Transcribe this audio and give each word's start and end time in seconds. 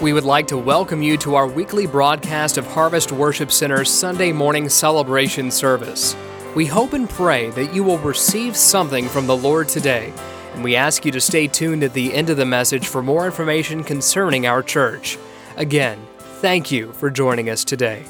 We 0.00 0.12
would 0.12 0.24
like 0.24 0.48
to 0.48 0.58
welcome 0.58 1.00
you 1.00 1.16
to 1.18 1.36
our 1.36 1.46
weekly 1.46 1.86
broadcast 1.86 2.58
of 2.58 2.66
Harvest 2.66 3.12
Worship 3.12 3.52
Center's 3.52 3.88
Sunday 3.88 4.32
morning 4.32 4.68
celebration 4.68 5.50
service. 5.50 6.16
We 6.56 6.66
hope 6.66 6.92
and 6.92 7.08
pray 7.08 7.50
that 7.50 7.72
you 7.72 7.84
will 7.84 7.98
receive 7.98 8.56
something 8.56 9.08
from 9.08 9.26
the 9.26 9.36
Lord 9.36 9.68
today, 9.68 10.12
and 10.54 10.64
we 10.64 10.74
ask 10.74 11.04
you 11.04 11.12
to 11.12 11.20
stay 11.20 11.46
tuned 11.46 11.84
at 11.84 11.92
the 11.92 12.12
end 12.12 12.30
of 12.30 12.36
the 12.36 12.44
message 12.44 12.88
for 12.88 13.02
more 13.02 13.26
information 13.26 13.84
concerning 13.84 14.46
our 14.46 14.62
church. 14.62 15.18
Again, 15.56 16.04
thank 16.18 16.72
you 16.72 16.92
for 16.94 17.08
joining 17.08 17.48
us 17.48 17.64
today. 17.64 18.04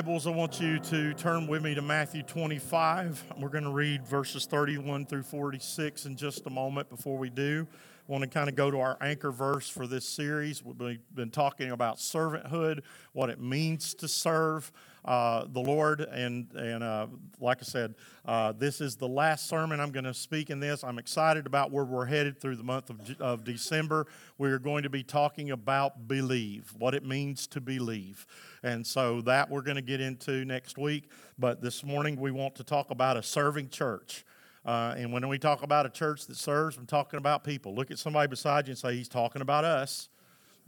Bibles, 0.00 0.26
I 0.26 0.30
want 0.30 0.62
you 0.62 0.78
to 0.78 1.12
turn 1.12 1.46
with 1.46 1.62
me 1.62 1.74
to 1.74 1.82
Matthew 1.82 2.22
25. 2.22 3.22
We're 3.36 3.50
going 3.50 3.64
to 3.64 3.70
read 3.70 4.06
verses 4.06 4.46
31 4.46 5.04
through 5.04 5.24
46 5.24 6.06
in 6.06 6.16
just 6.16 6.46
a 6.46 6.50
moment. 6.50 6.88
Before 6.88 7.18
we 7.18 7.28
do, 7.28 7.68
I 8.08 8.10
want 8.10 8.22
to 8.22 8.30
kind 8.30 8.48
of 8.48 8.54
go 8.54 8.70
to 8.70 8.80
our 8.80 8.96
anchor 9.02 9.30
verse 9.30 9.68
for 9.68 9.86
this 9.86 10.08
series. 10.08 10.64
We've 10.64 10.98
been 11.14 11.28
talking 11.28 11.70
about 11.70 11.98
servanthood, 11.98 12.80
what 13.12 13.28
it 13.28 13.42
means 13.42 13.92
to 13.96 14.08
serve 14.08 14.72
uh, 15.04 15.44
the 15.52 15.60
Lord. 15.60 16.00
And, 16.00 16.50
and 16.54 16.82
uh, 16.82 17.06
like 17.40 17.58
I 17.60 17.64
said, 17.64 17.94
uh, 18.24 18.52
this 18.52 18.80
is 18.80 18.96
the 18.96 19.08
last 19.08 19.48
sermon 19.48 19.80
I'm 19.80 19.92
going 19.92 20.04
to 20.04 20.14
speak 20.14 20.50
in 20.50 20.60
this. 20.60 20.84
I'm 20.84 20.98
excited 20.98 21.46
about 21.46 21.70
where 21.70 21.84
we're 21.84 22.06
headed 22.06 22.40
through 22.40 22.56
the 22.56 22.64
month 22.64 22.90
of, 22.90 23.00
of 23.20 23.44
December. 23.44 24.06
We 24.38 24.50
are 24.50 24.58
going 24.58 24.82
to 24.82 24.90
be 24.90 25.02
talking 25.02 25.50
about 25.50 26.06
believe, 26.08 26.72
what 26.78 26.94
it 26.94 27.04
means 27.04 27.46
to 27.48 27.60
believe. 27.60 28.26
And 28.62 28.86
so 28.86 29.20
that 29.22 29.50
we're 29.50 29.62
going 29.62 29.76
to 29.76 29.82
get 29.82 30.00
into 30.00 30.44
next 30.44 30.78
week. 30.78 31.10
But 31.38 31.62
this 31.62 31.82
morning 31.84 32.20
we 32.20 32.30
want 32.30 32.54
to 32.56 32.64
talk 32.64 32.90
about 32.90 33.16
a 33.16 33.22
serving 33.22 33.70
church. 33.70 34.24
Uh, 34.64 34.94
and 34.96 35.12
when 35.12 35.26
we 35.26 35.38
talk 35.38 35.62
about 35.62 35.86
a 35.86 35.88
church 35.88 36.26
that 36.26 36.36
serves, 36.36 36.76
I'm 36.76 36.86
talking 36.86 37.16
about 37.16 37.44
people. 37.44 37.74
Look 37.74 37.90
at 37.90 37.98
somebody 37.98 38.28
beside 38.28 38.66
you 38.66 38.72
and 38.72 38.78
say, 38.78 38.94
He's 38.94 39.08
talking 39.08 39.40
about 39.40 39.64
us. 39.64 40.10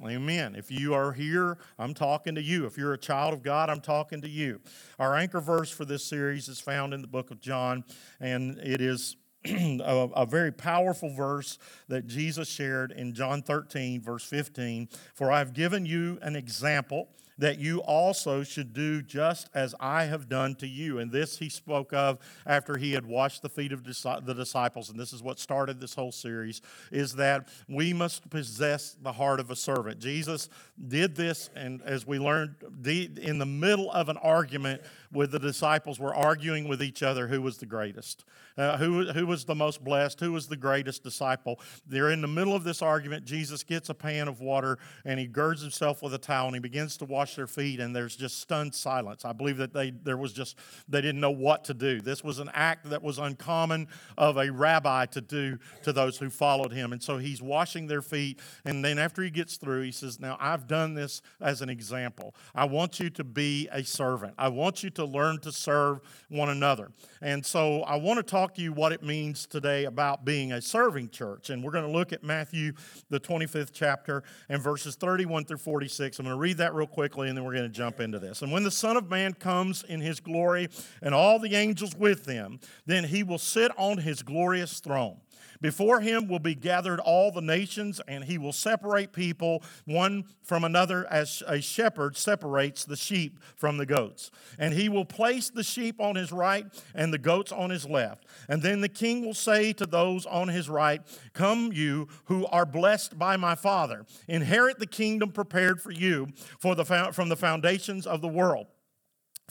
Amen. 0.05 0.56
If 0.56 0.69
you 0.70 0.95
are 0.95 1.12
here, 1.12 1.58
I'm 1.78 1.95
talking 1.95 2.34
to 2.34 2.42
you. 2.42 2.67
If 2.67 2.77
you're 2.77 2.92
a 2.92 2.98
child 2.98 3.33
of 3.33 3.42
God, 3.42 3.70
I'm 3.70 3.81
talking 3.81 4.20
to 4.22 4.28
you. 4.28 4.61
Our 4.98 5.14
anchor 5.14 5.41
verse 5.41 5.70
for 5.70 5.84
this 5.84 6.05
series 6.05 6.48
is 6.48 6.58
found 6.58 6.92
in 6.92 7.03
the 7.03 7.08
book 7.08 7.31
of 7.31 7.41
John, 7.41 7.84
and 8.19 8.58
it 8.58 8.80
is 8.80 9.17
a, 9.45 10.08
a, 10.17 10.27
very 10.27 10.50
powerful 10.50 11.14
verse 11.14 11.56
that 11.86 12.08
Jesus 12.08 12.48
shared 12.48 12.91
in 12.91 13.14
John 13.14 13.42
13, 13.42 14.00
verse 14.00 14.25
15. 14.25 14.89
For 15.14 15.30
I've 15.30 15.53
given 15.53 15.86
you 15.86 16.19
an 16.23 16.34
example 16.34 17.08
that 17.39 17.59
you 17.59 17.81
also 17.81 18.43
should 18.43 18.73
do 18.73 19.03
just 19.03 19.49
as 19.55 19.75
I 19.81 20.05
have 20.05 20.29
done 20.29 20.55
to 20.57 20.67
you. 20.67 20.99
And 20.99 21.11
this 21.11 21.39
he 21.39 21.49
spoke 21.49 21.93
of 21.93 22.19
after 22.47 22.77
he 22.77 22.93
had 22.93 23.07
washed 23.07 23.43
the 23.43 23.49
feet 23.49 23.73
of 23.73 23.85
the 23.85 24.35
disciples. 24.35 24.91
And 24.91 24.99
this 24.99 25.13
is 25.13 25.23
what 25.23 25.39
started 25.39 25.81
this 25.81 25.95
whole 25.95 26.13
series 26.13 26.61
is 26.91 27.15
that 27.17 27.49
we 27.69 27.93
must 27.93 28.29
possess 28.31 28.97
the 29.03 29.13
heart 29.13 29.41
of 29.41 29.51
a 29.51 29.57
servant. 29.57 29.99
Jesus 30.01 30.49
did 30.89 31.15
this, 31.15 31.51
and 31.55 31.83
as 31.83 32.07
we 32.07 32.19
learned, 32.19 32.55
in 32.85 33.39
the 33.39 33.47
middle 33.47 33.91
of 33.93 34.09
an 34.09 34.17
argument 34.19 34.83
with 35.13 35.31
the 35.31 35.39
disciples 35.39 36.01
were 36.01 36.15
arguing 36.15 36.69
with 36.69 36.83
each 36.83 37.03
other 37.03 37.29
who 37.29 37.43
was 37.43 37.59
the 37.59 37.67
greatest, 37.67 38.25
uh, 38.57 38.77
who, 38.79 39.13
who 39.13 39.27
was 39.27 39.45
the 39.45 39.55
most 39.55 39.85
blessed, 39.85 40.21
who 40.21 40.33
was 40.33 40.49
the 40.49 40.57
greatest 40.57 41.03
disciple. 41.03 41.61
They're 41.87 42.11
in 42.11 42.23
the 42.23 42.29
middle 42.29 42.55
of 42.55 42.65
this 42.65 42.83
argument. 42.83 43.25
Jesus 43.25 43.63
gets 43.63 43.91
a 43.91 43.95
pan 43.95 44.29
of 44.29 44.41
water 44.41 44.79
and 45.05 45.21
he 45.21 45.27
girds 45.27 45.61
himself 45.61 46.03
with 46.03 46.15
a 46.15 46.19
towel 46.19 46.47
and 46.47 46.57
he 46.57 46.61
begins 46.61 46.97
to 46.99 47.05
wash 47.05 47.22
their 47.37 47.47
feet, 47.47 47.81
and 47.81 47.95
there's 47.95 48.17
just 48.17 48.41
stunned 48.41 48.75
silence. 48.75 49.25
I 49.25 49.33
believe 49.33 49.56
that 49.59 49.73
they 49.73 49.91
there 49.91 50.17
was 50.17 50.33
just 50.33 50.56
they 50.89 51.01
didn't 51.01 51.20
know 51.20 51.31
what 51.31 51.64
to 51.64 51.75
do. 51.75 52.01
This 52.01 52.23
was 52.23 52.39
an 52.39 52.51
act 52.53 52.91
that 52.91 53.03
was 53.03 53.19
uncommon 53.19 53.89
of 54.19 54.37
a 54.37 54.51
rabbi 54.51 55.06
to 55.06 55.20
do 55.20 55.59
to 55.83 55.92
those 55.92 56.19
who 56.19 56.31
followed 56.31 56.73
him. 56.73 56.92
And 56.92 57.03
so 57.03 57.19
he's 57.19 57.41
washing 57.41 57.87
their 57.87 58.03
feet, 58.03 58.41
and 58.64 58.84
then 58.84 58.98
after 58.98 59.23
he 59.23 59.31
gets 59.31 59.56
through, 59.56 59.83
he 59.83 59.92
says, 59.92 60.20
Now 60.20 60.37
I've 60.41 60.67
done 60.67 60.95
this 60.95 61.23
as 61.41 61.63
an 61.63 61.69
example. 61.69 62.35
I 62.55 62.64
want 62.64 63.01
you 63.01 63.11
to 63.11 63.24
be 63.24 63.68
a 63.73 63.85
servant. 63.85 64.35
I 64.39 64.48
want 64.48 64.83
you 64.83 64.91
to 64.91 65.05
learn 65.05 65.39
to 65.41 65.52
serve 65.52 66.01
one 66.29 66.48
another. 66.48 66.91
And 67.20 67.45
so 67.45 67.83
I 67.83 67.97
want 67.97 68.18
to 68.18 68.23
talk 68.23 68.55
to 68.55 68.63
you 68.63 68.73
what 68.73 68.92
it 68.92 69.02
means 69.02 69.47
today 69.47 69.85
about 69.85 70.24
being 70.24 70.52
a 70.52 70.61
serving 70.61 71.11
church. 71.11 71.51
And 71.51 71.63
we're 71.63 71.70
going 71.70 71.86
to 71.86 71.91
look 71.91 72.13
at 72.13 72.23
Matthew, 72.23 72.73
the 73.11 73.20
25th 73.20 73.70
chapter, 73.73 74.23
and 74.48 74.63
verses 74.63 74.97
31 74.97 75.45
through 75.45 75.58
46. 75.58 76.18
I'm 76.18 76.24
going 76.24 76.35
to 76.35 76.41
read 76.41 76.58
that 76.58 76.74
real 76.74 76.86
quickly, 77.12 77.28
and 77.28 77.36
then 77.36 77.45
we're 77.45 77.52
going 77.52 77.64
to 77.64 77.68
jump 77.68 78.00
into 78.00 78.18
this. 78.18 78.40
And 78.40 78.50
when 78.50 78.64
the 78.64 78.70
Son 78.70 78.96
of 78.96 79.11
Man 79.11 79.34
comes 79.34 79.83
in 79.83 80.00
his 80.00 80.18
glory 80.18 80.68
and 81.02 81.14
all 81.14 81.39
the 81.39 81.55
angels 81.55 81.95
with 81.95 82.24
him, 82.24 82.58
then 82.86 83.05
he 83.05 83.23
will 83.23 83.39
sit 83.39 83.70
on 83.77 83.98
his 83.98 84.23
glorious 84.23 84.80
throne. 84.80 85.20
Before 85.62 86.00
him 86.00 86.27
will 86.27 86.40
be 86.40 86.56
gathered 86.56 86.98
all 86.98 87.30
the 87.30 87.40
nations, 87.40 88.00
and 88.08 88.24
he 88.24 88.36
will 88.36 88.52
separate 88.52 89.12
people 89.12 89.62
one 89.86 90.24
from 90.42 90.64
another 90.64 91.06
as 91.11 91.42
a 91.46 91.61
shepherd 91.61 92.17
separates 92.17 92.84
the 92.84 92.96
sheep 92.96 93.39
from 93.56 93.77
the 93.77 93.86
goats. 93.86 94.33
And 94.58 94.74
he 94.74 94.89
will 94.89 95.05
place 95.05 95.50
the 95.50 95.62
sheep 95.62 96.00
on 96.00 96.17
his 96.17 96.33
right 96.33 96.67
and 96.95 97.14
the 97.14 97.18
goats 97.18 97.52
on 97.52 97.70
his 97.70 97.89
left. 97.89 98.27
And 98.48 98.61
then 98.61 98.80
the 98.80 98.89
king 98.89 99.24
will 99.24 99.34
say 99.34 99.73
to 99.74 99.86
those 99.86 100.27
on 100.27 100.48
his 100.48 100.68
right, 100.68 101.00
Come, 101.33 101.73
you 101.73 102.08
who 102.24 102.44
are 102.46 102.67
blessed 102.67 103.17
by 103.17 103.36
my 103.36 103.55
Father, 103.55 104.05
inherit 104.27 104.80
the 104.80 104.86
kingdom 104.86 105.30
prepared 105.30 105.80
for 105.80 105.92
you 105.92 106.29
for 106.58 106.74
the, 106.74 106.84
from 106.84 107.29
the 107.29 107.36
foundations 107.36 108.05
of 108.05 108.20
the 108.20 108.29
world. 108.29 108.67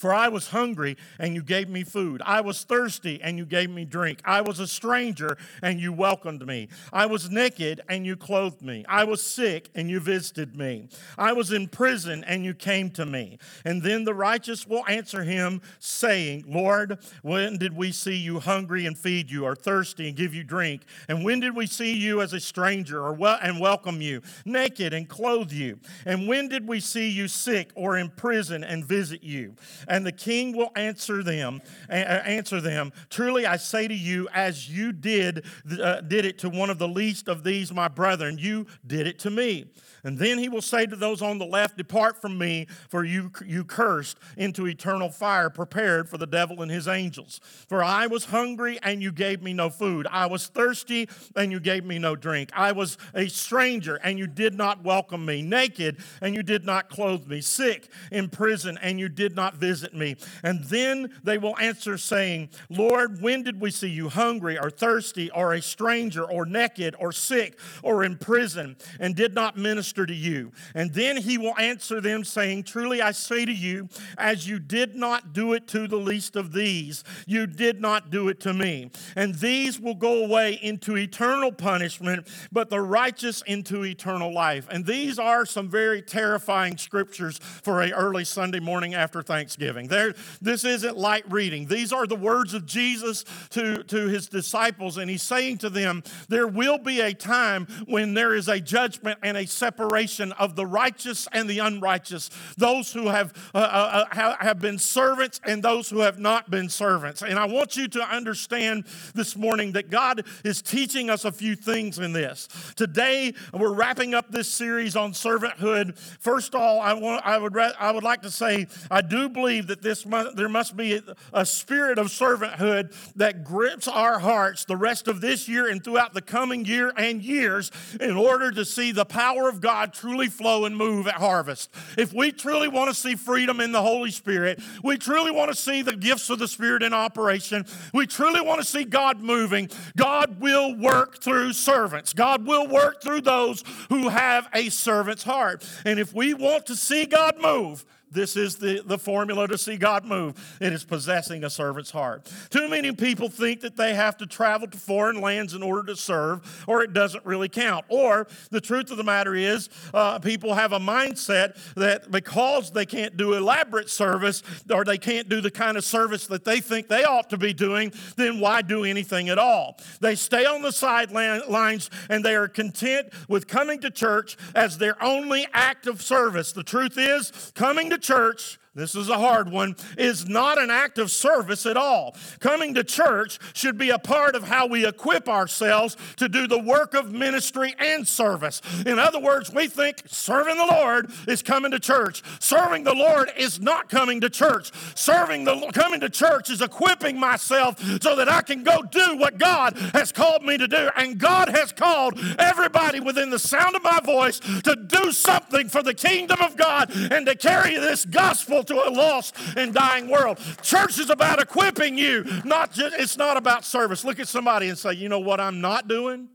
For 0.02 0.12
I 0.12 0.30
was 0.30 0.48
hungry, 0.48 0.98
and 1.20 1.36
you 1.36 1.44
gave 1.44 1.70
me 1.70 1.84
food. 1.84 2.24
I 2.26 2.42
was 2.42 2.64
thirsty, 2.64 3.22
and 3.22 3.38
you 3.38 3.46
gave 3.46 3.70
me 3.70 3.86
drink. 3.86 4.20
I 4.26 4.42
was 4.42 4.60
a 4.60 4.66
stranger, 4.66 5.38
and 5.62 5.80
you 5.80 5.94
welcomed 5.94 6.44
me. 6.48 6.70
I 6.92 7.06
was 7.06 7.30
naked, 7.30 7.82
and 7.88 8.04
you 8.04 8.16
clothed 8.16 8.64
me. 8.64 8.84
I 8.90 9.04
was 9.04 9.22
sick, 9.22 9.70
and 9.76 9.92
you 9.92 10.00
visited 10.00 10.56
me. 10.56 10.88
I 11.20 11.34
was 11.34 11.52
in 11.52 11.68
prison, 11.68 12.24
and 12.24 12.44
you 12.44 12.56
came 12.56 12.90
to 12.94 13.06
me. 13.06 13.38
And 13.64 13.84
then 13.84 14.04
the 14.04 14.16
righteous 14.16 14.66
will 14.66 14.84
answer 14.88 15.24
him, 15.24 15.62
saying, 15.78 16.46
Lord, 16.48 16.98
when 17.22 17.60
did 17.60 17.78
we 17.78 17.92
see 17.92 18.16
you 18.16 18.40
hungry 18.40 18.88
and 18.88 18.98
feed 18.98 19.30
you, 19.30 19.46
or 19.46 19.56
thirsty 19.56 20.08
and 20.08 20.18
give 20.18 20.34
you 20.34 20.44
drink? 20.44 20.82
And 21.10 21.24
when 21.24 21.42
did 21.42 21.56
we 21.56 21.68
see 21.68 21.96
you 21.96 22.22
as 22.22 22.34
a 22.34 22.40
stranger 22.40 23.06
or 23.06 23.14
wel- 23.14 23.38
and 23.40 23.60
welcome 23.60 24.02
you, 24.02 24.24
naked 24.46 24.96
and 24.96 25.08
clothe 25.08 25.52
you? 25.52 25.80
And 26.08 26.28
when 26.28 26.48
did 26.48 26.68
we 26.68 26.80
see 26.80 27.08
you 27.08 27.28
sick 27.28 27.70
or 27.76 28.00
in 28.00 28.10
prison 28.10 28.64
and 28.64 28.84
visit 28.84 29.24
you? 29.24 29.54
And 29.92 30.06
the 30.06 30.12
king 30.14 30.56
will 30.56 30.72
answer 30.78 31.22
them, 31.22 31.62
answer 31.90 32.62
them, 32.62 32.94
truly 33.10 33.46
I 33.46 33.58
say 33.58 33.90
to 33.90 33.94
you, 33.94 34.30
as 34.34 34.70
you 34.70 34.94
did, 34.94 35.44
uh, 35.70 36.00
did 36.00 36.24
it 36.24 36.40
to 36.40 36.50
one 36.50 36.70
of 36.70 36.78
the 36.78 36.88
least 36.88 37.28
of 37.28 37.44
these 37.44 37.74
my 37.74 37.90
brethren, 37.90 38.38
you 38.38 38.68
did 38.88 39.06
it 39.06 39.20
to 39.20 39.30
me. 39.30 39.66
And 40.04 40.18
then 40.18 40.38
he 40.38 40.50
will 40.50 40.62
say 40.62 40.86
to 40.86 40.96
those 40.96 41.22
on 41.22 41.38
the 41.38 41.46
left, 41.46 41.78
Depart 41.78 42.20
from 42.20 42.38
me, 42.38 42.68
for 42.90 43.04
you, 43.04 43.32
you 43.46 43.64
cursed, 43.64 44.18
into 44.38 44.68
eternal 44.68 45.10
fire 45.10 45.50
prepared 45.50 46.10
for 46.10 46.18
the 46.18 46.26
devil 46.26 46.62
and 46.62 46.72
his 46.72 46.88
angels. 46.88 47.40
For 47.68 47.84
I 47.84 48.08
was 48.08 48.26
hungry, 48.26 48.80
and 48.82 49.02
you 49.02 49.12
gave 49.12 49.42
me 49.42 49.54
no 49.54 49.70
food. 49.70 50.08
I 50.10 50.26
was 50.26 50.48
thirsty, 50.48 51.08
and 51.36 51.52
you 51.52 51.60
gave 51.60 51.86
me 51.86 52.00
no 52.00 52.16
drink. 52.16 52.50
I 52.56 52.72
was 52.72 52.98
a 53.14 53.28
stranger, 53.28 53.98
and 53.98 54.18
you 54.18 54.28
did 54.28 54.56
not 54.56 54.84
welcome 54.84 55.26
me. 55.26 55.42
Naked, 55.42 55.98
and 56.22 56.34
you 56.34 56.44
did 56.44 56.66
not 56.66 56.90
clothe 56.90 57.28
me. 57.28 57.42
Sick, 57.42 57.90
in 58.12 58.30
prison, 58.30 58.80
and 58.82 59.00
you 59.00 59.10
did 59.10 59.36
not 59.36 59.56
visit 59.56 59.94
me. 59.94 60.16
And 60.44 60.64
then 60.66 61.12
they 61.24 61.38
will 61.38 61.58
answer, 61.60 61.98
saying, 61.98 62.50
Lord, 62.70 63.22
when 63.22 63.44
did 63.44 63.62
we 63.62 63.70
see 63.70 63.90
you 63.90 64.10
hungry, 64.10 64.58
or 64.58 64.70
thirsty, 64.70 65.30
or 65.32 65.54
a 65.54 65.62
stranger, 65.62 66.24
or 66.24 66.46
naked, 66.46 66.96
or 66.98 67.12
sick, 67.12 67.60
or 67.84 68.04
in 68.04 68.18
prison, 68.18 68.76
and 69.00 69.16
did 69.16 69.36
not 69.36 69.58
minister? 69.58 69.91
Minister 69.92 70.06
to 70.06 70.14
you. 70.14 70.52
And 70.74 70.94
then 70.94 71.18
he 71.18 71.38
will 71.38 71.58
answer 71.58 72.00
them, 72.00 72.24
saying, 72.24 72.64
Truly 72.64 73.02
I 73.02 73.12
say 73.12 73.46
to 73.46 73.52
you, 73.52 73.90
as 74.18 74.48
you 74.48 74.60
did 74.60 74.96
not 74.96 75.34
do 75.34 75.54
it 75.54 75.68
to 75.70 75.88
the 75.88 75.98
least 75.98 76.36
of 76.36 76.54
these, 76.54 77.04
you 77.28 77.46
did 77.48 77.82
not 77.82 78.10
do 78.10 78.30
it 78.30 78.40
to 78.42 78.54
me. 78.54 78.92
And 79.16 79.36
these 79.36 79.80
will 79.80 79.96
go 79.96 80.24
away 80.24 80.60
into 80.62 80.98
eternal 80.98 81.52
punishment, 81.52 82.28
but 82.52 82.70
the 82.70 82.80
righteous 82.80 83.42
into 83.46 83.84
eternal 83.84 84.34
life. 84.34 84.68
And 84.72 84.86
these 84.86 85.20
are 85.20 85.46
some 85.46 85.70
very 85.70 86.02
terrifying 86.02 86.78
scriptures 86.78 87.38
for 87.38 87.82
a 87.82 87.92
early 87.92 88.24
Sunday 88.24 88.60
morning 88.60 88.94
after 88.94 89.22
Thanksgiving. 89.22 89.88
There, 89.88 90.14
this 90.42 90.64
isn't 90.64 90.98
light 90.98 91.30
reading. 91.30 91.68
These 91.68 91.92
are 91.92 92.08
the 92.08 92.16
words 92.16 92.54
of 92.54 92.66
Jesus 92.66 93.26
to, 93.50 93.84
to 93.84 94.08
his 94.08 94.28
disciples, 94.30 94.98
and 94.98 95.10
he's 95.10 95.24
saying 95.24 95.60
to 95.60 95.70
them, 95.70 96.04
There 96.30 96.48
will 96.48 96.78
be 96.78 97.02
a 97.02 97.14
time 97.14 97.68
when 97.88 98.14
there 98.14 98.34
is 98.34 98.48
a 98.48 98.60
judgment 98.60 99.20
and 99.22 99.36
a 99.36 99.46
separation 99.46 99.81
separation 99.82 100.32
of 100.34 100.56
the 100.56 100.66
righteous 100.66 101.28
and 101.32 101.50
the 101.50 101.60
unrighteous, 101.60 102.30
those 102.58 102.94
who 102.94 103.08
have, 103.08 103.34
uh, 103.54 103.58
uh, 103.58 104.06
uh 104.12 104.36
have 104.40 104.60
been 104.60 104.78
servants 104.78 105.40
and 105.44 105.64
those 105.64 105.90
who 105.90 106.00
have 106.00 106.20
not 106.20 106.52
been 106.52 106.70
servants. 106.70 107.22
And 107.22 107.40
I 107.40 107.46
want 107.46 107.76
you 107.76 107.88
to 107.90 108.02
understand 108.02 108.86
this 109.16 109.36
morning 109.36 109.72
that 109.74 109.90
God 109.90 110.24
is 110.44 110.62
teaching 110.62 111.10
us 111.10 111.26
a 111.26 111.32
few 111.32 111.56
things 111.56 111.98
in 111.98 112.14
this. 112.14 112.48
Today, 112.76 113.34
we're 113.54 113.74
wrapping 113.74 114.14
up 114.14 114.32
this 114.32 114.48
series 114.48 114.96
on 114.96 115.14
servanthood. 115.14 115.98
First 116.20 116.54
of 116.54 116.62
all, 116.62 116.80
I, 116.80 116.94
want, 116.94 117.26
I, 117.26 117.38
would, 117.38 117.58
I 117.58 117.92
would 117.92 118.04
like 118.04 118.22
to 118.22 118.32
say 118.32 118.68
I 118.90 119.02
do 119.02 119.30
believe 119.30 119.68
that 119.68 119.82
this 119.82 120.06
there 120.36 120.50
must 120.50 120.76
be 120.78 121.02
a 121.34 121.46
spirit 121.46 121.98
of 121.98 122.08
servanthood 122.08 122.94
that 123.16 123.44
grips 123.44 123.88
our 123.88 124.20
hearts 124.20 124.66
the 124.66 124.78
rest 124.78 125.08
of 125.08 125.22
this 125.22 125.48
year 125.48 125.70
and 125.70 125.84
throughout 125.84 126.14
the 126.14 126.22
coming 126.22 126.66
year 126.66 126.94
and 126.98 127.22
years 127.24 127.72
in 128.00 128.16
order 128.16 128.52
to 128.52 128.66
see 128.66 128.92
the 128.92 129.06
power 129.06 129.50
of 129.50 129.62
God 129.62 129.71
truly 129.94 130.28
flow 130.28 130.66
and 130.66 130.76
move 130.76 131.08
at 131.08 131.16
harvest. 131.16 131.70
If 131.98 132.14
we 132.14 132.32
truly 132.32 132.68
want 132.68 132.90
to 132.90 132.96
see 132.96 133.16
freedom 133.16 133.60
in 133.60 133.72
the 133.72 133.82
Holy 133.82 134.12
Spirit, 134.12 134.60
we 134.84 134.98
truly 134.98 135.32
want 135.32 135.52
to 135.52 135.58
see 135.58 135.82
the 135.82 135.96
gifts 135.96 136.30
of 136.30 136.40
the 136.40 136.48
Spirit 136.48 136.84
in 136.84 136.94
operation, 136.94 137.66
we 137.94 138.08
truly 138.08 138.42
want 138.42 138.62
to 138.62 138.68
see 138.68 138.84
God 138.84 139.22
moving, 139.22 139.70
God 139.96 140.40
will 140.40 140.76
work 140.76 141.22
through 141.22 141.54
servants. 141.54 142.14
God 142.14 142.46
will 142.46 142.68
work 142.68 143.02
through 143.02 143.22
those 143.22 143.64
who 143.90 144.10
have 144.10 144.48
a 144.54 144.70
servant's 144.70 145.24
heart. 145.24 145.64
And 145.86 146.00
if 146.00 146.14
we 146.14 146.34
want 146.34 146.66
to 146.68 146.76
see 146.76 147.06
God 147.06 147.40
move, 147.40 147.86
this 148.12 148.36
is 148.36 148.58
the, 148.58 148.82
the 148.86 148.98
formula 148.98 149.48
to 149.48 149.58
see 149.58 149.78
God 149.78 150.06
move. 150.06 150.58
It 150.60 150.74
is 150.74 150.84
possessing 150.84 151.44
a 151.44 151.50
servant's 151.50 151.92
heart. 151.92 152.32
Too 152.50 152.70
many 152.70 152.92
people 152.92 153.30
think 153.30 153.62
that 153.62 153.78
they 153.78 153.94
have 153.94 154.18
to 154.18 154.26
travel 154.26 154.68
to 154.68 154.78
foreign 154.78 155.22
lands 155.22 155.54
in 155.54 155.64
order 155.64 155.84
to 155.84 155.96
serve, 155.96 156.66
or 156.68 156.84
it 156.84 156.94
doesn't 156.94 157.26
really 157.26 157.50
count. 157.50 157.86
Or 157.90 158.28
the 158.50 158.62
truth 158.62 158.92
of 158.92 158.98
the 158.98 159.04
matter 159.04 159.36
is, 159.36 159.70
uh, 159.94 160.20
people 160.20 160.54
have 160.54 160.74
a 160.74 160.80
mindset 160.80 161.58
that 161.76 162.12
because 162.12 162.72
they 162.72 162.86
can't 162.86 163.16
do 163.16 163.34
elaborate 163.34 163.90
service 163.90 164.44
or 164.74 164.84
they 164.84 164.98
can't 164.98 165.30
do 165.30 165.42
the 165.42 165.52
kind 165.52 165.78
of 165.78 165.86
service 165.86 166.28
that 166.28 166.44
they 166.44 166.60
think 166.60 166.88
they 166.88 167.04
ought 167.04 167.30
to 167.30 167.38
be 167.38 167.54
doing, 167.54 167.94
then 168.18 168.40
why 168.40 168.62
do 168.62 168.84
anything 168.84 169.30
at 169.30 169.38
all? 169.38 169.78
They 170.00 170.16
stay 170.16 170.46
on 170.46 170.62
the 170.62 170.72
sidelines 170.72 171.90
and 172.10 172.26
they 172.26 172.36
are 172.36 172.48
content 172.48 173.10
with 173.30 173.48
coming 173.48 173.80
to 173.82 173.90
church 173.90 174.38
as 174.56 174.78
their 174.78 175.02
only 175.02 175.48
act 175.54 175.88
of 175.88 176.02
service. 176.02 176.52
The 176.52 176.64
truth 176.64 176.98
is, 176.98 177.52
coming 177.56 177.90
to 177.90 178.01
church 178.02 178.60
this 178.74 178.96
is 178.96 179.10
a 179.10 179.18
hard 179.18 179.52
one, 179.52 179.76
is 179.98 180.30
not 180.30 180.58
an 180.58 180.70
act 180.70 180.98
of 180.98 181.12
service 181.12 181.66
at 181.66 181.76
all. 181.76 182.16
Coming 182.40 182.74
to 182.76 182.86
church 182.86 183.38
should 183.54 183.78
be 183.78 183.90
a 183.90 184.00
part 184.00 184.34
of 184.34 184.44
how 184.44 184.66
we 184.66 184.88
equip 184.88 185.28
ourselves 185.28 185.98
to 186.16 186.30
do 186.30 186.48
the 186.48 186.58
work 186.58 186.94
of 186.94 187.12
ministry 187.12 187.76
and 187.78 188.08
service. 188.08 188.62
In 188.86 188.98
other 188.98 189.20
words, 189.20 189.54
we 189.54 189.68
think 189.68 190.04
serving 190.08 190.56
the 190.56 190.68
Lord 190.72 191.12
is 191.28 191.42
coming 191.42 191.72
to 191.72 191.80
church. 191.80 192.24
Serving 192.40 192.86
the 192.86 192.94
Lord 192.94 193.30
is 193.36 193.60
not 193.60 193.90
coming 193.90 194.22
to 194.22 194.30
church. 194.30 194.72
Serving 194.96 195.44
the 195.44 195.70
coming 195.74 196.00
to 196.00 196.10
church 196.10 196.50
is 196.50 196.62
equipping 196.62 197.20
myself 197.20 197.78
so 198.02 198.16
that 198.16 198.30
I 198.30 198.42
can 198.42 198.64
go 198.64 198.84
do 198.84 199.18
what 199.18 199.38
God 199.38 199.76
has 199.94 200.14
called 200.14 200.44
me 200.44 200.58
to 200.58 200.70
do. 200.70 200.90
And 200.96 201.18
God 201.18 201.50
has 201.50 201.74
called 201.74 202.18
everybody 202.40 203.02
within 203.02 203.32
the 203.32 203.40
sound 203.40 203.76
of 203.76 203.84
my 203.84 204.00
voice 204.00 204.40
to 204.40 204.78
do 204.78 205.12
something 205.12 205.68
for 205.68 205.84
the 205.84 205.94
kingdom 205.94 206.40
of 206.42 206.56
God 206.56 206.90
and 207.12 207.26
to 207.26 207.36
carry 207.36 207.78
this 207.78 208.06
gospel 208.06 208.61
to 208.64 208.76
a 208.76 208.90
lost 208.90 209.36
and 209.58 209.74
dying 209.74 210.10
world. 210.10 210.40
Church 210.62 211.00
is 211.00 211.10
about 211.10 211.42
equipping 211.42 211.98
you, 211.98 212.26
not 212.46 212.72
just, 212.72 212.96
it's 212.98 213.18
not 213.18 213.38
about 213.38 213.66
service. 213.66 214.04
Look 214.04 214.20
at 214.20 214.28
somebody 214.28 214.70
and 214.70 214.78
say, 214.78 214.94
you 214.94 215.10
know 215.10 215.20
what 215.20 215.40
I'm 215.40 215.62
not 215.62 215.88
doing? 215.88 216.30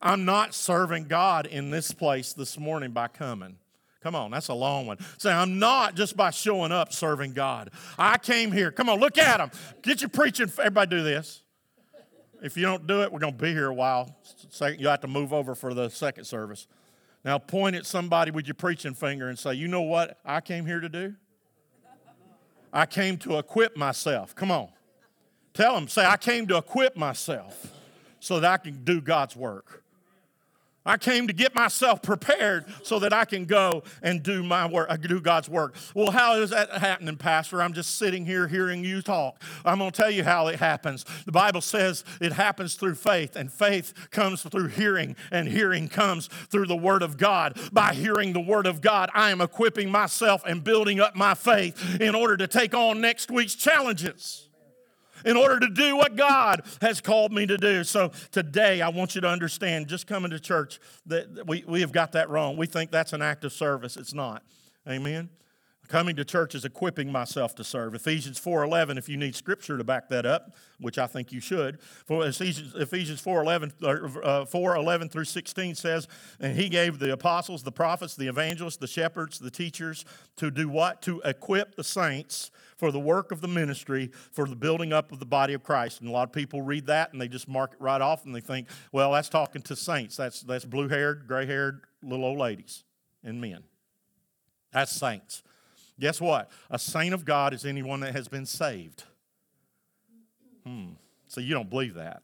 I'm 0.00 0.24
not 0.24 0.54
serving 0.54 1.04
God 1.04 1.46
in 1.46 1.70
this 1.70 1.90
place 1.92 2.32
this 2.32 2.58
morning 2.58 2.92
by 2.92 3.08
coming. 3.08 3.56
Come 4.02 4.14
on, 4.14 4.30
that's 4.30 4.48
a 4.48 4.54
long 4.54 4.86
one. 4.86 4.98
Say, 5.18 5.32
I'm 5.32 5.58
not 5.58 5.96
just 5.96 6.16
by 6.16 6.30
showing 6.30 6.70
up 6.70 6.92
serving 6.92 7.32
God. 7.32 7.70
I 7.98 8.18
came 8.18 8.52
here. 8.52 8.70
Come 8.70 8.88
on, 8.88 9.00
look 9.00 9.18
at 9.18 9.38
them. 9.38 9.50
Get 9.82 10.00
your 10.00 10.10
preaching. 10.10 10.48
Everybody 10.58 10.90
do 10.90 11.02
this. 11.02 11.42
If 12.42 12.56
you 12.56 12.62
don't 12.62 12.86
do 12.86 13.02
it, 13.02 13.10
we're 13.10 13.18
going 13.18 13.32
to 13.32 13.42
be 13.42 13.52
here 13.52 13.66
a 13.66 13.74
while. 13.74 14.14
Second, 14.50 14.80
You 14.80 14.88
have 14.88 15.00
to 15.00 15.08
move 15.08 15.32
over 15.32 15.54
for 15.54 15.74
the 15.74 15.88
second 15.88 16.24
service. 16.24 16.68
Now 17.26 17.38
point 17.38 17.74
at 17.74 17.84
somebody 17.84 18.30
with 18.30 18.46
your 18.46 18.54
preaching 18.54 18.94
finger 18.94 19.28
and 19.28 19.36
say, 19.36 19.54
You 19.54 19.66
know 19.66 19.82
what 19.82 20.20
I 20.24 20.40
came 20.40 20.64
here 20.64 20.78
to 20.78 20.88
do? 20.88 21.16
I 22.72 22.86
came 22.86 23.16
to 23.18 23.38
equip 23.38 23.76
myself. 23.76 24.34
Come 24.36 24.52
on. 24.52 24.68
Tell 25.52 25.74
them, 25.74 25.88
say, 25.88 26.04
I 26.06 26.18
came 26.18 26.46
to 26.46 26.56
equip 26.56 26.96
myself 26.96 27.72
so 28.20 28.38
that 28.38 28.52
I 28.52 28.56
can 28.58 28.84
do 28.84 29.00
God's 29.00 29.34
work. 29.34 29.82
I 30.86 30.96
came 30.96 31.26
to 31.26 31.32
get 31.32 31.54
myself 31.54 32.00
prepared 32.00 32.64
so 32.82 33.00
that 33.00 33.12
I 33.12 33.24
can 33.24 33.44
go 33.44 33.82
and 34.02 34.22
do 34.22 34.42
my 34.42 34.66
work, 34.66 34.86
uh, 34.88 34.96
do 34.96 35.20
God's 35.20 35.48
work. 35.48 35.74
Well, 35.94 36.12
how 36.12 36.36
is 36.36 36.50
that 36.50 36.70
happening, 36.70 37.16
Pastor? 37.16 37.60
I'm 37.60 37.72
just 37.72 37.98
sitting 37.98 38.24
here 38.24 38.46
hearing 38.46 38.84
you 38.84 39.02
talk. 39.02 39.42
I'm 39.64 39.78
going 39.78 39.90
to 39.90 39.96
tell 39.96 40.10
you 40.10 40.22
how 40.22 40.46
it 40.46 40.60
happens. 40.60 41.04
The 41.26 41.32
Bible 41.32 41.60
says 41.60 42.04
it 42.20 42.32
happens 42.32 42.76
through 42.76 42.94
faith, 42.94 43.36
and 43.36 43.52
faith 43.52 43.92
comes 44.10 44.42
through 44.42 44.68
hearing, 44.68 45.16
and 45.32 45.48
hearing 45.48 45.88
comes 45.88 46.28
through 46.28 46.66
the 46.66 46.76
Word 46.76 47.02
of 47.02 47.16
God. 47.16 47.58
By 47.72 47.92
hearing 47.92 48.32
the 48.32 48.40
Word 48.40 48.66
of 48.66 48.80
God, 48.80 49.10
I 49.12 49.30
am 49.30 49.40
equipping 49.40 49.90
myself 49.90 50.42
and 50.46 50.62
building 50.62 51.00
up 51.00 51.16
my 51.16 51.34
faith 51.34 52.00
in 52.00 52.14
order 52.14 52.36
to 52.36 52.46
take 52.46 52.74
on 52.74 53.00
next 53.00 53.30
week's 53.30 53.56
challenges 53.56 54.45
in 55.26 55.36
order 55.36 55.58
to 55.60 55.68
do 55.68 55.96
what 55.96 56.16
God 56.16 56.62
has 56.80 57.00
called 57.00 57.32
me 57.32 57.46
to 57.46 57.58
do. 57.58 57.84
So 57.84 58.12
today, 58.30 58.80
I 58.80 58.88
want 58.88 59.16
you 59.16 59.20
to 59.20 59.28
understand 59.28 59.88
just 59.88 60.06
coming 60.06 60.30
to 60.30 60.40
church 60.40 60.78
that 61.06 61.46
we, 61.46 61.64
we 61.66 61.80
have 61.80 61.92
got 61.92 62.12
that 62.12 62.30
wrong. 62.30 62.56
We 62.56 62.66
think 62.66 62.92
that's 62.92 63.12
an 63.12 63.20
act 63.20 63.44
of 63.44 63.52
service. 63.52 63.96
It's 63.96 64.14
not. 64.14 64.42
Amen. 64.88 65.28
Coming 65.88 66.16
to 66.16 66.24
church 66.24 66.54
is 66.54 66.64
equipping 66.64 67.12
myself 67.12 67.54
to 67.56 67.64
serve. 67.64 67.94
Ephesians 67.94 68.40
4:11 68.40 68.98
if 68.98 69.08
you 69.08 69.16
need 69.16 69.36
scripture 69.36 69.78
to 69.78 69.84
back 69.84 70.08
that 70.08 70.26
up, 70.26 70.52
which 70.80 70.98
I 70.98 71.06
think 71.06 71.30
you 71.30 71.40
should. 71.40 71.80
For 71.80 72.26
Ephesians, 72.26 72.74
Ephesians 72.74 73.22
4:11 73.22 73.72
uh, 73.84 74.44
4:11 74.46 75.10
through 75.12 75.26
16 75.26 75.76
says, 75.76 76.08
"And 76.40 76.56
he 76.56 76.68
gave 76.68 76.98
the 76.98 77.12
apostles, 77.12 77.62
the 77.62 77.70
prophets, 77.70 78.16
the 78.16 78.26
evangelists, 78.26 78.78
the 78.78 78.88
shepherds, 78.88 79.38
the 79.38 79.50
teachers 79.50 80.04
to 80.36 80.50
do 80.50 80.68
what? 80.68 81.02
To 81.02 81.20
equip 81.24 81.76
the 81.76 81.84
saints 81.84 82.50
for 82.76 82.92
the 82.92 83.00
work 83.00 83.32
of 83.32 83.40
the 83.40 83.48
ministry, 83.48 84.10
for 84.32 84.46
the 84.46 84.56
building 84.56 84.92
up 84.92 85.12
of 85.12 85.18
the 85.18 85.26
body 85.26 85.54
of 85.54 85.62
Christ." 85.62 86.00
And 86.00 86.08
a 86.08 86.12
lot 86.12 86.28
of 86.28 86.32
people 86.32 86.62
read 86.62 86.86
that 86.86 87.12
and 87.12 87.20
they 87.20 87.28
just 87.28 87.48
mark 87.48 87.72
it 87.72 87.80
right 87.80 88.00
off 88.00 88.24
and 88.24 88.34
they 88.34 88.40
think, 88.40 88.68
"Well, 88.92 89.12
that's 89.12 89.28
talking 89.28 89.62
to 89.62 89.76
saints. 89.76 90.16
That's 90.16 90.42
that's 90.42 90.64
blue-haired, 90.64 91.26
gray-haired 91.26 91.82
little 92.02 92.24
old 92.24 92.38
ladies 92.38 92.84
and 93.24 93.40
men." 93.40 93.64
That's 94.72 94.92
saints. 94.92 95.42
Guess 95.98 96.20
what? 96.20 96.50
A 96.70 96.78
saint 96.78 97.14
of 97.14 97.24
God 97.24 97.54
is 97.54 97.64
anyone 97.64 98.00
that 98.00 98.14
has 98.14 98.28
been 98.28 98.44
saved. 98.44 99.04
Hmm. 100.64 100.90
So 101.28 101.40
you 101.40 101.54
don't 101.54 101.70
believe 101.70 101.94
that. 101.94 102.22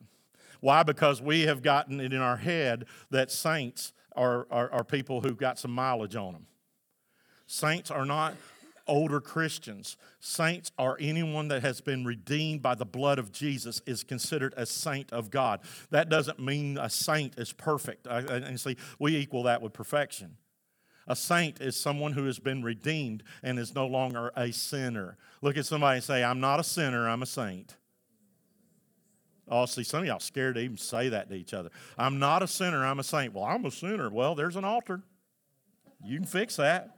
Why? 0.60 0.82
Because 0.82 1.22
we 1.22 1.43
have 1.43 1.62
gotten 1.62 2.00
it 2.00 2.12
in 2.12 2.20
our 2.20 2.37
head 2.37 2.84
that 3.10 3.31
saints 3.31 3.93
are, 4.14 4.46
are, 4.50 4.70
are 4.70 4.84
people 4.84 5.22
who've 5.22 5.37
got 5.37 5.58
some 5.58 5.70
mileage 5.72 6.14
on 6.14 6.34
them. 6.34 6.46
Saints 7.46 7.90
are 7.90 8.05
not 8.05 8.34
older 8.87 9.20
Christians. 9.20 9.96
Saints 10.20 10.73
are 10.79 10.96
anyone 11.00 11.49
that 11.49 11.62
has 11.62 11.81
been 11.81 12.05
redeemed 12.05 12.62
by 12.62 12.75
the 12.75 12.84
blood 12.84 13.19
of 13.19 13.32
Jesus 13.32 13.82
is 13.87 14.02
considered 14.05 14.55
a 14.56 14.67
saint 14.67 15.12
of 15.12 15.31
God. 15.31 15.61
That 15.90 16.08
doesn't 16.08 16.39
mean 16.39 16.79
a 16.79 16.91
saint 16.91 17.39
is 17.39 17.53
perfect. 17.53 18.06
And 18.06 18.60
see, 18.60 18.77
we 18.98 19.17
equal 19.17 19.44
that 19.44 19.62
with 19.62 19.72
perfection. 19.72 20.36
A 21.08 21.17
saint 21.17 21.60
is 21.60 21.77
someone 21.77 22.12
who 22.12 22.27
has 22.27 22.39
been 22.39 22.62
redeemed 22.62 23.24
and 23.43 23.58
is 23.58 23.74
no 23.74 23.86
longer 23.86 24.31
a 24.36 24.53
sinner. 24.53 25.17
Look 25.41 25.56
at 25.56 25.67
somebody 25.67 25.96
and 25.96 26.05
say, 26.05 26.22
I'm 26.22 26.39
not 26.39 26.60
a 26.60 26.65
sinner, 26.65 27.08
I'm 27.08 27.22
a 27.22 27.27
saint. 27.27 27.77
Oh, 29.48 29.67
see, 29.67 29.82
some 29.82 30.01
of 30.03 30.06
y'all 30.06 30.20
scared 30.20 30.55
to 30.55 30.60
even 30.60 30.77
say 30.77 31.08
that 31.08 31.29
to 31.29 31.34
each 31.34 31.53
other. 31.53 31.70
I'm 31.98 32.20
not 32.20 32.43
a 32.44 32.46
sinner, 32.46 32.86
I'm 32.86 33.01
a 33.01 33.05
saint. 33.05 33.34
Well, 33.34 33.44
I'm 33.44 33.65
a 33.65 33.70
sinner. 33.72 34.08
Well, 34.10 34.36
there's 34.36 34.55
an 34.55 34.65
altar. 34.65 35.03
You 36.05 36.19
can 36.19 36.27
fix 36.27 36.56
that. 36.56 36.96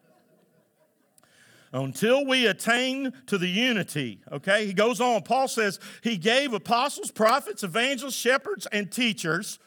Until 1.75 2.25
we 2.25 2.47
attain 2.47 3.12
to 3.26 3.37
the 3.37 3.49
unity, 3.49 4.23
okay? 4.33 4.64
He 4.64 4.73
goes 4.73 5.00
on. 5.00 5.23
Paul 5.23 5.49
says, 5.49 5.78
He 6.02 6.16
gave 6.16 6.54
apostles, 6.54 7.11
prophets, 7.11 7.62
evangelists, 7.62 8.14
shepherds, 8.14 8.66
and 8.73 8.90
teachers 8.90 9.59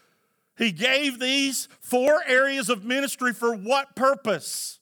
he 0.57 0.71
gave 0.71 1.19
these 1.19 1.69
four 1.79 2.21
areas 2.25 2.69
of 2.69 2.83
ministry 2.83 3.31
for 3.31 3.55
what 3.55 3.95
purpose? 3.95 4.79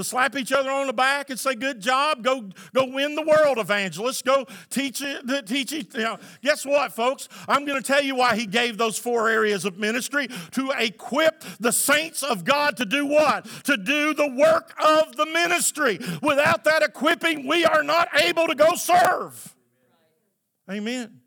To 0.00 0.04
slap 0.04 0.34
each 0.34 0.50
other 0.50 0.70
on 0.70 0.86
the 0.86 0.94
back 0.94 1.28
and 1.28 1.38
say, 1.38 1.54
"Good 1.54 1.78
job, 1.78 2.24
go 2.24 2.48
go 2.72 2.86
win 2.86 3.16
the 3.16 3.22
world, 3.22 3.58
evangelists. 3.58 4.22
Go 4.22 4.46
teach 4.70 5.02
it, 5.02 5.46
teach 5.46 5.74
it." 5.74 5.92
You 5.92 6.00
know, 6.00 6.18
guess 6.40 6.64
what, 6.64 6.94
folks? 6.94 7.28
I'm 7.46 7.66
going 7.66 7.76
to 7.76 7.86
tell 7.86 8.02
you 8.02 8.14
why 8.14 8.34
he 8.34 8.46
gave 8.46 8.78
those 8.78 8.98
four 8.98 9.28
areas 9.28 9.66
of 9.66 9.76
ministry 9.76 10.28
to 10.52 10.70
equip 10.70 11.44
the 11.58 11.70
saints 11.70 12.22
of 12.22 12.44
God 12.44 12.78
to 12.78 12.86
do 12.86 13.04
what? 13.04 13.44
To 13.64 13.76
do 13.76 14.14
the 14.14 14.26
work 14.26 14.72
of 14.82 15.16
the 15.16 15.26
ministry. 15.26 15.98
Without 16.22 16.64
that 16.64 16.82
equipping, 16.82 17.46
we 17.46 17.66
are 17.66 17.82
not 17.82 18.08
able 18.22 18.46
to 18.46 18.54
go 18.54 18.76
serve. 18.76 19.54
Amen. 20.70 21.19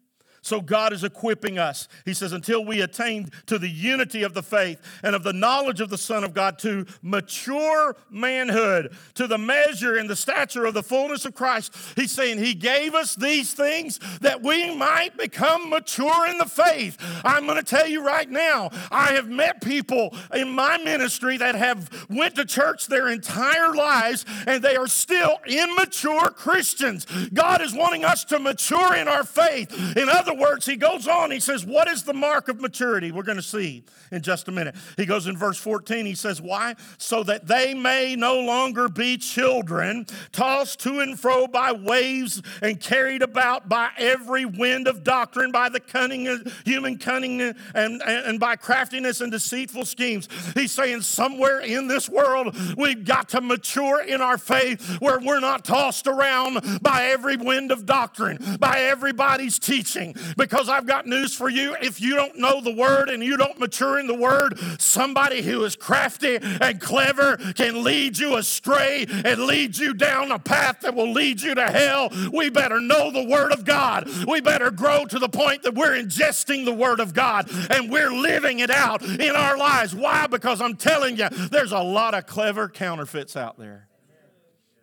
So 0.44 0.60
God 0.60 0.92
is 0.92 1.06
equipping 1.06 1.58
us. 1.58 1.88
He 2.04 2.14
says, 2.14 2.34
until 2.34 2.66
we 2.66 2.82
attain 2.82 3.30
to 3.46 3.58
the 3.58 3.70
unity 3.70 4.24
of 4.24 4.34
the 4.34 4.44
faith 4.44 4.80
and 5.02 5.16
of 5.16 5.24
the 5.24 5.32
knowledge 5.32 5.80
of 5.80 5.90
the 5.90 5.98
Son 5.98 6.24
of 6.24 6.34
God, 6.34 6.60
to 6.60 6.86
mature 7.02 7.96
manhood, 8.10 8.94
to 9.16 9.26
the 9.26 9.38
measure 9.38 9.96
and 9.96 10.10
the 10.10 10.18
stature 10.18 10.66
of 10.66 10.74
the 10.74 10.84
fullness 10.84 11.24
of 11.24 11.34
Christ. 11.34 11.74
He's 11.96 12.12
saying 12.12 12.40
He 12.40 12.54
gave 12.54 12.94
us 12.94 13.16
these 13.16 13.54
things 13.54 14.00
that 14.20 14.44
we 14.44 14.76
might 14.76 15.18
become 15.18 15.70
mature 15.70 16.28
in 16.28 16.38
the 16.38 16.46
faith. 16.46 16.98
I'm 17.24 17.46
going 17.46 17.58
to 17.58 17.64
tell 17.64 17.88
you 17.88 18.06
right 18.06 18.30
now, 18.30 18.70
I 18.92 19.14
have 19.14 19.30
met 19.30 19.62
people 19.62 20.14
in 20.34 20.50
my 20.50 20.78
ministry 20.78 21.38
that 21.38 21.56
have 21.56 21.90
went 22.10 22.36
to 22.36 22.44
church 22.44 22.88
their 22.88 23.08
entire 23.08 23.74
lives 23.74 24.26
and 24.46 24.62
they 24.62 24.76
are 24.76 24.88
still 24.88 25.38
immature 25.48 26.32
Christians. 26.32 27.06
God 27.34 27.62
is 27.62 27.74
wanting 27.74 28.04
us 28.04 28.26
to 28.26 28.40
mature 28.40 28.94
in 28.96 29.08
our 29.08 29.24
faith. 29.24 29.72
In 29.96 30.10
other 30.10 30.33
words, 30.36 30.66
he 30.66 30.76
goes 30.76 31.08
on, 31.08 31.32
he 31.32 31.40
says, 31.40 31.66
What 31.66 31.88
is 31.88 32.04
the 32.04 32.14
mark 32.14 32.50
of 32.50 32.60
maturity? 32.60 33.12
We're 33.12 33.24
going 33.24 33.38
to 33.38 33.44
see 33.44 33.84
in 34.12 34.22
just 34.22 34.48
a 34.48 34.52
minute. 34.52 34.76
He 34.98 35.06
goes 35.06 35.28
in 35.28 35.38
verse 35.38 35.58
14, 35.58 36.06
he 36.06 36.16
says, 36.16 36.42
Why? 36.42 36.76
So 36.98 37.24
that 37.24 37.48
they 37.48 37.74
may 37.74 38.16
no 38.16 38.40
longer 38.40 38.90
be 38.90 39.18
children, 39.18 40.06
tossed 40.32 40.80
to 40.82 41.00
and 41.00 41.20
fro 41.20 41.48
by 41.48 41.72
waves 41.72 42.42
and 42.62 42.80
carried 42.80 43.22
about 43.22 43.70
by 43.70 43.90
every 43.98 44.46
wind 44.46 44.88
of 44.88 45.04
doctrine, 45.04 45.52
by 45.52 45.70
the 45.70 45.80
cunning, 45.80 46.44
human 46.66 46.98
cunning, 46.98 47.42
and, 47.42 47.56
and, 47.74 48.02
and 48.02 48.40
by 48.40 48.56
craftiness 48.56 49.22
and 49.22 49.32
deceitful 49.32 49.86
schemes. 49.86 50.28
He's 50.54 50.72
saying, 50.72 51.02
Somewhere 51.02 51.60
in 51.60 51.88
this 51.88 52.10
world, 52.10 52.56
we've 52.78 53.06
got 53.06 53.30
to 53.30 53.42
mature 53.42 54.02
in 54.04 54.22
our 54.22 54.38
faith 54.38 54.98
where 55.00 55.20
we're 55.20 55.40
not 55.40 55.66
tossed 55.66 56.08
around 56.08 56.82
by 56.82 57.06
every 57.06 57.38
wind 57.38 57.72
of 57.72 57.86
doctrine, 57.86 58.58
by 58.60 58.80
everybody's 58.82 59.60
teaching, 59.60 60.14
because 60.38 60.70
I've 60.70 60.86
got 60.86 61.08
news 61.08 61.34
for 61.34 61.50
you. 61.50 61.76
If 61.82 62.02
you 62.02 62.16
don't 62.16 62.38
know 62.38 62.62
the 62.62 62.74
word 62.74 63.10
and 63.10 63.24
you 63.24 63.38
don't 63.38 63.60
mature 63.60 64.00
in 64.00 64.08
the 64.08 64.14
word, 64.14 64.60
somebody 64.80 65.42
who 65.42 65.64
is 65.64 65.76
crafty 65.76 66.38
and 66.42 66.80
clever 66.80 67.38
can 67.38 67.84
lead 67.84 68.18
you 68.18 68.36
astray 68.36 69.06
and 69.10 69.46
lead 69.46 69.78
you 69.78 69.94
down 69.94 70.32
a 70.32 70.40
path 70.40 70.82
that 70.82 70.96
will 70.96 71.12
lead 71.12 71.42
you 71.42 71.56
to 71.56 71.70
hell. 71.70 72.10
We 72.32 72.50
better 72.50 72.80
know 72.80 73.12
the 73.12 73.24
word 73.24 73.52
of 73.52 73.66
God. 73.66 74.10
We 74.28 74.42
better 74.42 74.72
grow 74.72 75.06
to 75.06 75.20
the 75.20 75.30
point 75.30 75.64
that 75.64 75.76
we're 75.76 75.96
ingesting 75.98 76.66
the 76.66 76.74
word 76.74 77.00
of 77.00 77.14
God 77.14 77.50
and 77.70 77.92
we're 77.92 78.12
living 78.12 78.60
it 78.60 78.72
out 78.72 79.04
in 79.04 79.36
our 79.36 79.58
lives. 79.58 79.96
Why? 79.96 80.28
Because 80.28 80.62
I'm 80.62 80.76
telling 80.76 81.18
you, 81.18 81.30
there's 81.30 81.72
a 81.72 81.80
lot 81.80 82.14
of 82.14 82.26
clever 82.26 82.70
counterfeits 82.70 83.36
out 83.36 83.58
there. 83.58 83.88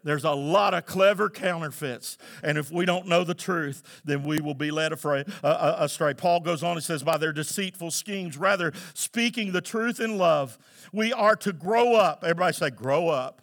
There's 0.03 0.25
a 0.25 0.33
lot 0.33 0.75
of 0.75 0.87
clever 0.87 1.29
counterfeits. 1.29 2.19
And 2.43 2.57
if 2.57 2.71
we 2.71 2.85
don't 2.85 3.07
know 3.07 3.25
the 3.25 3.35
truth, 3.35 4.01
then 4.05 4.23
we 4.23 4.41
will 4.41 4.55
be 4.55 4.71
led 4.71 4.93
uh, 4.93 5.25
uh, 5.43 5.77
astray. 5.79 6.15
Paul 6.15 6.41
goes 6.41 6.63
on 6.63 6.73
and 6.73 6.83
says, 6.83 7.03
by 7.03 7.19
their 7.19 7.33
deceitful 7.33 7.91
schemes, 7.91 8.37
rather 8.37 8.73
speaking 8.95 9.53
the 9.53 9.61
truth 9.61 10.01
in 10.01 10.19
love, 10.19 10.59
we 10.93 11.13
are 11.13 11.37
to 11.37 11.53
grow 11.53 11.95
up. 11.95 12.23
Everybody 12.23 12.53
say, 12.55 12.71
grow 12.71 13.09
up. 13.09 13.43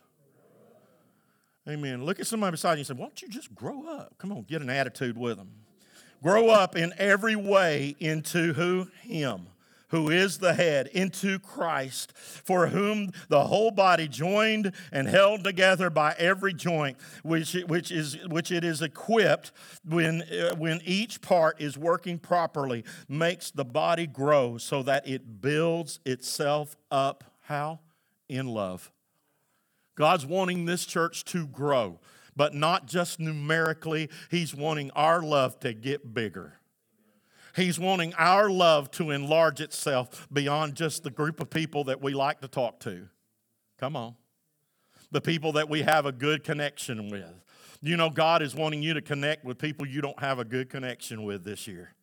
Amen. 1.69 2.05
Look 2.05 2.19
at 2.19 2.27
somebody 2.27 2.51
beside 2.51 2.73
you 2.73 2.79
and 2.79 2.87
say, 2.87 2.93
why 2.93 3.05
don't 3.05 3.21
you 3.21 3.27
just 3.27 3.53
grow 3.53 3.87
up? 3.87 4.15
Come 4.17 4.31
on, 4.31 4.43
get 4.43 4.61
an 4.61 4.69
attitude 4.69 5.17
with 5.17 5.37
them. 5.37 5.51
Grow 6.23 6.49
up 6.49 6.75
in 6.75 6.93
every 6.97 7.35
way 7.35 7.95
into 7.99 8.53
who? 8.53 8.87
Him 9.01 9.47
who 9.89 10.09
is 10.09 10.39
the 10.39 10.53
head, 10.53 10.87
into 10.87 11.39
Christ, 11.39 12.13
for 12.15 12.67
whom 12.67 13.11
the 13.29 13.45
whole 13.45 13.71
body 13.71 14.07
joined 14.07 14.73
and 14.91 15.07
held 15.07 15.43
together 15.43 15.89
by 15.89 16.13
every 16.17 16.53
joint, 16.53 16.97
which, 17.23 17.53
which, 17.67 17.91
is, 17.91 18.17
which 18.27 18.51
it 18.51 18.63
is 18.63 18.81
equipped 18.81 19.51
when, 19.87 20.23
uh, 20.23 20.55
when 20.55 20.81
each 20.83 21.21
part 21.21 21.61
is 21.61 21.77
working 21.77 22.19
properly, 22.19 22.83
makes 23.07 23.51
the 23.51 23.65
body 23.65 24.07
grow 24.07 24.57
so 24.57 24.83
that 24.83 25.07
it 25.07 25.41
builds 25.41 25.99
itself 26.05 26.75
up. 26.91 27.23
How? 27.41 27.79
In 28.27 28.47
love. 28.47 28.91
God's 29.95 30.25
wanting 30.25 30.65
this 30.65 30.85
church 30.85 31.23
to 31.25 31.47
grow, 31.47 31.99
but 32.35 32.53
not 32.53 32.85
just 32.85 33.19
numerically, 33.19 34.09
He's 34.29 34.53
wanting 34.53 34.91
our 34.91 35.23
love 35.23 35.59
to 35.61 35.73
get 35.73 36.13
bigger. 36.13 36.59
He's 37.57 37.79
wanting 37.79 38.13
our 38.19 38.51
love 38.51 38.91
to 38.91 39.09
enlarge 39.09 39.61
itself 39.61 40.27
beyond 40.31 40.75
just 40.75 41.01
the 41.01 41.09
group 41.09 41.39
of 41.41 41.49
people 41.49 41.85
that 41.85 42.03
we 42.03 42.13
like 42.13 42.39
to 42.41 42.47
talk 42.47 42.79
to. 42.81 43.09
Come 43.79 43.95
on. 43.95 44.15
The 45.09 45.21
people 45.21 45.53
that 45.53 45.67
we 45.67 45.81
have 45.81 46.05
a 46.05 46.11
good 46.11 46.43
connection 46.43 47.09
with. 47.09 47.33
You 47.81 47.97
know, 47.97 48.11
God 48.11 48.43
is 48.43 48.53
wanting 48.53 48.83
you 48.83 48.93
to 48.93 49.01
connect 49.01 49.43
with 49.43 49.57
people 49.57 49.87
you 49.87 50.01
don't 50.01 50.19
have 50.19 50.37
a 50.37 50.45
good 50.45 50.69
connection 50.69 51.23
with 51.23 51.43
this 51.43 51.67
year. 51.67 51.95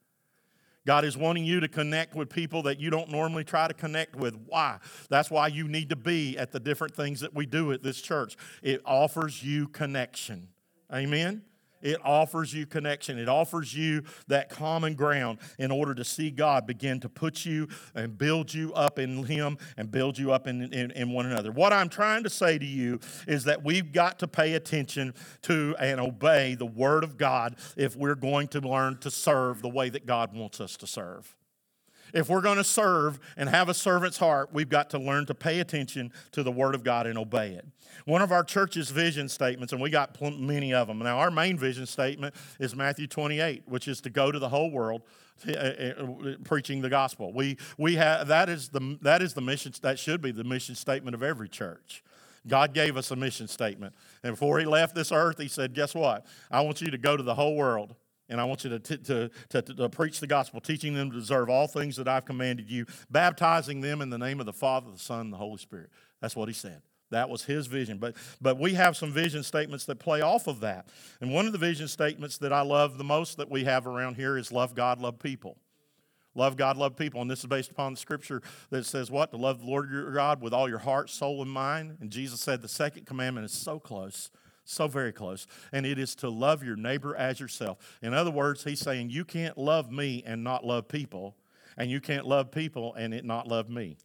God 0.89 1.05
is 1.05 1.17
wanting 1.17 1.45
you 1.45 1.61
to 1.61 1.69
connect 1.69 2.17
with 2.17 2.31
people 2.31 2.65
that 2.65 2.81
you 2.81 2.91
don't 2.91 3.09
normally 3.09 3.45
try 3.45 3.69
to 3.69 3.75
connect 3.75 4.17
with. 4.17 4.37
Why? 4.47 4.79
That's 5.09 5.31
why 5.31 5.47
you 5.47 5.69
need 5.69 5.89
to 5.91 5.97
be 5.97 6.37
at 6.37 6.51
the 6.51 6.59
different 6.59 6.97
things 6.97 7.21
that 7.21 7.33
we 7.33 7.47
do 7.47 7.71
at 7.71 7.81
this 7.81 8.01
church. 8.01 8.37
It 8.61 8.83
offers 8.85 9.43
you 9.45 9.69
connection. 9.69 10.49
Amen? 10.93 11.43
It 11.85 11.99
offers 12.05 12.53
you 12.53 12.67
connection. 12.67 13.19
It 13.19 13.29
offers 13.29 13.75
you 13.75 14.03
that 14.27 14.49
common 14.49 14.95
ground 14.95 15.39
in 15.59 15.71
order 15.71 15.95
to 15.95 16.05
see 16.05 16.31
God 16.31 16.67
begin 16.67 16.99
to 17.01 17.09
put 17.09 17.45
you 17.45 17.69
and 17.95 18.17
build 18.17 18.53
you 18.53 18.73
up 18.73 18.99
in 18.99 19.25
Him 19.25 19.59
and 19.77 19.91
build 19.91 20.19
you 20.19 20.33
up 20.33 20.49
in, 20.49 20.73
in, 20.73 20.91
in 20.93 21.13
one 21.13 21.27
another. 21.27 21.53
What 21.53 21.73
I'm 21.73 21.89
trying 21.89 22.25
to 22.25 22.31
say 22.31 22.59
to 22.59 22.67
you 22.67 22.99
is 23.29 23.45
that 23.45 23.63
we've 23.63 23.93
got 23.93 24.19
to 24.21 24.27
pay 24.27 24.55
attention 24.55 25.15
to 25.43 25.77
and 25.79 26.01
obey 26.01 26.55
the 26.55 26.67
Word 26.67 27.05
of 27.05 27.19
God 27.19 27.57
if 27.77 27.95
we're 27.95 28.15
going 28.15 28.49
to 28.49 28.61
learn 28.61 28.99
to 28.99 29.11
serve 29.11 29.63
the 29.63 29.69
way 29.69 29.91
that 29.91 30.07
God 30.07 30.35
wants 30.35 30.61
us 30.61 30.77
to 30.79 30.87
serve. 30.87 31.37
If 32.15 32.29
we're 32.29 32.41
going 32.41 32.59
to 32.59 32.65
serve 32.65 33.19
and 33.37 33.49
have 33.49 33.69
a 33.69 33.75
servant's 33.75 34.19
heart, 34.19 34.51
we've 34.53 34.69
got 34.69 34.89
to 34.91 34.99
learn 34.99 35.27
to 35.27 35.35
pay 35.35 35.59
attention 35.59 36.13
to 36.33 36.45
the 36.45 36.53
Word 36.53 36.77
of 36.77 36.85
God 36.85 37.07
and 37.07 37.19
obey 37.19 37.51
it. 37.51 37.67
One 38.05 38.23
of 38.23 38.31
our 38.31 38.45
church's 38.45 38.91
vision 38.91 39.29
statements, 39.29 39.73
and 39.73 39.83
we 39.83 39.91
got 39.91 40.19
many 40.21 40.73
of 40.73 40.87
them. 40.87 41.01
Now, 41.01 41.19
our 41.19 41.31
main 41.31 41.59
vision 41.59 41.87
statement 41.87 42.35
is 42.61 42.75
Matthew 42.77 43.09
28, 43.09 43.65
which 43.67 43.89
is 43.89 44.01
to 44.03 44.11
go 44.11 44.31
to 44.31 44.39
the 44.39 44.49
whole 44.49 44.71
world. 44.71 45.03
Uh, 45.49 45.51
uh, 45.51 46.07
preaching 46.45 46.81
the 46.81 46.89
gospel. 46.89 47.33
We, 47.33 47.59
we 47.77 47.97
have, 47.97 48.29
that, 48.29 48.49
is 48.49 48.69
the, 48.69 48.97
that 49.03 49.21
is 49.21 49.35
the 49.35 49.41
mission, 49.41 49.73
that 49.83 49.99
should 49.99 50.23
be 50.23 50.31
the 50.31 50.45
mission 50.45 50.77
statement 50.77 51.13
of 51.17 51.25
every 51.25 51.49
church. 51.49 52.05
God 52.47 52.73
gave 52.73 52.97
us 52.97 53.11
a 53.11 53.17
mission 53.17 53.49
statement. 53.49 53.95
And 54.23 54.35
before 54.35 54.61
he 54.61 54.65
left 54.65 54.95
this 54.95 55.11
earth, 55.11 55.39
he 55.39 55.49
said, 55.49 55.75
Guess 55.75 55.97
what? 55.97 56.25
I 56.53 56.61
want 56.61 56.81
you 56.81 56.91
to 56.93 56.99
go 56.99 57.17
to 57.17 57.23
the 57.23 57.35
whole 57.35 57.57
world 57.57 57.97
and 58.29 58.41
I 58.41 58.45
want 58.45 58.65
you 58.65 58.71
to, 58.71 58.79
t- 58.79 58.97
to, 58.97 59.31
to, 59.51 59.63
to, 59.63 59.89
preach 59.89 60.21
the 60.21 60.27
gospel, 60.27 60.61
teaching 60.61 60.95
them 60.95 61.11
to 61.11 61.19
deserve 61.19 61.51
all 61.51 61.67
things 61.67 61.97
that 61.97 62.09
I've 62.09 62.25
commanded 62.25 62.71
you, 62.71 62.87
baptizing 63.11 63.81
them 63.81 64.01
in 64.01 64.11
the 64.11 64.19
name 64.19 64.41
of 64.41 64.47
the 64.47 64.53
Father, 64.53 64.91
the 64.91 64.99
Son, 64.99 65.21
and 65.21 65.33
the 65.33 65.37
Holy 65.37 65.59
Spirit. 65.59 65.91
That's 66.21 66.35
what 66.35 66.49
he 66.49 66.55
said. 66.55 66.81
That 67.11 67.29
was 67.29 67.45
his 67.45 67.67
vision. 67.67 67.99
But, 67.99 68.17
but 68.41 68.59
we 68.59 68.75
have 68.75 68.97
some 68.97 69.13
vision 69.13 69.43
statements 69.43 69.85
that 69.85 69.99
play 69.99 70.21
off 70.23 70.47
of 70.47 70.61
that. 70.61 70.89
And 71.21 71.33
one 71.33 71.47
of 71.47 71.53
the 71.53 71.59
vision 71.59 71.87
statements 71.87 72.39
that 72.39 72.53
I 72.53 72.63
love 72.63 72.99
the 72.99 73.05
most 73.05 73.37
that 73.37 73.51
we 73.51 73.65
have 73.65 73.87
around 73.87 74.17
here 74.17 74.37
is 74.39 74.51
love 74.51 74.75
God, 74.75 75.01
love 75.01 75.19
people. 75.19 75.59
Love 76.35 76.57
God, 76.57 76.77
love 76.77 76.97
people. 76.97 77.21
And 77.21 77.31
this 77.31 77.41
is 77.41 77.47
based 77.47 77.71
upon 77.71 77.93
the 77.93 78.01
scripture 78.01 78.43
that 78.71 78.85
says 78.87 79.11
what? 79.11 79.31
To 79.31 79.37
love 79.37 79.61
the 79.61 79.67
Lord 79.67 79.91
your 79.91 80.13
God 80.13 80.41
with 80.41 80.53
all 80.53 80.69
your 80.69 80.79
heart, 80.79 81.09
soul, 81.09 81.43
and 81.43 81.51
mind. 81.51 81.99
And 82.01 82.11
Jesus 82.11 82.41
said 82.41 82.61
the 82.61 82.69
second 82.69 83.07
commandment 83.07 83.45
is 83.45 83.53
so 83.53 83.79
close 83.79 84.31
so 84.65 84.89
very 84.89 85.13
close. 85.13 85.47
And 85.73 85.87
it 85.87 85.99
is 85.99 86.15
to 86.17 86.29
love 86.29 86.63
your 86.63 86.77
neighbor 86.77 87.15
as 87.17 87.41
yourself. 87.41 87.79
In 88.03 88.15
other 88.15 88.31
words, 88.31 88.65
he's 88.65 88.81
saying 88.81 89.11
you 89.11 89.25
can't 89.25 89.59
love 89.59 89.91
me 89.91 90.23
and 90.27 90.43
not 90.43 90.65
love 90.65 90.89
people, 90.89 91.37
and 91.77 91.91
you 91.91 92.01
can't 92.01 92.27
love 92.27 92.51
people 92.51 92.95
and 92.95 93.13
it 93.13 93.25
not 93.25 93.49
love 93.49 93.69
me. 93.69 93.97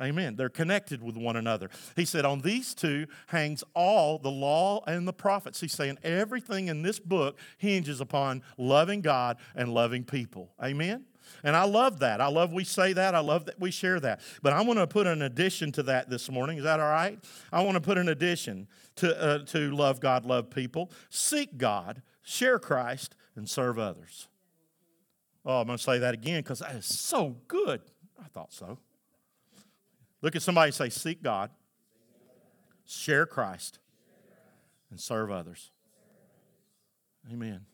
Amen. 0.00 0.36
They're 0.36 0.48
connected 0.48 1.02
with 1.02 1.16
one 1.16 1.34
another. 1.34 1.70
He 1.96 2.04
said, 2.04 2.24
On 2.24 2.40
these 2.40 2.72
two 2.72 3.06
hangs 3.26 3.64
all 3.74 4.18
the 4.18 4.30
law 4.30 4.84
and 4.86 5.08
the 5.08 5.12
prophets. 5.12 5.60
He's 5.60 5.72
saying 5.72 5.98
everything 6.04 6.68
in 6.68 6.82
this 6.82 7.00
book 7.00 7.38
hinges 7.56 8.00
upon 8.00 8.42
loving 8.56 9.00
God 9.00 9.38
and 9.56 9.74
loving 9.74 10.04
people. 10.04 10.52
Amen. 10.62 11.04
And 11.42 11.56
I 11.56 11.64
love 11.64 12.00
that. 12.00 12.20
I 12.20 12.28
love 12.28 12.52
we 12.52 12.64
say 12.64 12.92
that. 12.92 13.14
I 13.14 13.20
love 13.20 13.46
that 13.46 13.58
we 13.60 13.70
share 13.70 14.00
that. 14.00 14.20
But 14.42 14.52
I 14.52 14.62
want 14.62 14.78
to 14.78 14.86
put 14.86 15.06
an 15.06 15.22
addition 15.22 15.72
to 15.72 15.82
that 15.84 16.10
this 16.10 16.30
morning. 16.30 16.58
Is 16.58 16.64
that 16.64 16.80
all 16.80 16.90
right? 16.90 17.18
I 17.52 17.62
want 17.62 17.76
to 17.76 17.80
put 17.80 17.98
an 17.98 18.08
addition 18.08 18.68
to, 18.96 19.20
uh, 19.20 19.38
to 19.46 19.70
love 19.70 20.00
God, 20.00 20.24
love 20.24 20.50
people, 20.50 20.90
seek 21.10 21.56
God, 21.56 22.02
share 22.22 22.58
Christ, 22.58 23.14
and 23.36 23.48
serve 23.48 23.78
others. 23.78 24.28
Oh, 25.44 25.60
I'm 25.60 25.66
going 25.66 25.78
to 25.78 25.82
say 25.82 25.98
that 25.98 26.14
again 26.14 26.42
because 26.42 26.58
that 26.58 26.74
is 26.74 26.86
so 26.86 27.36
good. 27.46 27.80
I 28.22 28.28
thought 28.28 28.52
so. 28.52 28.78
Look 30.20 30.34
at 30.36 30.42
somebody 30.42 30.68
and 30.68 30.74
say, 30.74 30.88
Seek 30.88 31.22
God, 31.22 31.50
share 32.86 33.24
Christ, 33.24 33.78
and 34.90 35.00
serve 35.00 35.30
others. 35.30 35.70
Amen. 37.32 37.66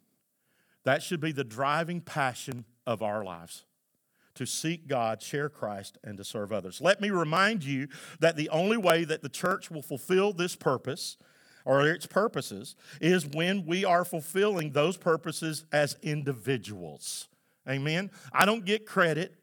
That 0.84 1.02
should 1.02 1.20
be 1.20 1.32
the 1.32 1.44
driving 1.44 2.00
passion 2.00 2.64
of 2.86 3.02
our 3.02 3.24
lives 3.24 3.64
to 4.34 4.46
seek 4.46 4.88
God, 4.88 5.22
share 5.22 5.48
Christ, 5.48 5.98
and 6.02 6.16
to 6.18 6.24
serve 6.24 6.52
others. 6.52 6.80
Let 6.80 7.00
me 7.00 7.10
remind 7.10 7.64
you 7.64 7.88
that 8.20 8.36
the 8.36 8.48
only 8.48 8.76
way 8.76 9.04
that 9.04 9.22
the 9.22 9.28
church 9.28 9.70
will 9.70 9.82
fulfill 9.82 10.32
this 10.32 10.56
purpose 10.56 11.16
or 11.64 11.86
its 11.86 12.06
purposes 12.06 12.76
is 13.00 13.26
when 13.26 13.64
we 13.64 13.84
are 13.84 14.04
fulfilling 14.04 14.72
those 14.72 14.96
purposes 14.96 15.64
as 15.72 15.96
individuals. 16.02 17.28
Amen. 17.68 18.10
I 18.32 18.44
don't 18.44 18.64
get 18.64 18.86
credit 18.86 19.34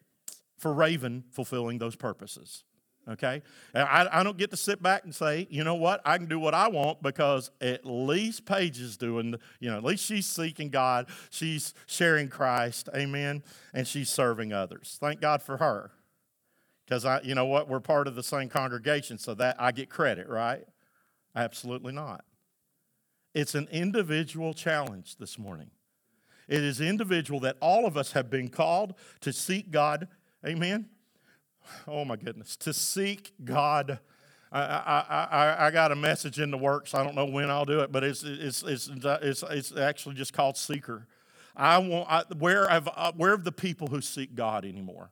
for 0.58 0.74
Raven 0.74 1.24
fulfilling 1.32 1.80
those 1.80 1.96
purposes. 1.96 2.64
Okay? 3.10 3.42
I, 3.74 4.08
I 4.12 4.24
don't 4.24 4.38
get 4.38 4.52
to 4.52 4.58
sit 4.58 4.82
back 4.82 5.04
and 5.04 5.14
say, 5.14 5.48
you 5.50 5.64
know 5.64 5.76
what, 5.76 6.02
I 6.06 6.18
can 6.18 6.28
do 6.28 6.40
what 6.40 6.54
I 6.54 6.68
want 6.68 7.02
because 7.02 7.50
at 7.60 7.86
least 7.86 8.46
Paige 8.46 8.80
is 8.80 8.96
doing, 8.96 9.36
you 9.60 9.72
know, 9.72 9.78
at 9.78 9.84
least 9.84 10.06
she's 10.06 10.28
seeking 10.28 10.70
God, 10.70 11.08
she's 11.30 11.74
sharing 11.88 12.30
Christ, 12.30 12.90
amen, 12.96 13.44
and 13.74 13.88
she's 13.88 14.10
serving 14.10 14.54
others. 14.54 14.98
Thank 15.02 15.20
God 15.20 15.42
for 15.42 15.58
her. 15.58 15.92
Because 16.86 17.06
I, 17.06 17.22
you 17.22 17.36
know 17.36 17.46
what, 17.46 17.68
we're 17.68 17.80
part 17.80 18.08
of 18.08 18.16
the 18.16 18.24
same 18.24 18.50
congregation, 18.50 19.18
so 19.18 19.34
that 19.36 19.56
I 19.60 19.72
get 19.72 19.90
credit, 19.90 20.28
right? 20.28 20.64
Absolutely 21.36 21.94
not. 21.94 22.26
It's 23.34 23.56
an 23.56 23.68
individual 23.72 24.54
challenge 24.54 25.16
this 25.16 25.40
morning. 25.40 25.72
It 26.50 26.64
is 26.64 26.82
individual 26.82 27.40
that 27.42 27.56
all 27.62 27.86
of 27.86 27.96
us 27.96 28.12
have 28.12 28.30
been 28.30 28.50
called 28.50 28.96
to 29.22 29.32
seek 29.32 29.72
God. 29.72 30.10
Amen. 30.46 30.90
Oh 31.88 32.06
my 32.06 32.16
goodness, 32.16 32.56
to 32.58 32.74
seek 32.74 33.34
God. 33.44 34.00
I, 34.52 34.62
I, 34.62 35.28
I, 35.32 35.66
I 35.68 35.72
got 35.72 35.92
a 35.92 35.96
message 35.96 36.40
in 36.40 36.52
the 36.52 36.58
works. 36.58 36.94
I 36.94 37.04
don't 37.04 37.16
know 37.16 37.26
when 37.26 37.50
I'll 37.50 37.66
do 37.66 37.80
it, 37.80 37.92
but 37.92 38.04
it's, 38.04 38.24
it's, 38.24 38.64
it's, 38.64 38.90
it's, 39.06 39.44
it's 39.50 39.78
actually 39.78 40.16
just 40.16 40.34
called 40.34 40.58
Seeker. 40.58 41.08
I 41.56 41.78
want, 41.78 42.08
I, 42.10 42.24
where, 42.38 42.68
have, 42.68 42.90
uh, 42.94 43.14
where 43.16 43.32
have 43.32 43.46
the 43.46 43.52
people 43.52 43.88
who 43.88 44.02
seek 44.02 44.36
God 44.36 44.66
anymore? 44.66 45.12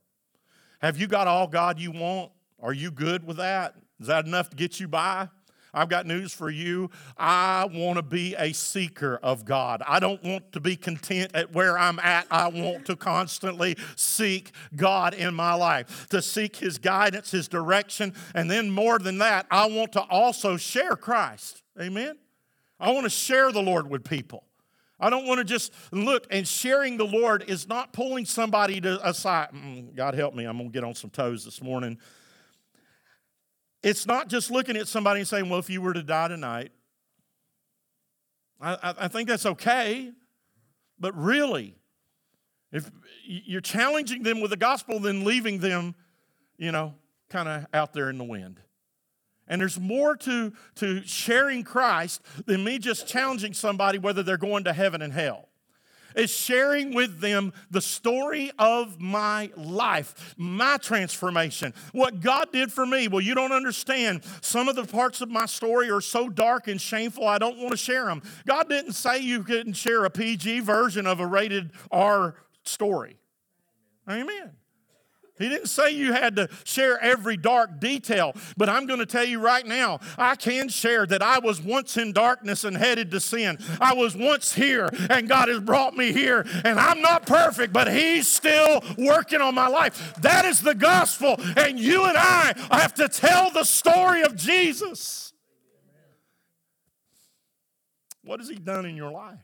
Have 0.82 0.98
you 0.98 1.08
got 1.08 1.28
all 1.28 1.48
God 1.48 1.80
you 1.80 1.92
want? 1.92 2.32
Are 2.62 2.74
you 2.74 2.92
good 2.92 3.26
with 3.26 3.38
that? 3.38 3.76
Is 4.00 4.08
that 4.08 4.26
enough 4.26 4.50
to 4.50 4.56
get 4.56 4.80
you 4.80 4.88
by? 4.88 5.30
I've 5.74 5.90
got 5.90 6.06
news 6.06 6.34
for 6.34 6.50
you. 6.50 6.90
I 7.18 7.68
want 7.72 7.98
to 7.98 8.04
be 8.04 8.36
a 8.36 8.54
seeker 8.54 9.20
of 9.22 9.46
God. 9.46 9.84
I 9.88 10.00
don't 10.00 10.24
want 10.24 10.52
to 10.54 10.60
be 10.60 10.76
content 10.76 11.32
at 11.36 11.54
where 11.54 11.78
I'm 11.78 12.00
at. 12.00 12.28
I 12.32 12.48
want 12.48 12.86
to 12.88 12.96
constantly 12.96 13.78
seek 13.96 14.52
God 14.76 15.14
in 15.14 15.34
my 15.34 15.54
life, 15.54 16.08
to 16.10 16.22
seek 16.22 16.56
His 16.56 16.78
guidance, 16.78 17.32
His 17.32 17.48
direction. 17.48 18.14
And 18.34 18.50
then, 18.50 18.72
more 18.72 19.00
than 19.00 19.20
that, 19.20 19.46
I 19.52 19.68
want 19.68 19.94
to 19.94 20.02
also 20.02 20.58
share 20.58 20.96
Christ. 20.96 21.62
Amen? 21.80 22.18
I 22.80 22.92
want 22.92 23.04
to 23.04 23.10
share 23.10 23.52
the 23.52 23.62
Lord 23.62 23.90
with 23.90 24.04
people. 24.04 24.44
I 25.00 25.10
don't 25.10 25.26
want 25.26 25.38
to 25.38 25.46
just 25.46 25.74
look, 25.92 26.28
and 26.30 26.48
sharing 26.48 26.98
the 26.98 27.06
Lord 27.06 27.46
is 27.48 27.68
not 27.70 27.94
pulling 27.94 28.26
somebody 28.26 28.82
to 28.82 29.08
aside. 29.08 29.50
Mm, 29.54 29.96
God 29.96 30.14
help 30.14 30.34
me, 30.34 30.46
I'm 30.46 30.58
going 30.58 30.70
to 30.70 30.74
get 30.74 30.84
on 30.84 30.94
some 30.94 31.10
toes 31.10 31.46
this 31.46 31.62
morning. 31.62 31.98
It's 33.82 34.06
not 34.06 34.28
just 34.28 34.52
looking 34.52 34.76
at 34.78 34.88
somebody 34.88 35.22
and 35.22 35.28
saying, 35.28 35.50
well, 35.50 35.60
if 35.60 35.70
you 35.70 35.82
were 35.82 35.94
to 35.94 36.04
die 36.04 36.28
tonight, 36.28 36.72
I, 38.62 38.94
I 39.00 39.08
think 39.08 39.30
that's 39.30 39.46
okay. 39.46 40.12
But 41.00 41.16
really, 41.18 41.76
if 42.72 42.90
you're 43.26 43.62
challenging 43.62 44.24
them 44.24 44.42
with 44.42 44.52
the 44.52 44.58
gospel, 44.58 45.00
then 45.00 45.24
leaving 45.24 45.60
them, 45.60 45.96
you 46.58 46.72
know, 46.72 46.94
kind 47.30 47.48
of 47.48 47.66
out 47.74 47.94
there 47.94 48.10
in 48.10 48.18
the 48.18 48.24
wind. 48.24 48.60
And 49.48 49.62
there's 49.62 49.80
more 49.80 50.16
to, 50.18 50.54
to 50.76 51.02
sharing 51.04 51.64
Christ 51.64 52.22
than 52.46 52.64
me 52.64 52.78
just 52.78 53.08
challenging 53.08 53.54
somebody 53.54 53.98
whether 53.98 54.22
they're 54.22 54.38
going 54.38 54.66
to 54.66 54.74
heaven 54.74 55.02
and 55.02 55.12
hell 55.12 55.49
is 56.16 56.30
sharing 56.30 56.94
with 56.94 57.20
them 57.20 57.54
the 57.72 57.82
story 57.82 58.52
of 58.60 59.00
my 59.00 59.52
life, 59.56 60.36
my 60.38 60.78
transformation, 60.78 61.74
what 61.92 62.22
God 62.22 62.52
did 62.52 62.72
for 62.72 62.86
me. 62.86 63.08
Well, 63.08 63.22
you 63.22 63.36
don't 63.36 63.52
understand. 63.52 64.24
Some 64.42 64.68
of 64.68 64.76
the 64.76 64.86
parts 64.86 65.22
of 65.22 65.30
my 65.30 65.46
story 65.46 65.90
are 65.90 66.02
so 66.02 66.30
dark 66.30 66.68
and 66.68 66.80
shameful, 66.80 67.28
I 67.28 67.38
don't 67.38 67.58
want 67.58 67.72
to 67.72 67.78
share 67.78 68.06
them. 68.06 68.22
God 68.46 68.70
didn't 68.70 68.94
say 68.94 69.20
you 69.20 69.44
couldn't 69.44 69.74
share 69.74 70.06
a 70.06 70.10
PG 70.10 70.62
version 70.62 71.06
of 71.06 71.20
a 71.20 71.26
rated 71.26 71.72
R 71.92 72.36
story. 72.64 73.18
Amen. 74.10 74.52
He 75.40 75.48
didn't 75.50 75.68
say 75.68 75.92
you 75.92 76.14
had 76.14 76.36
to 76.36 76.50
share 76.66 77.02
every 77.02 77.38
dark 77.38 77.80
detail, 77.80 78.34
but 78.58 78.70
I'm 78.70 78.86
going 78.86 79.00
to 79.00 79.06
tell 79.06 79.24
you 79.24 79.40
right 79.40 79.66
now, 79.66 80.00
I 80.18 80.36
can 80.36 80.68
share 80.70 81.06
that 81.08 81.22
I 81.22 81.40
was 81.40 81.62
once 81.62 81.98
in 81.98 82.12
darkness 82.12 82.66
and 82.66 82.76
headed 82.76 83.10
to 83.12 83.20
sin. 83.20 83.58
I 83.80 83.94
was 83.94 84.16
once 84.16 84.54
here, 84.54 84.90
and 85.10 85.30
God 85.30 85.48
has 85.48 85.62
brought 85.62 85.96
me 85.96 86.12
here, 86.12 86.46
and 86.66 86.78
I'm 86.80 87.02
not 87.02 87.26
perfect, 87.26 87.74
but 87.74 87.92
He's 87.92 88.28
still 88.28 88.84
working 88.98 89.42
on 89.42 89.56
my 89.56 89.68
life. 89.68 90.16
That 90.22 90.46
is 90.46 90.62
the 90.62 90.76
gospel, 90.76 91.38
and 91.56 91.80
you 91.80 92.04
and 92.06 92.18
I 92.18 92.54
have 92.72 92.94
to 92.96 93.08
tell 93.08 93.50
the 93.50 93.64
story 93.64 94.22
of 94.24 94.36
Jesus. 94.36 95.34
What 98.24 98.40
has 98.42 98.50
He 98.50 98.58
done 98.58 98.86
in 98.86 98.96
your 98.96 99.12
life? 99.12 99.40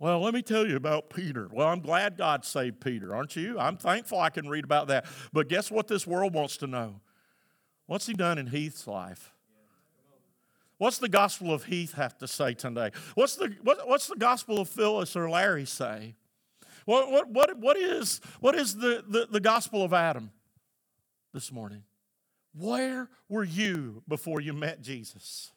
Well, 0.00 0.20
let 0.20 0.32
me 0.32 0.40
tell 0.40 0.66
you 0.66 0.76
about 0.76 1.10
Peter. 1.10 1.46
Well, 1.52 1.68
I'm 1.68 1.80
glad 1.80 2.16
God 2.16 2.46
saved 2.46 2.80
Peter, 2.80 3.14
aren't 3.14 3.36
you? 3.36 3.58
I'm 3.58 3.76
thankful 3.76 4.18
I 4.18 4.30
can 4.30 4.48
read 4.48 4.64
about 4.64 4.88
that. 4.88 5.04
But 5.30 5.50
guess 5.50 5.70
what 5.70 5.88
this 5.88 6.06
world 6.06 6.32
wants 6.32 6.56
to 6.58 6.66
know? 6.66 7.02
What's 7.86 8.06
he 8.06 8.14
done 8.14 8.38
in 8.38 8.46
Heath's 8.46 8.86
life? 8.86 9.34
What's 10.78 10.96
the 10.96 11.10
gospel 11.10 11.52
of 11.52 11.64
Heath 11.64 11.92
have 11.92 12.16
to 12.18 12.26
say 12.26 12.54
today? 12.54 12.92
What's 13.14 13.36
the, 13.36 13.54
what, 13.62 13.86
what's 13.86 14.06
the 14.06 14.16
gospel 14.16 14.58
of 14.58 14.70
Phyllis 14.70 15.14
or 15.16 15.28
Larry 15.28 15.66
say? 15.66 16.14
What, 16.86 17.10
what, 17.10 17.28
what, 17.28 17.58
what 17.58 17.76
is, 17.76 18.22
what 18.40 18.54
is 18.54 18.76
the, 18.76 19.04
the, 19.06 19.28
the 19.30 19.40
gospel 19.40 19.84
of 19.84 19.92
Adam 19.92 20.30
this 21.34 21.52
morning? 21.52 21.82
Where 22.54 23.10
were 23.28 23.44
you 23.44 24.02
before 24.08 24.40
you 24.40 24.54
met 24.54 24.80
Jesus? 24.80 25.52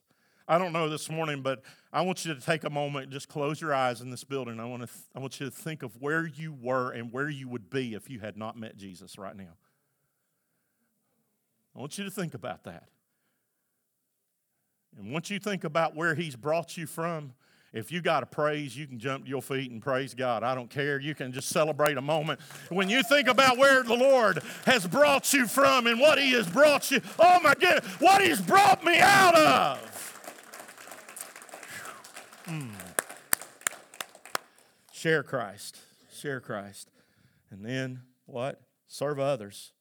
I 0.48 0.58
don't 0.58 0.74
know 0.74 0.90
this 0.90 1.10
morning, 1.10 1.42
but 1.42 1.62
I 1.92 2.02
want 2.02 2.26
you 2.26 2.34
to 2.34 2.42
take 2.42 2.66
a 2.66 2.70
moment 2.70 3.12
just 3.12 3.30
close 3.30 3.62
your 3.62 3.74
eyes 3.74 4.02
in 4.02 4.10
this 4.10 4.24
building. 4.24 4.60
I 4.60 4.66
want, 4.66 4.82
to 4.82 4.88
th- 4.88 5.06
I 5.16 5.20
want 5.20 5.40
you 5.40 5.46
to 5.46 5.52
think 5.52 5.84
of 5.84 5.96
where 6.02 6.26
you 6.26 6.54
were 6.54 6.92
and 6.92 7.14
where 7.14 7.30
you 7.30 7.48
would 7.48 7.70
be 7.70 7.94
if 7.94 8.10
you 8.10 8.20
had 8.20 8.36
not 8.36 8.58
met 8.58 8.76
Jesus 8.76 9.18
right 9.18 9.36
now. 9.36 9.56
I 11.76 11.80
want 11.80 11.98
you 11.98 12.04
to 12.04 12.12
think 12.12 12.34
about 12.34 12.66
that. 12.66 12.90
And 14.98 15.12
once 15.12 15.30
you 15.30 15.40
think 15.40 15.64
about 15.64 15.96
where 15.96 16.14
He's 16.14 16.36
brought 16.36 16.78
you 16.78 16.88
from, 16.88 17.34
if 17.72 17.92
you 17.92 18.02
got 18.02 18.22
a 18.22 18.28
praise, 18.28 18.78
you 18.78 18.86
can 18.86 19.00
jump 19.00 19.24
to 19.24 19.30
your 19.30 19.42
feet 19.42 19.72
and 19.72 19.82
praise 19.82 20.14
God. 20.14 20.44
I 20.44 20.54
don't 20.54 20.70
care. 20.70 21.00
You 21.00 21.16
can 21.16 21.32
just 21.32 21.50
celebrate 21.50 21.98
a 21.98 22.02
moment. 22.02 22.40
When 22.70 22.88
you 22.88 23.02
think 23.02 23.28
about 23.28 23.58
where 23.58 23.82
the 23.82 23.96
Lord 23.96 24.44
has 24.66 24.86
brought 24.86 25.34
you 25.34 25.48
from 25.48 25.88
and 25.88 26.00
what 26.00 26.20
He 26.20 26.34
has 26.34 26.48
brought 26.48 26.92
you, 26.92 27.02
oh 27.18 27.40
my 27.40 27.56
goodness, 27.56 27.86
what 28.00 28.22
He's 28.22 28.42
brought 28.42 28.84
me 28.84 29.00
out 29.00 29.36
of. 29.36 30.13
Mm. 32.46 32.72
Share 34.92 35.24
Christ. 35.24 35.80
Share 36.14 36.40
Christ. 36.40 36.90
And 37.50 37.66
then 37.66 38.02
what? 38.26 38.62
Serve 38.88 39.20
others. 39.20 39.72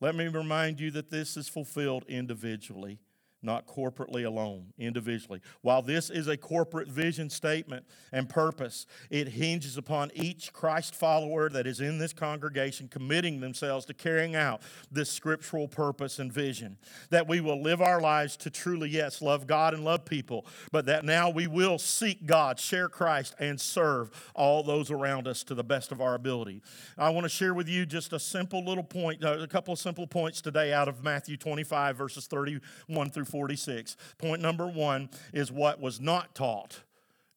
Let 0.00 0.14
me 0.14 0.28
remind 0.28 0.80
you 0.80 0.90
that 0.92 1.10
this 1.10 1.36
is 1.36 1.48
fulfilled 1.48 2.04
individually 2.08 3.00
not 3.48 3.66
corporately 3.66 4.26
alone, 4.26 4.66
individually. 4.78 5.40
While 5.62 5.80
this 5.80 6.10
is 6.10 6.28
a 6.28 6.36
corporate 6.36 6.88
vision 6.88 7.30
statement 7.30 7.86
and 8.12 8.28
purpose, 8.28 8.86
it 9.08 9.28
hinges 9.28 9.78
upon 9.78 10.10
each 10.14 10.52
Christ 10.52 10.94
follower 10.94 11.48
that 11.48 11.66
is 11.66 11.80
in 11.80 11.98
this 11.98 12.12
congregation 12.12 12.88
committing 12.88 13.40
themselves 13.40 13.86
to 13.86 13.94
carrying 13.94 14.36
out 14.36 14.60
this 14.92 15.10
scriptural 15.10 15.66
purpose 15.66 16.18
and 16.18 16.30
vision. 16.30 16.76
That 17.08 17.26
we 17.26 17.40
will 17.40 17.62
live 17.62 17.80
our 17.80 18.02
lives 18.02 18.36
to 18.38 18.50
truly, 18.50 18.90
yes, 18.90 19.22
love 19.22 19.46
God 19.46 19.72
and 19.72 19.82
love 19.82 20.04
people, 20.04 20.44
but 20.70 20.84
that 20.84 21.06
now 21.06 21.30
we 21.30 21.46
will 21.46 21.78
seek 21.78 22.26
God, 22.26 22.60
share 22.60 22.90
Christ, 22.90 23.34
and 23.38 23.58
serve 23.58 24.10
all 24.34 24.62
those 24.62 24.90
around 24.90 25.26
us 25.26 25.42
to 25.44 25.54
the 25.54 25.64
best 25.64 25.90
of 25.90 26.02
our 26.02 26.14
ability. 26.14 26.60
I 26.98 27.08
want 27.10 27.24
to 27.24 27.30
share 27.30 27.54
with 27.54 27.68
you 27.68 27.86
just 27.86 28.12
a 28.12 28.18
simple 28.18 28.62
little 28.62 28.84
point, 28.84 29.24
uh, 29.24 29.38
a 29.38 29.48
couple 29.48 29.72
of 29.72 29.78
simple 29.78 30.06
points 30.06 30.42
today 30.42 30.74
out 30.74 30.86
of 30.86 31.02
Matthew 31.02 31.38
25, 31.38 31.96
verses 31.96 32.26
31 32.26 33.08
through 33.08 33.24
46. 33.38 33.96
Point 34.18 34.42
number 34.42 34.66
one 34.66 35.08
is 35.32 35.52
what 35.52 35.80
was 35.80 36.00
not 36.00 36.34
taught 36.34 36.80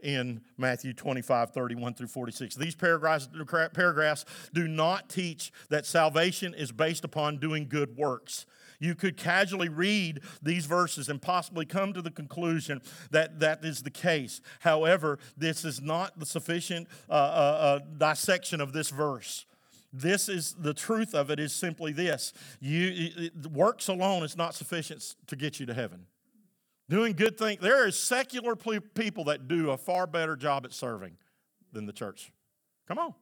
in 0.02 0.42
Matthew 0.58 0.94
25, 0.94 1.52
31 1.52 1.94
through 1.94 2.08
46. 2.08 2.56
These 2.56 2.74
paragraphs, 2.74 3.30
paragraphs 3.76 4.26
do 4.52 4.68
not 4.68 5.10
teach 5.10 5.52
that 5.70 5.86
salvation 5.86 6.56
is 6.56 6.72
based 6.72 7.04
upon 7.04 7.38
doing 7.38 7.68
good 7.70 7.98
works. 7.98 8.48
You 8.80 8.96
could 8.96 9.16
casually 9.16 9.70
read 9.70 10.22
these 10.42 10.66
verses 10.66 11.08
and 11.08 11.22
possibly 11.22 11.68
come 11.68 11.94
to 11.94 12.02
the 12.02 12.10
conclusion 12.10 12.82
that 13.12 13.40
that 13.42 13.64
is 13.64 13.84
the 13.84 13.92
case. 13.92 14.42
However, 14.62 15.20
this 15.38 15.64
is 15.64 15.82
not 15.82 16.18
the 16.18 16.26
sufficient 16.26 16.88
uh, 17.12 17.14
uh, 17.14 17.16
uh, 17.16 17.80
dissection 18.00 18.60
of 18.60 18.74
this 18.74 18.90
verse. 18.90 19.46
This 19.94 20.30
is 20.30 20.54
the 20.54 20.74
truth 20.74 21.14
of 21.14 21.30
it 21.30 21.40
is 21.40 21.54
simply 21.54 21.92
this. 21.92 22.34
You 22.60 23.30
works 23.52 23.88
alone 23.88 24.24
is 24.24 24.38
not 24.38 24.56
sufficient 24.56 25.16
to 25.28 25.36
get 25.36 25.60
you 25.60 25.66
to 25.66 25.74
heaven. 25.74 26.06
Doing 26.90 27.14
good 27.14 27.38
things. 27.38 27.62
There 27.62 27.86
are 27.86 27.92
secular 27.92 28.56
people 28.56 29.26
that 29.26 29.48
do 29.48 29.72
a 29.72 29.78
far 29.78 30.08
better 30.08 30.36
job 30.36 30.66
at 30.66 30.74
serving 30.74 31.18
than 31.72 31.86
the 31.86 31.94
church. 31.94 32.32
Come 32.88 33.00
on. 33.00 33.14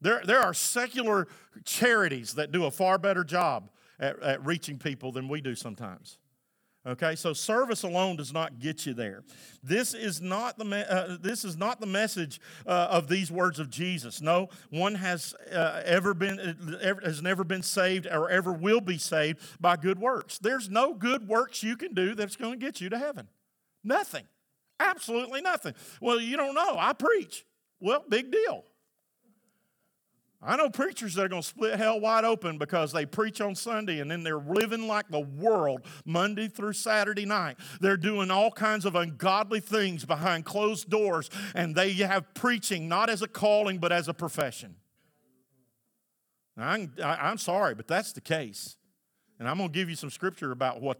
There, 0.00 0.20
there 0.24 0.40
are 0.40 0.52
secular 0.52 1.28
charities 1.64 2.34
that 2.34 2.50
do 2.50 2.64
a 2.64 2.70
far 2.70 2.98
better 2.98 3.24
job 3.24 3.70
at, 4.00 4.20
at 4.22 4.44
reaching 4.44 4.78
people 4.78 5.12
than 5.12 5.28
we 5.28 5.40
do 5.40 5.54
sometimes. 5.54 6.18
Okay, 6.84 7.14
so 7.14 7.32
service 7.32 7.84
alone 7.84 8.16
does 8.16 8.32
not 8.32 8.58
get 8.58 8.86
you 8.86 8.92
there. 8.92 9.22
This 9.62 9.94
is 9.94 10.20
not 10.20 10.58
the 10.58 10.64
me- 10.64 10.84
uh, 10.88 11.16
this 11.20 11.44
is 11.44 11.56
not 11.56 11.78
the 11.78 11.86
message 11.86 12.40
uh, 12.66 12.88
of 12.90 13.06
these 13.06 13.30
words 13.30 13.60
of 13.60 13.70
Jesus. 13.70 14.20
No 14.20 14.48
one 14.70 14.96
has 14.96 15.32
uh, 15.52 15.82
ever 15.84 16.12
been 16.12 16.40
uh, 16.40 16.78
ever, 16.82 17.00
has 17.02 17.22
never 17.22 17.44
been 17.44 17.62
saved 17.62 18.08
or 18.08 18.28
ever 18.28 18.52
will 18.52 18.80
be 18.80 18.98
saved 18.98 19.38
by 19.60 19.76
good 19.76 20.00
works. 20.00 20.38
There's 20.38 20.68
no 20.68 20.92
good 20.92 21.28
works 21.28 21.62
you 21.62 21.76
can 21.76 21.94
do 21.94 22.16
that's 22.16 22.34
going 22.34 22.58
to 22.58 22.66
get 22.66 22.80
you 22.80 22.88
to 22.88 22.98
heaven. 22.98 23.28
Nothing, 23.84 24.24
absolutely 24.80 25.40
nothing. 25.40 25.74
Well, 26.00 26.18
you 26.18 26.36
don't 26.36 26.54
know. 26.56 26.76
I 26.76 26.94
preach. 26.94 27.46
Well, 27.78 28.04
big 28.08 28.32
deal. 28.32 28.64
I 30.44 30.56
know 30.56 30.68
preachers 30.68 31.14
that 31.14 31.24
are 31.24 31.28
going 31.28 31.42
to 31.42 31.46
split 31.46 31.78
hell 31.78 32.00
wide 32.00 32.24
open 32.24 32.58
because 32.58 32.92
they 32.92 33.06
preach 33.06 33.40
on 33.40 33.54
Sunday 33.54 34.00
and 34.00 34.10
then 34.10 34.24
they're 34.24 34.38
living 34.38 34.88
like 34.88 35.08
the 35.08 35.20
world 35.20 35.82
Monday 36.04 36.48
through 36.48 36.72
Saturday 36.72 37.24
night. 37.24 37.58
They're 37.80 37.96
doing 37.96 38.30
all 38.30 38.50
kinds 38.50 38.84
of 38.84 38.96
ungodly 38.96 39.60
things 39.60 40.04
behind 40.04 40.44
closed 40.44 40.90
doors 40.90 41.30
and 41.54 41.76
they 41.76 41.92
have 41.94 42.34
preaching 42.34 42.88
not 42.88 43.08
as 43.08 43.22
a 43.22 43.28
calling 43.28 43.78
but 43.78 43.92
as 43.92 44.08
a 44.08 44.14
profession. 44.14 44.74
I'm, 46.56 46.92
I'm 47.02 47.38
sorry, 47.38 47.74
but 47.74 47.86
that's 47.86 48.12
the 48.12 48.20
case. 48.20 48.76
And 49.38 49.48
I'm 49.48 49.58
going 49.58 49.70
to 49.70 49.74
give 49.74 49.88
you 49.88 49.96
some 49.96 50.10
scripture 50.10 50.50
about 50.50 50.80
what, 50.82 50.98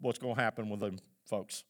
what's 0.00 0.18
going 0.18 0.34
to 0.34 0.40
happen 0.40 0.68
with 0.68 0.80
them 0.80 0.98
folks. 1.24 1.64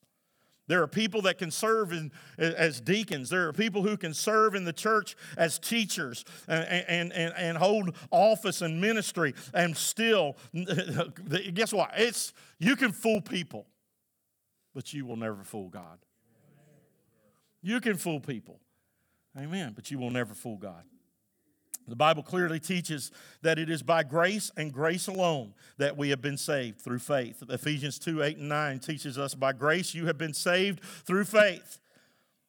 There 0.66 0.83
are 0.83 0.87
people 0.87 1.22
that 1.22 1.37
can 1.38 1.50
serve 1.50 1.92
in, 1.92 2.11
as 2.38 2.81
deacons. 2.81 3.29
There 3.29 3.48
are 3.48 3.53
people 3.53 3.83
who 3.83 3.96
can 3.96 4.14
serve 4.14 4.55
in 4.55 4.64
the 4.64 4.72
church 4.72 5.14
as 5.37 5.59
teachers 5.59 6.24
and, 6.48 7.12
and, 7.12 7.35
and, 7.37 7.59
hold 7.59 7.94
office 8.11 8.62
and 8.62 8.81
ministry. 8.81 9.35
And 9.53 9.77
still, 9.77 10.37
guess 11.53 11.72
what? 11.72 11.90
It's, 11.96 12.33
you 12.59 12.77
can 12.77 12.92
fool 12.92 13.20
people, 13.20 13.66
but 14.74 14.92
you 14.94 15.05
will 15.05 15.16
never 15.16 15.44
fool 15.44 15.68
God. 15.68 15.98
You 17.62 17.81
can 17.81 17.96
fool 17.96 18.20
people. 18.20 18.61
Amen. 19.37 19.72
But 19.74 19.90
you 19.90 19.98
will 19.98 20.11
never 20.11 20.35
fool 20.35 20.57
God. 20.57 20.85
The 21.87 21.97
Bible 21.97 22.23
clearly 22.23 22.61
teaches 22.61 23.11
that 23.42 23.59
it 23.59 23.68
is 23.68 23.83
by 23.83 24.05
grace 24.05 24.51
and 24.57 24.73
grace 24.73 25.07
alone 25.07 25.53
that 25.77 25.97
we 25.97 26.11
have 26.11 26.23
been 26.23 26.38
saved 26.38 26.81
through 26.81 27.01
faith. 27.01 27.42
Ephesians 27.49 27.99
2 27.99 28.23
8 28.23 28.38
and 28.38 28.49
9 28.49 28.79
teaches 28.79 29.18
us 29.18 29.35
by 29.35 29.53
grace 29.53 29.94
you 29.94 30.07
have 30.07 30.16
been 30.16 30.33
saved 30.33 30.83
through 30.83 31.25
faith. 31.25 31.79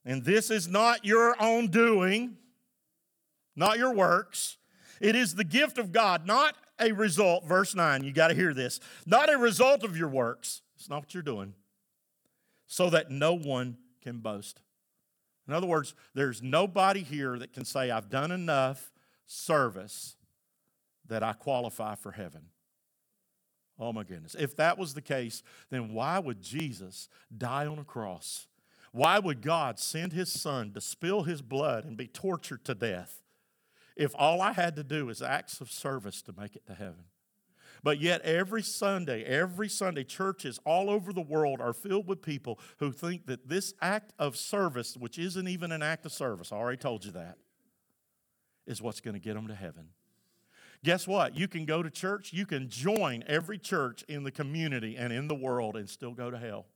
And 0.06 0.24
this 0.24 0.50
is 0.50 0.68
not 0.68 1.04
your 1.04 1.36
own 1.42 1.68
doing, 1.68 2.38
not 3.56 3.78
your 3.78 3.94
works. 3.94 4.58
It 5.02 5.16
is 5.16 5.36
the 5.36 5.44
gift 5.44 5.78
of 5.78 5.92
God, 5.92 6.26
not 6.26 6.56
a 6.80 6.92
result. 6.94 7.46
Verse 7.46 7.76
9, 7.76 8.04
you 8.04 8.14
got 8.14 8.30
to 8.30 8.36
hear 8.36 8.54
this. 8.54 8.80
Not 9.06 9.34
a 9.34 9.38
result 9.38 9.84
of 9.84 9.98
your 9.98 10.10
works. 10.10 10.62
It's 10.78 10.90
not 10.90 11.02
what 11.02 11.14
you're 11.14 11.24
doing. 11.24 11.54
So 12.68 12.90
that 12.92 13.12
no 13.12 13.34
one 13.34 13.78
can 14.02 14.20
boast. 14.20 14.62
In 15.48 15.54
other 15.54 15.68
words, 15.68 15.94
there's 16.14 16.42
nobody 16.42 17.04
here 17.04 17.38
that 17.38 17.54
can 17.54 17.66
say, 17.66 17.92
I've 17.92 18.10
done 18.10 18.32
enough 18.32 18.92
service 19.26 20.16
that 21.08 21.24
I 21.24 21.34
qualify 21.34 21.96
for 21.96 22.12
heaven. 22.12 22.48
Oh 23.78 23.92
my 23.92 24.04
goodness. 24.04 24.36
If 24.38 24.56
that 24.56 24.78
was 24.78 24.94
the 24.94 25.02
case, 25.02 25.44
then 25.70 25.94
why 25.94 26.20
would 26.20 26.42
Jesus 26.42 27.10
die 27.36 27.66
on 27.66 27.80
a 27.80 27.84
cross? 27.84 28.48
Why 28.92 29.20
would 29.20 29.42
God 29.42 29.78
send 29.78 30.14
his 30.14 30.32
son 30.32 30.72
to 30.74 30.82
spill 30.82 31.24
his 31.24 31.42
blood 31.42 31.84
and 31.84 31.98
be 31.98 32.08
tortured 32.08 32.64
to 32.66 32.76
death 32.76 33.22
if 33.98 34.14
all 34.16 34.42
I 34.42 34.54
had 34.54 34.76
to 34.78 34.84
do 34.84 35.10
is 35.10 35.22
acts 35.22 35.60
of 35.60 35.72
service 35.72 36.22
to 36.24 36.34
make 36.38 36.56
it 36.56 36.66
to 36.68 36.74
heaven? 36.74 37.06
But 37.84 38.00
yet, 38.00 38.22
every 38.22 38.64
Sunday, 38.64 39.24
every 39.24 39.70
Sunday, 39.70 40.06
churches 40.06 40.60
all 40.66 40.90
over 40.90 41.14
the 41.14 41.22
world 41.22 41.62
are 41.62 41.74
filled 41.74 42.08
with 42.08 42.22
people 42.22 42.58
who 42.80 42.92
think 42.92 43.28
that 43.28 43.48
this 43.48 43.74
act 43.82 44.14
of 44.18 44.38
service, 44.38 44.98
which 44.98 45.20
isn't 45.20 45.48
even 45.48 45.72
an 45.72 45.84
act 45.84 46.06
of 46.06 46.12
service, 46.14 46.52
I 46.52 46.56
already 46.56 46.78
told 46.78 47.06
you 47.06 47.12
that, 47.12 47.38
is 48.66 48.82
what's 48.82 49.02
going 49.02 49.14
to 49.14 49.20
get 49.20 49.36
them 49.36 49.48
to 49.48 49.56
heaven. 49.56 49.90
Guess 50.84 51.08
what? 51.08 51.36
You 51.36 51.48
can 51.48 51.66
go 51.66 51.82
to 51.82 51.90
church, 51.90 52.32
you 52.34 52.46
can 52.46 52.70
join 52.70 53.24
every 53.28 53.58
church 53.58 54.04
in 54.08 54.24
the 54.24 54.32
community 54.32 54.96
and 54.96 55.12
in 55.12 55.28
the 55.28 55.36
world 55.36 55.76
and 55.76 55.90
still 55.90 56.14
go 56.14 56.30
to 56.30 56.38
hell. 56.38 56.68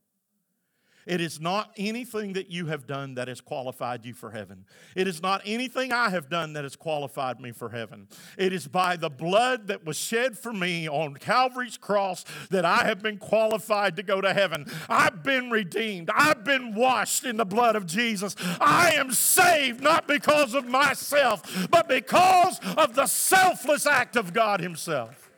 It 1.06 1.20
is 1.20 1.40
not 1.40 1.72
anything 1.76 2.34
that 2.34 2.50
you 2.50 2.66
have 2.66 2.86
done 2.86 3.14
that 3.14 3.28
has 3.28 3.40
qualified 3.40 4.04
you 4.04 4.12
for 4.12 4.30
heaven. 4.30 4.64
It 4.94 5.08
is 5.08 5.22
not 5.22 5.40
anything 5.44 5.92
I 5.92 6.10
have 6.10 6.28
done 6.28 6.52
that 6.52 6.64
has 6.64 6.76
qualified 6.76 7.40
me 7.40 7.52
for 7.52 7.70
heaven. 7.70 8.06
It 8.36 8.52
is 8.52 8.68
by 8.68 8.96
the 8.96 9.08
blood 9.08 9.68
that 9.68 9.84
was 9.84 9.96
shed 9.96 10.38
for 10.38 10.52
me 10.52 10.88
on 10.88 11.14
Calvary's 11.14 11.76
cross 11.76 12.24
that 12.50 12.64
I 12.64 12.84
have 12.84 13.02
been 13.02 13.16
qualified 13.16 13.96
to 13.96 14.02
go 14.02 14.20
to 14.20 14.34
heaven. 14.34 14.70
I've 14.88 15.22
been 15.22 15.50
redeemed. 15.50 16.10
I've 16.14 16.44
been 16.44 16.74
washed 16.74 17.24
in 17.24 17.36
the 17.36 17.46
blood 17.46 17.76
of 17.76 17.86
Jesus. 17.86 18.36
I 18.60 18.92
am 18.92 19.12
saved 19.12 19.82
not 19.82 20.06
because 20.06 20.54
of 20.54 20.66
myself, 20.66 21.68
but 21.70 21.88
because 21.88 22.60
of 22.76 22.94
the 22.94 23.06
selfless 23.06 23.86
act 23.86 24.16
of 24.16 24.32
God 24.32 24.60
Himself. 24.60 25.30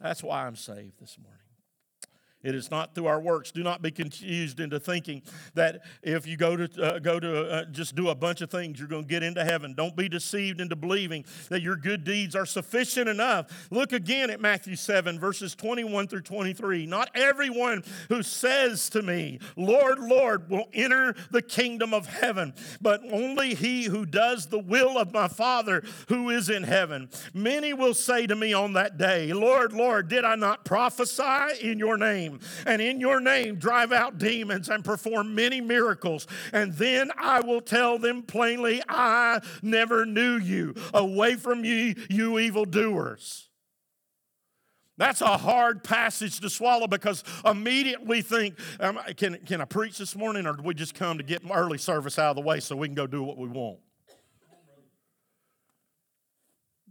That's 0.00 0.22
why 0.22 0.46
I'm 0.46 0.56
saved 0.56 0.98
this 1.00 1.18
morning. 1.18 1.39
It 2.42 2.54
is 2.54 2.70
not 2.70 2.94
through 2.94 3.06
our 3.06 3.20
works. 3.20 3.50
Do 3.50 3.62
not 3.62 3.82
be 3.82 3.90
confused 3.90 4.60
into 4.60 4.80
thinking 4.80 5.20
that 5.54 5.82
if 6.02 6.26
you 6.26 6.38
go 6.38 6.56
to 6.56 6.82
uh, 6.82 6.98
go 6.98 7.20
to 7.20 7.50
uh, 7.50 7.64
just 7.66 7.94
do 7.94 8.08
a 8.08 8.14
bunch 8.14 8.40
of 8.40 8.50
things, 8.50 8.78
you're 8.78 8.88
going 8.88 9.02
to 9.02 9.08
get 9.08 9.22
into 9.22 9.44
heaven. 9.44 9.74
Don't 9.74 9.94
be 9.94 10.08
deceived 10.08 10.58
into 10.58 10.74
believing 10.74 11.26
that 11.50 11.60
your 11.60 11.76
good 11.76 12.02
deeds 12.02 12.34
are 12.34 12.46
sufficient 12.46 13.10
enough. 13.10 13.68
Look 13.70 13.92
again 13.92 14.30
at 14.30 14.40
Matthew 14.40 14.74
7 14.76 15.20
verses 15.20 15.54
21 15.54 16.08
through 16.08 16.22
23. 16.22 16.86
Not 16.86 17.10
everyone 17.14 17.82
who 18.08 18.22
says 18.22 18.88
to 18.90 19.02
me, 19.02 19.38
"Lord, 19.56 19.98
Lord," 19.98 20.48
will 20.48 20.68
enter 20.72 21.14
the 21.30 21.42
kingdom 21.42 21.92
of 21.92 22.06
heaven, 22.06 22.54
but 22.80 23.02
only 23.10 23.54
he 23.54 23.84
who 23.84 24.06
does 24.06 24.46
the 24.46 24.58
will 24.58 24.96
of 24.96 25.12
my 25.12 25.28
Father 25.28 25.82
who 26.08 26.30
is 26.30 26.48
in 26.48 26.62
heaven. 26.62 27.10
Many 27.34 27.74
will 27.74 27.92
say 27.92 28.26
to 28.26 28.34
me 28.34 28.54
on 28.54 28.72
that 28.72 28.96
day, 28.96 29.34
"Lord, 29.34 29.74
Lord, 29.74 30.08
did 30.08 30.24
I 30.24 30.36
not 30.36 30.64
prophesy 30.64 31.60
in 31.60 31.78
your 31.78 31.98
name?" 31.98 32.29
Name, 32.30 32.40
and 32.66 32.82
in 32.82 33.00
your 33.00 33.20
name 33.20 33.56
drive 33.56 33.92
out 33.92 34.18
demons 34.18 34.68
and 34.68 34.84
perform 34.84 35.34
many 35.34 35.60
miracles. 35.60 36.26
And 36.52 36.72
then 36.74 37.10
I 37.16 37.40
will 37.40 37.60
tell 37.60 37.98
them 37.98 38.22
plainly, 38.22 38.82
I 38.88 39.40
never 39.62 40.06
knew 40.06 40.38
you. 40.38 40.74
Away 40.94 41.36
from 41.36 41.64
you, 41.64 41.94
you 42.08 42.38
evildoers. 42.38 43.50
That's 45.00 45.22
a 45.22 45.38
hard 45.38 45.82
passage 45.82 46.40
to 46.40 46.50
swallow 46.50 46.86
because 46.86 47.24
immediately 47.46 48.20
think, 48.20 48.58
um, 48.80 48.98
can, 49.16 49.38
can 49.46 49.62
I 49.62 49.64
preach 49.64 49.96
this 49.96 50.14
morning 50.14 50.46
or 50.46 50.52
do 50.52 50.62
we 50.62 50.74
just 50.74 50.94
come 50.94 51.16
to 51.16 51.24
get 51.24 51.42
early 51.50 51.78
service 51.78 52.18
out 52.18 52.30
of 52.30 52.36
the 52.36 52.42
way 52.42 52.60
so 52.60 52.76
we 52.76 52.86
can 52.86 52.94
go 52.94 53.06
do 53.06 53.22
what 53.22 53.38
we 53.38 53.48
want? 53.48 53.78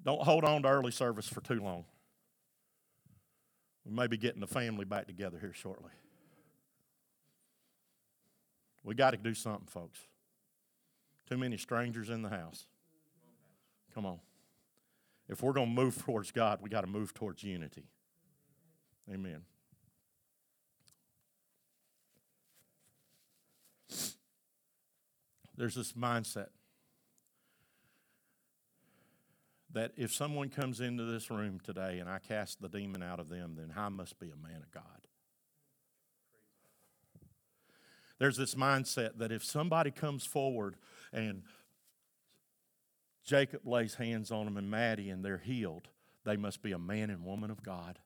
Don't 0.03 0.21
hold 0.21 0.43
on 0.43 0.63
to 0.63 0.69
early 0.69 0.91
service 0.91 1.27
for 1.27 1.41
too 1.41 1.59
long. 1.61 1.85
We 3.85 3.93
may 3.93 4.07
be 4.07 4.17
getting 4.17 4.41
the 4.41 4.47
family 4.47 4.85
back 4.85 5.07
together 5.07 5.37
here 5.39 5.53
shortly. 5.53 5.91
We 8.83 8.95
got 8.95 9.11
to 9.11 9.17
do 9.17 9.33
something, 9.33 9.67
folks. 9.67 9.99
Too 11.29 11.37
many 11.37 11.57
strangers 11.57 12.09
in 12.09 12.21
the 12.21 12.29
house. 12.29 12.65
Come 13.93 14.05
on. 14.05 14.19
If 15.27 15.43
we're 15.43 15.53
going 15.53 15.67
to 15.67 15.81
move 15.81 16.03
towards 16.03 16.31
God, 16.31 16.59
we 16.61 16.69
got 16.69 16.81
to 16.81 16.87
move 16.87 17.13
towards 17.13 17.43
unity. 17.43 17.83
Amen. 19.11 19.41
There's 25.55 25.75
this 25.75 25.93
mindset 25.93 26.47
that 29.71 29.91
if 29.95 30.13
someone 30.13 30.49
comes 30.49 30.81
into 30.81 31.03
this 31.03 31.29
room 31.29 31.59
today 31.59 31.99
and 31.99 32.09
I 32.09 32.19
cast 32.19 32.61
the 32.61 32.69
demon 32.69 33.03
out 33.03 33.19
of 33.19 33.29
them, 33.29 33.55
then 33.55 33.73
I 33.75 33.89
must 33.89 34.19
be 34.19 34.31
a 34.31 34.35
man 34.35 34.61
of 34.63 34.71
God. 34.71 34.83
There's 38.17 38.37
this 38.37 38.55
mindset 38.55 39.17
that 39.17 39.31
if 39.31 39.43
somebody 39.43 39.91
comes 39.91 40.25
forward 40.25 40.75
and 41.13 41.43
Jacob 43.25 43.61
lays 43.65 43.95
hands 43.95 44.31
on 44.31 44.45
them 44.45 44.57
and 44.57 44.69
Maddie 44.69 45.09
and 45.09 45.23
they're 45.23 45.37
healed, 45.37 45.87
they 46.25 46.35
must 46.35 46.61
be 46.61 46.71
a 46.71 46.79
man 46.79 47.09
and 47.09 47.23
woman 47.23 47.51
of 47.51 47.63
God. 47.63 47.99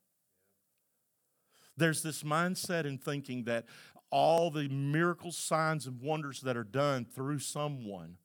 There's 1.76 2.04
this 2.04 2.24
mindset 2.24 2.86
in 2.86 3.00
thinking 3.00 3.46
that 3.46 3.66
all 4.12 4.52
the 4.52 4.68
miracles, 4.68 5.38
signs, 5.38 5.88
and 5.88 6.00
wonders 6.00 6.42
that 6.42 6.56
are 6.56 6.64
done 6.64 7.06
through 7.06 7.40
someone, 7.40 8.18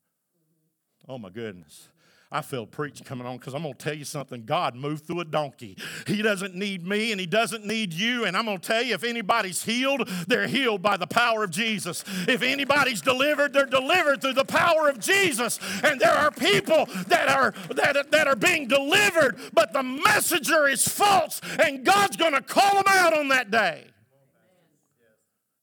oh 1.08 1.16
my 1.16 1.30
goodness, 1.30 1.88
I 2.30 2.42
feel 2.42 2.66
preach 2.66 3.02
coming 3.04 3.26
on 3.26 3.38
because 3.38 3.54
I'm 3.54 3.62
going 3.62 3.74
to 3.74 3.78
tell 3.78 3.94
you 3.94 4.04
something. 4.04 4.44
God 4.44 4.76
moved 4.76 5.06
through 5.06 5.20
a 5.20 5.24
donkey. 5.24 5.78
He 6.06 6.20
doesn't 6.20 6.54
need 6.54 6.86
me 6.86 7.10
and 7.10 7.18
He 7.18 7.26
doesn't 7.26 7.64
need 7.64 7.94
you. 7.94 8.26
And 8.26 8.36
I'm 8.36 8.44
going 8.44 8.58
to 8.58 8.66
tell 8.66 8.82
you 8.82 8.94
if 8.94 9.02
anybody's 9.02 9.64
healed, 9.64 10.06
they're 10.26 10.46
healed 10.46 10.82
by 10.82 10.98
the 10.98 11.06
power 11.06 11.42
of 11.44 11.50
Jesus. 11.50 12.04
If 12.26 12.42
anybody's 12.42 13.00
delivered, 13.00 13.54
they're 13.54 13.64
delivered 13.64 14.20
through 14.20 14.34
the 14.34 14.44
power 14.44 14.90
of 14.90 14.98
Jesus. 14.98 15.58
And 15.82 15.98
there 15.98 16.12
are 16.12 16.30
people 16.30 16.84
that 17.06 17.28
are, 17.30 17.54
that, 17.74 18.10
that 18.10 18.28
are 18.28 18.36
being 18.36 18.68
delivered, 18.68 19.38
but 19.54 19.72
the 19.72 19.82
messenger 19.82 20.68
is 20.68 20.86
false, 20.86 21.40
and 21.58 21.84
God's 21.84 22.16
going 22.16 22.34
to 22.34 22.42
call 22.42 22.74
them 22.74 22.84
out 22.88 23.16
on 23.16 23.28
that 23.28 23.50
day. 23.50 23.84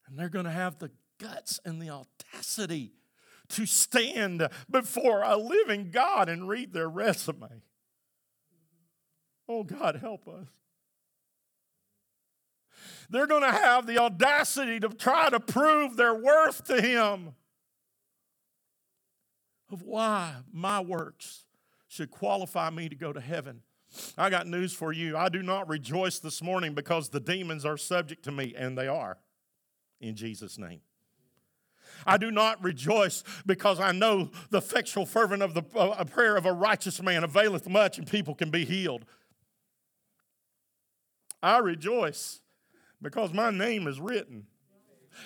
And 0.07 0.17
they're 0.17 0.29
going 0.29 0.45
to 0.45 0.51
have 0.51 0.79
the 0.79 0.89
guts 1.19 1.59
and 1.63 1.79
the 1.79 1.91
audacity 1.91 2.93
to 3.49 3.65
stand 3.65 4.47
before 4.69 5.23
a 5.23 5.37
living 5.37 5.91
God 5.91 6.29
and 6.29 6.47
read 6.47 6.73
their 6.73 6.89
resume. 6.89 7.61
Oh, 9.47 9.63
God, 9.63 9.97
help 9.97 10.27
us. 10.27 10.47
They're 13.09 13.27
going 13.27 13.43
to 13.43 13.51
have 13.51 13.85
the 13.85 13.99
audacity 13.99 14.79
to 14.79 14.89
try 14.89 15.29
to 15.29 15.39
prove 15.39 15.95
their 15.95 16.15
worth 16.15 16.63
to 16.65 16.81
Him 16.81 17.35
of 19.71 19.83
why 19.83 20.35
my 20.51 20.79
works 20.79 21.45
should 21.87 22.11
qualify 22.11 22.69
me 22.69 22.89
to 22.89 22.95
go 22.95 23.13
to 23.13 23.21
heaven. 23.21 23.61
I 24.17 24.29
got 24.29 24.47
news 24.47 24.73
for 24.73 24.91
you. 24.91 25.15
I 25.15 25.29
do 25.29 25.41
not 25.41 25.69
rejoice 25.69 26.19
this 26.19 26.41
morning 26.41 26.73
because 26.73 27.09
the 27.09 27.19
demons 27.19 27.65
are 27.65 27.77
subject 27.77 28.23
to 28.23 28.31
me, 28.31 28.53
and 28.57 28.77
they 28.77 28.87
are, 28.87 29.17
in 30.01 30.15
Jesus' 30.15 30.57
name. 30.57 30.81
I 32.05 32.17
do 32.17 32.31
not 32.31 32.63
rejoice 32.63 33.23
because 33.45 33.79
I 33.79 33.91
know 33.91 34.29
the 34.49 34.59
effectual 34.59 35.05
fervent 35.05 35.41
of 35.41 35.53
the 35.53 35.63
uh, 35.75 36.03
prayer 36.05 36.35
of 36.35 36.45
a 36.45 36.53
righteous 36.53 37.01
man 37.01 37.23
availeth 37.23 37.67
much 37.67 37.97
and 37.97 38.09
people 38.09 38.35
can 38.35 38.49
be 38.49 38.65
healed. 38.65 39.05
I 41.41 41.59
rejoice 41.59 42.41
because 43.01 43.33
my 43.33 43.51
name 43.51 43.87
is 43.87 43.99
written 43.99 44.47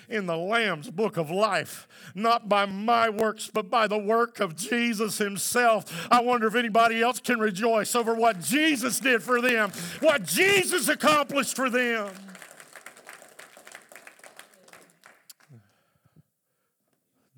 in 0.07 0.25
the 0.25 0.37
Lamb's 0.37 0.89
book 0.89 1.17
of 1.17 1.31
life, 1.31 1.87
not 2.13 2.47
by 2.47 2.65
my 2.65 3.09
works, 3.09 3.49
but 3.51 3.69
by 3.69 3.87
the 3.87 3.97
work 3.97 4.39
of 4.39 4.55
Jesus 4.55 5.17
Himself. 5.17 6.07
I 6.11 6.21
wonder 6.21 6.47
if 6.47 6.55
anybody 6.55 7.01
else 7.01 7.19
can 7.19 7.39
rejoice 7.39 7.95
over 7.95 8.13
what 8.13 8.39
Jesus 8.39 8.99
did 8.99 9.23
for 9.23 9.41
them, 9.41 9.71
what 9.99 10.23
Jesus 10.23 10.87
accomplished 10.89 11.55
for 11.55 11.69
them. 11.69 12.09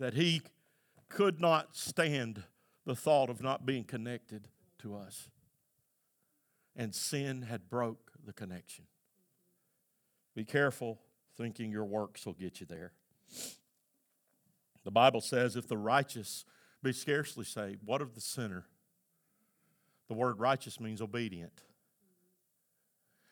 That 0.02 0.16
He 0.16 0.42
could 1.10 1.40
not 1.40 1.78
stand 1.78 2.42
the 2.88 2.96
thought 2.96 3.30
of 3.30 3.40
not 3.40 3.68
being 3.68 3.84
connected 3.84 4.48
to 4.80 4.96
us. 4.96 5.30
And 6.76 6.96
sin 6.96 7.44
had 7.44 7.70
broke 7.70 8.12
the 8.26 8.34
connection. 8.34 8.86
Be 10.36 10.44
careful 10.44 11.00
thinking 11.38 11.72
your 11.72 11.86
works 11.86 12.26
will 12.26 12.34
get 12.34 12.60
you 12.60 12.66
there. 12.66 12.94
The 14.84 14.90
Bible 14.90 15.22
says, 15.22 15.56
if 15.56 15.68
the 15.68 15.78
righteous 15.78 16.46
be 16.82 16.94
scarcely 16.94 17.46
saved, 17.46 17.82
what 17.86 18.02
of 18.02 18.16
the 18.16 18.22
sinner? 18.22 18.66
The 20.08 20.16
word 20.16 20.40
righteous 20.40 20.80
means 20.80 21.00
obedient. 21.00 21.62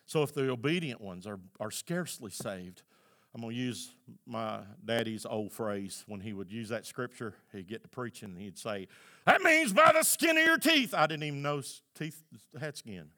So 0.06 0.22
if 0.22 0.36
the 0.36 0.52
obedient 0.52 1.02
ones 1.02 1.26
are, 1.26 1.40
are 1.60 1.72
scarcely 1.72 2.30
saved, 2.30 2.84
I'm 3.34 3.42
going 3.42 3.56
to 3.56 3.62
use 3.62 3.92
my 4.26 4.60
daddy's 4.84 5.26
old 5.26 5.52
phrase. 5.52 6.04
When 6.08 6.20
he 6.20 6.34
would 6.34 6.52
use 6.52 6.70
that 6.70 6.86
scripture, 6.86 7.36
he'd 7.52 7.68
get 7.68 7.84
to 7.84 7.90
preaching 7.90 8.30
and 8.30 8.38
he'd 8.40 8.58
say, 8.58 8.88
That 9.26 9.42
means 9.42 9.72
by 9.72 9.92
the 9.94 10.04
skin 10.04 10.38
of 10.38 10.44
your 10.44 10.58
teeth. 10.58 10.94
I 10.96 11.06
didn't 11.06 11.24
even 11.24 11.42
know 11.42 11.62
teeth 11.96 12.24
had 12.60 12.76
skin. 12.76 13.12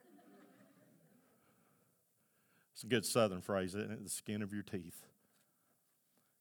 It's 2.74 2.84
a 2.84 2.88
good 2.88 3.06
southern 3.06 3.42
phrase, 3.42 3.76
isn't 3.76 3.92
it? 3.92 4.04
The 4.04 4.10
skin 4.10 4.42
of 4.42 4.54
your 4.54 4.64
teeth. 4.64 5.06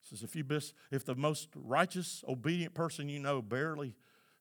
He 0.00 0.08
says, 0.08 0.22
if, 0.22 0.34
you 0.34 0.42
bis- 0.42 0.72
if 0.90 1.04
the 1.04 1.14
most 1.14 1.50
righteous, 1.54 2.24
obedient 2.26 2.72
person 2.72 3.10
you 3.10 3.18
know 3.18 3.42
barely 3.42 3.94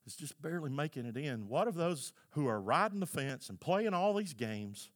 is 0.08 0.16
just 0.16 0.42
barely 0.42 0.70
making 0.70 1.06
it 1.06 1.18
in, 1.18 1.50
what 1.50 1.68
of 1.68 1.76
those 1.76 2.14
who 2.32 2.48
are 2.48 2.62
riding 2.62 3.02
the 3.02 3.06
fence 3.06 3.50
and 3.50 3.60
playing 3.60 3.94
all 3.94 4.14
these 4.14 4.34
games? 4.34 4.90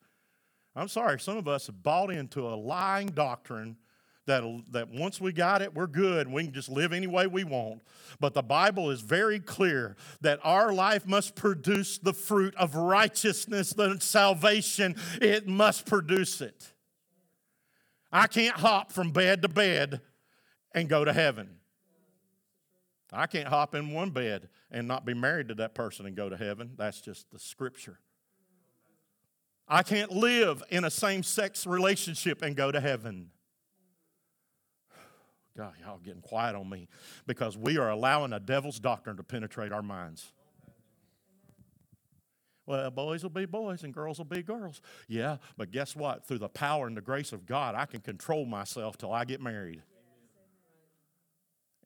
I'm 0.77 0.87
sorry, 0.87 1.19
some 1.19 1.35
of 1.35 1.47
us 1.47 1.67
have 1.67 1.83
bought 1.83 2.09
into 2.09 2.47
a 2.47 2.55
lying 2.55 3.07
doctrine 3.07 3.75
that, 4.25 4.43
that 4.71 4.89
once 4.89 5.19
we 5.19 5.33
got 5.33 5.61
it, 5.61 5.73
we're 5.73 5.87
good 5.87 6.27
we 6.27 6.43
can 6.45 6.53
just 6.53 6.69
live 6.69 6.93
any 6.93 7.07
way 7.07 7.27
we 7.27 7.43
want. 7.43 7.81
But 8.19 8.33
the 8.33 8.41
Bible 8.41 8.89
is 8.89 9.01
very 9.01 9.39
clear 9.39 9.95
that 10.21 10.39
our 10.43 10.73
life 10.73 11.05
must 11.05 11.35
produce 11.35 11.97
the 11.97 12.13
fruit 12.13 12.55
of 12.55 12.75
righteousness, 12.75 13.71
the 13.71 13.97
salvation, 13.99 14.95
it 15.21 15.47
must 15.47 15.85
produce 15.85 16.41
it. 16.41 16.71
I 18.11 18.27
can't 18.27 18.55
hop 18.55 18.91
from 18.91 19.11
bed 19.11 19.41
to 19.41 19.49
bed 19.49 20.01
and 20.73 20.87
go 20.87 21.03
to 21.03 21.13
heaven. 21.13 21.57
I 23.11 23.27
can't 23.27 23.47
hop 23.47 23.75
in 23.75 23.91
one 23.91 24.09
bed 24.09 24.49
and 24.71 24.87
not 24.87 25.05
be 25.05 25.13
married 25.13 25.49
to 25.49 25.55
that 25.55 25.75
person 25.75 26.05
and 26.05 26.15
go 26.15 26.29
to 26.29 26.37
heaven. 26.37 26.71
That's 26.77 26.99
just 26.99 27.29
the 27.31 27.39
scripture. 27.39 27.99
I 29.67 29.83
can't 29.83 30.11
live 30.11 30.63
in 30.69 30.83
a 30.83 30.89
same 30.89 31.23
sex 31.23 31.65
relationship 31.65 32.41
and 32.41 32.55
go 32.55 32.71
to 32.71 32.79
heaven. 32.79 33.29
God, 35.55 35.73
y'all 35.79 35.99
getting 35.99 36.21
quiet 36.21 36.55
on 36.55 36.67
me 36.69 36.87
because 37.27 37.55
we 37.55 37.77
are 37.77 37.89
allowing 37.89 38.33
a 38.33 38.39
devil's 38.39 38.79
doctrine 38.79 39.17
to 39.17 39.23
penetrate 39.23 39.71
our 39.71 39.83
minds. 39.83 40.31
Well, 42.65 42.89
boys 42.91 43.23
will 43.23 43.29
be 43.29 43.45
boys 43.45 43.83
and 43.83 43.93
girls 43.93 44.17
will 44.17 44.25
be 44.25 44.41
girls. 44.41 44.81
Yeah, 45.07 45.37
but 45.57 45.71
guess 45.71 45.95
what? 45.95 46.25
Through 46.25 46.39
the 46.39 46.49
power 46.49 46.87
and 46.87 46.95
the 46.95 47.01
grace 47.01 47.33
of 47.33 47.45
God, 47.45 47.75
I 47.75 47.85
can 47.85 47.99
control 47.99 48.45
myself 48.45 48.97
till 48.97 49.11
I 49.11 49.25
get 49.25 49.41
married. 49.41 49.83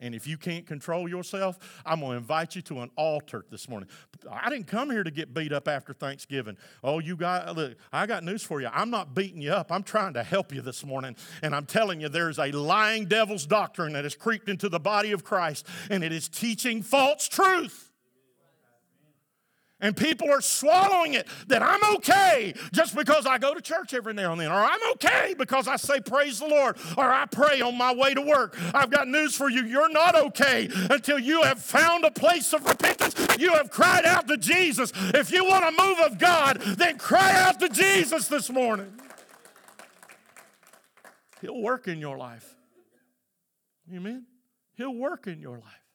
And 0.02 0.14
if 0.14 0.28
you 0.28 0.38
can't 0.38 0.66
control 0.66 1.10
yourself, 1.10 1.58
I'm 1.86 2.00
going 2.00 2.12
to 2.12 2.18
invite 2.18 2.56
you 2.56 2.62
to 2.64 2.82
an 2.82 2.92
altar 2.96 3.46
this 3.50 3.68
morning. 3.68 3.90
I 4.30 4.50
didn't 4.50 4.68
come 4.68 4.90
here 4.90 5.04
to 5.04 5.12
get 5.12 5.34
beat 5.34 5.52
up 5.52 5.68
after 5.68 5.94
Thanksgiving. 5.94 6.58
Oh, 6.84 7.00
you 7.00 7.16
got, 7.16 7.56
look, 7.56 7.76
I 7.92 8.06
got 8.06 8.24
news 8.24 8.44
for 8.44 8.62
you. 8.62 8.70
I'm 8.72 8.90
not 8.90 9.14
beating 9.14 9.42
you 9.42 9.52
up. 9.52 9.72
I'm 9.72 9.84
trying 9.84 10.14
to 10.14 10.24
help 10.24 10.54
you 10.54 10.62
this 10.62 10.86
morning. 10.86 11.16
And 11.42 11.56
I'm 11.56 11.66
telling 11.66 12.02
you, 12.02 12.10
there's 12.10 12.40
a 12.40 12.52
lying 12.52 13.06
devil's 13.06 13.46
doctrine 13.46 13.94
that 13.94 14.04
has 14.04 14.16
creeped 14.16 14.50
into 14.50 14.70
the 14.70 14.80
body 14.80 15.12
of 15.12 15.24
Christ, 15.24 15.66
and 15.90 16.04
it 16.04 16.12
is 16.12 16.28
teaching 16.28 16.82
false 16.84 17.28
truth. 17.28 17.87
And 19.80 19.96
people 19.96 20.32
are 20.32 20.42
swallowing 20.42 21.14
it 21.14 21.28
that 21.48 21.62
I'm 21.62 21.98
okay 21.98 22.56
just 22.72 22.96
because 22.96 23.28
I 23.28 23.38
go 23.38 23.54
to 23.54 23.62
church 23.62 23.94
every 23.94 24.14
now 24.14 24.32
and 24.32 24.42
then, 24.42 24.52
or 24.52 24.56
I'm 24.56 24.80
okay 24.94 25.36
because 25.38 25.68
I 25.68 25.76
say 25.76 26.00
praise 26.00 26.40
the 26.40 26.48
Lord, 26.48 26.78
or 26.98 27.04
I 27.04 27.28
pray 27.28 27.62
on 27.62 27.78
my 27.78 27.94
way 27.94 28.16
to 28.16 28.22
work. 28.22 28.58
I've 28.74 28.90
got 28.90 29.08
news 29.08 29.36
for 29.36 29.50
you. 29.50 29.64
You're 29.66 29.92
not 29.92 30.16
okay 30.16 30.68
until 30.90 31.20
you 31.20 31.44
have 31.44 31.62
found 31.62 32.06
a 32.06 32.12
place 32.12 32.54
of 32.54 32.66
repentance. 32.66 33.16
You 33.38 33.54
have 33.54 33.70
cried 33.70 34.04
out 34.06 34.28
to 34.30 34.38
Jesus. 34.38 34.92
If 35.14 35.32
you 35.32 35.46
want 35.46 35.66
a 35.66 35.84
move 35.84 36.00
of 36.00 36.18
God, 36.18 36.60
then 36.60 36.98
cry 36.98 37.40
out 37.44 37.60
to 37.60 37.70
Jesus 37.70 38.28
this 38.28 38.50
morning. 38.50 38.92
He'll 41.42 41.62
work 41.62 41.88
in 41.88 42.00
your 42.00 42.18
life. 42.18 42.56
Amen? 43.94 44.26
He'll 44.74 44.96
work 44.96 45.28
in 45.28 45.40
your 45.40 45.58
life. 45.58 45.86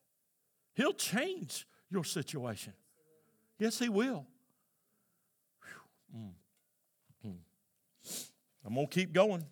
He'll 0.74 0.92
change 0.92 1.66
your 1.90 2.04
situation. 2.04 2.74
Yes, 3.62 3.78
He 3.78 3.88
will. 3.88 4.26
Mm. 6.12 6.30
Mm. 7.24 7.36
I'm 8.66 8.74
going 8.74 8.88
to 8.88 8.92
keep 8.92 9.12
going. 9.12 9.46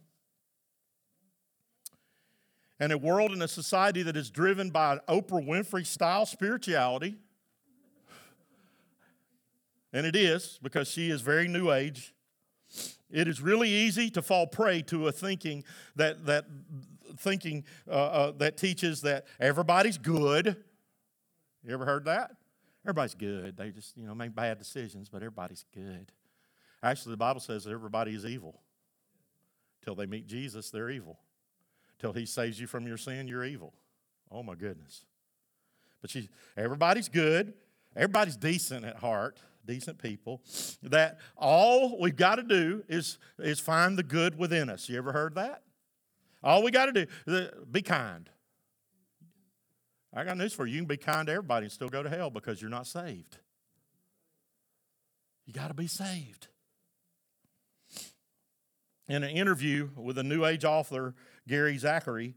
And 2.81 2.91
a 2.91 2.99
world 2.99 3.31
and 3.31 3.41
a 3.41 3.47
society 3.47 4.03
that 4.03 4.17
is 4.17 4.29
driven 4.29 4.71
by 4.71 4.95
an 4.95 5.01
Oprah 5.09 5.47
Winfrey 5.47 5.87
style 5.87 6.27
spirituality, 6.27 7.19
and 9.93 10.05
it 10.05 10.17
is 10.17 10.59
because 10.61 10.91
she 10.91 11.09
is 11.09 11.21
very 11.21 11.47
new 11.47 11.71
age. 11.71 12.13
It 13.13 13.29
is 13.29 13.41
really 13.41 13.69
easy 13.69 14.11
to 14.11 14.23
fall 14.23 14.49
prey 14.49 14.83
to 14.89 15.07
a 15.07 15.13
thinking 15.13 15.63
that 15.95 16.27
that 16.27 16.47
thinking 17.17 17.63
uh, 17.89 17.93
uh, 17.93 18.33
that 18.39 18.57
teaches 18.57 19.03
that 19.03 19.29
everybody's 19.39 19.99
good. 19.99 20.57
You 21.63 21.75
ever 21.75 21.85
heard 21.85 22.07
that? 22.07 22.33
Everybody's 22.85 23.15
good. 23.15 23.57
They 23.57 23.71
just, 23.71 23.97
you 23.97 24.07
know, 24.07 24.15
make 24.15 24.35
bad 24.35 24.59
decisions, 24.59 25.09
but 25.09 25.19
everybody's 25.19 25.65
good. 25.75 26.13
Actually, 26.83 27.13
the 27.13 27.19
Bible 27.19 27.41
says 27.41 27.67
everybody 27.67 28.15
is 28.15 28.25
evil. 28.25 28.61
Till 29.85 29.95
they 29.95 30.07
meet 30.07 30.27
Jesus, 30.27 30.71
they're 30.71 30.91
evil. 30.91 31.19
Till 31.99 32.13
he 32.13 32.25
saves 32.25 32.59
you 32.59 32.67
from 32.67 32.87
your 32.87 32.97
sin, 32.97 33.29
you're 33.29 33.45
evil. 33.45 33.75
Oh 34.31 34.43
my 34.43 34.55
goodness. 34.55 35.05
But 36.01 36.11
she, 36.11 36.29
everybody's 36.57 37.09
good. 37.09 37.53
Everybody's 37.95 38.37
decent 38.37 38.85
at 38.85 38.97
heart, 38.97 39.41
decent 39.67 39.99
people. 39.99 40.41
That 40.83 41.19
all 41.37 42.01
we've 42.01 42.17
got 42.17 42.37
to 42.37 42.43
do 42.43 42.85
is, 42.89 43.19
is 43.39 43.61
find 43.61 43.99
the 43.99 44.03
good 44.03 44.39
within 44.39 44.71
us. 44.71 44.89
You 44.89 44.97
ever 44.97 45.13
heard 45.13 45.35
that? 45.35 45.63
All 46.43 46.63
we 46.63 46.71
got 46.71 46.87
to 46.87 47.07
do, 47.27 47.49
be 47.71 47.83
kind. 47.83 48.31
I 50.13 50.25
got 50.25 50.37
news 50.37 50.53
for 50.53 50.67
you. 50.67 50.75
You 50.75 50.81
can 50.81 50.89
be 50.89 50.97
kind 50.97 51.27
to 51.27 51.33
everybody 51.33 51.67
and 51.67 51.73
still 51.73 51.89
go 51.89 52.03
to 52.03 52.09
hell 52.09 52.31
because 52.31 52.61
you're 52.61 52.71
not 52.71 52.87
saved. 52.87 53.39
You 55.47 55.53
got 55.53 55.69
to 55.69 55.75
be 55.75 55.87
saved. 55.87 56.49
In 59.09 59.23
an 59.25 59.31
interview 59.31 59.91
with 59.97 60.19
a 60.19 60.23
New 60.23 60.45
Age 60.45 60.65
author, 60.65 61.15
Gary 61.49 61.77
Zachary, 61.79 62.35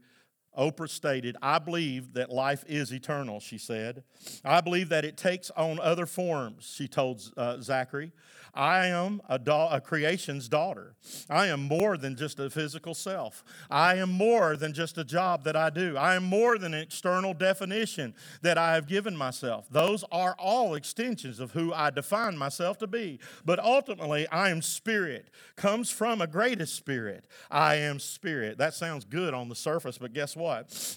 Oprah 0.58 0.88
stated, 0.88 1.36
I 1.42 1.58
believe 1.58 2.14
that 2.14 2.30
life 2.30 2.64
is 2.66 2.92
eternal, 2.92 3.40
she 3.40 3.58
said. 3.58 4.04
I 4.44 4.60
believe 4.60 4.88
that 4.90 5.04
it 5.04 5.16
takes 5.16 5.50
on 5.50 5.80
other 5.80 6.06
forms, 6.06 6.72
she 6.76 6.88
told 6.88 7.32
uh, 7.36 7.60
Zachary. 7.60 8.12
I 8.54 8.86
am 8.86 9.20
a, 9.28 9.40
a, 9.70 9.80
creation's 9.80 10.48
daughter. 10.48 10.94
I 11.28 11.46
am 11.46 11.60
more 11.60 11.96
than 11.96 12.14
just 12.14 12.38
a 12.38 12.48
physical 12.48 12.94
self. 12.94 13.42
I 13.68 13.96
am 13.96 14.12
more 14.12 14.56
than 14.56 14.72
just 14.72 14.96
a 14.96 15.02
job 15.02 15.42
that 15.44 15.56
I 15.56 15.70
do. 15.70 15.96
I 15.96 16.14
am 16.14 16.22
more 16.22 16.56
than 16.56 16.72
an 16.72 16.80
external 16.80 17.34
definition 17.34 18.14
that 18.42 18.56
I 18.56 18.74
have 18.74 18.86
given 18.86 19.16
myself. 19.16 19.66
Those 19.70 20.04
are 20.12 20.36
all 20.38 20.74
extensions 20.74 21.40
of 21.40 21.50
who 21.50 21.72
I 21.72 21.90
define 21.90 22.38
myself 22.38 22.78
to 22.78 22.86
be. 22.86 23.18
But 23.44 23.58
ultimately, 23.58 24.28
I 24.28 24.50
am 24.50 24.62
spirit, 24.62 25.30
comes 25.56 25.90
from 25.90 26.20
a 26.20 26.26
greatest 26.28 26.76
spirit. 26.76 27.26
I 27.50 27.76
am 27.76 27.98
spirit. 27.98 28.58
That 28.58 28.74
sounds 28.74 29.04
good 29.04 29.34
on 29.34 29.48
the 29.48 29.56
surface, 29.56 29.98
but 29.98 30.12
guess 30.12 30.36
what? 30.36 30.43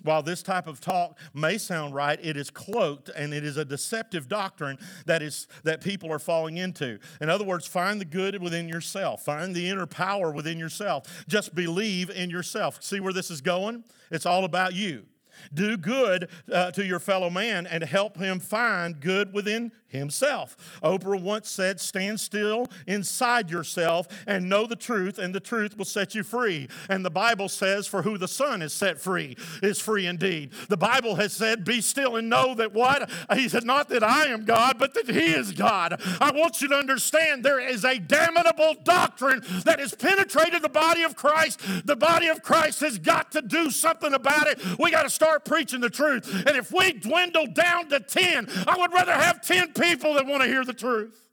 While 0.03 0.23
this 0.23 0.43
type 0.43 0.67
of 0.67 0.81
talk 0.81 1.17
may 1.33 1.57
sound 1.57 1.93
right, 1.93 2.19
it 2.21 2.37
is 2.37 2.49
cloaked 2.49 3.09
and 3.09 3.33
it 3.33 3.43
is 3.43 3.57
a 3.57 3.65
deceptive 3.65 4.27
doctrine 4.27 4.77
that 5.05 5.21
is 5.21 5.47
that 5.63 5.81
people 5.81 6.11
are 6.11 6.19
falling 6.19 6.57
into. 6.57 6.99
In 7.21 7.29
other 7.29 7.45
words, 7.45 7.65
find 7.65 7.99
the 8.01 8.05
good 8.05 8.41
within 8.41 8.67
yourself, 8.67 9.23
find 9.23 9.55
the 9.55 9.69
inner 9.69 9.85
power 9.85 10.31
within 10.31 10.57
yourself. 10.57 11.25
Just 11.27 11.55
believe 11.55 12.09
in 12.09 12.29
yourself. 12.29 12.83
See 12.83 12.99
where 12.99 13.13
this 13.13 13.31
is 13.31 13.41
going? 13.41 13.83
It's 14.11 14.25
all 14.25 14.45
about 14.45 14.73
you. 14.73 15.05
Do 15.53 15.77
good 15.77 16.29
uh, 16.51 16.71
to 16.71 16.85
your 16.85 16.99
fellow 16.99 17.29
man 17.29 17.67
and 17.67 17.83
help 17.83 18.17
him 18.17 18.39
find 18.39 18.99
good 18.99 19.33
within 19.33 19.71
himself. 19.89 20.79
Oprah 20.83 21.21
once 21.21 21.49
said, 21.49 21.79
Stand 21.79 22.19
still 22.19 22.67
inside 22.85 23.49
yourself 23.49 24.07
and 24.27 24.49
know 24.49 24.65
the 24.65 24.75
truth, 24.75 25.17
and 25.17 25.33
the 25.33 25.39
truth 25.39 25.77
will 25.77 25.85
set 25.85 26.15
you 26.15 26.23
free. 26.23 26.67
And 26.89 27.05
the 27.05 27.09
Bible 27.09 27.49
says, 27.49 27.87
For 27.87 28.01
who 28.01 28.17
the 28.17 28.27
Son 28.27 28.61
is 28.61 28.73
set 28.73 28.99
free 28.99 29.37
is 29.63 29.79
free 29.79 30.05
indeed. 30.05 30.51
The 30.69 30.77
Bible 30.77 31.15
has 31.15 31.33
said, 31.33 31.63
Be 31.63 31.81
still 31.81 32.15
and 32.15 32.29
know 32.29 32.53
that 32.55 32.73
what? 32.73 33.09
He 33.33 33.49
said, 33.49 33.63
Not 33.63 33.89
that 33.89 34.03
I 34.03 34.25
am 34.25 34.45
God, 34.45 34.77
but 34.77 34.93
that 34.93 35.09
He 35.09 35.33
is 35.33 35.51
God. 35.51 36.01
I 36.19 36.31
want 36.31 36.61
you 36.61 36.67
to 36.69 36.75
understand 36.75 37.43
there 37.43 37.59
is 37.59 37.85
a 37.85 37.99
damnable 37.99 38.75
doctrine 38.83 39.41
that 39.65 39.79
has 39.79 39.93
penetrated 39.93 40.61
the 40.61 40.69
body 40.69 41.03
of 41.03 41.15
Christ. 41.15 41.61
The 41.85 41.95
body 41.95 42.27
of 42.27 42.43
Christ 42.43 42.81
has 42.81 42.97
got 42.97 43.31
to 43.31 43.41
do 43.41 43.71
something 43.71 44.13
about 44.13 44.47
it. 44.47 44.59
We 44.79 44.91
got 44.91 45.03
to 45.03 45.09
start 45.09 45.45
preaching 45.45 45.81
the 45.81 45.89
truth. 45.89 46.45
And 46.45 46.57
if 46.57 46.71
we 46.71 46.93
dwindle 46.93 47.47
down 47.47 47.89
to 47.89 47.99
10, 47.99 48.47
I 48.67 48.77
would 48.77 48.93
rather 48.93 49.13
have 49.13 49.41
10 49.41 49.73
people 49.79 50.13
that 50.15 50.25
want 50.25 50.43
to 50.43 50.47
hear 50.47 50.63
the 50.63 50.73
truth. 50.73 51.27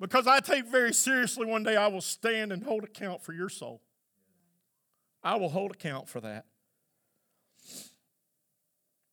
Because 0.00 0.26
I 0.26 0.40
take 0.40 0.66
very 0.66 0.92
seriously 0.92 1.46
one 1.46 1.62
day 1.62 1.76
I 1.76 1.86
will 1.86 2.00
stand 2.00 2.52
and 2.52 2.64
hold 2.64 2.82
account 2.82 3.22
for 3.22 3.32
your 3.32 3.48
soul. 3.48 3.80
I 5.22 5.36
will 5.36 5.50
hold 5.50 5.70
account 5.70 6.08
for 6.08 6.20
that. 6.20 6.46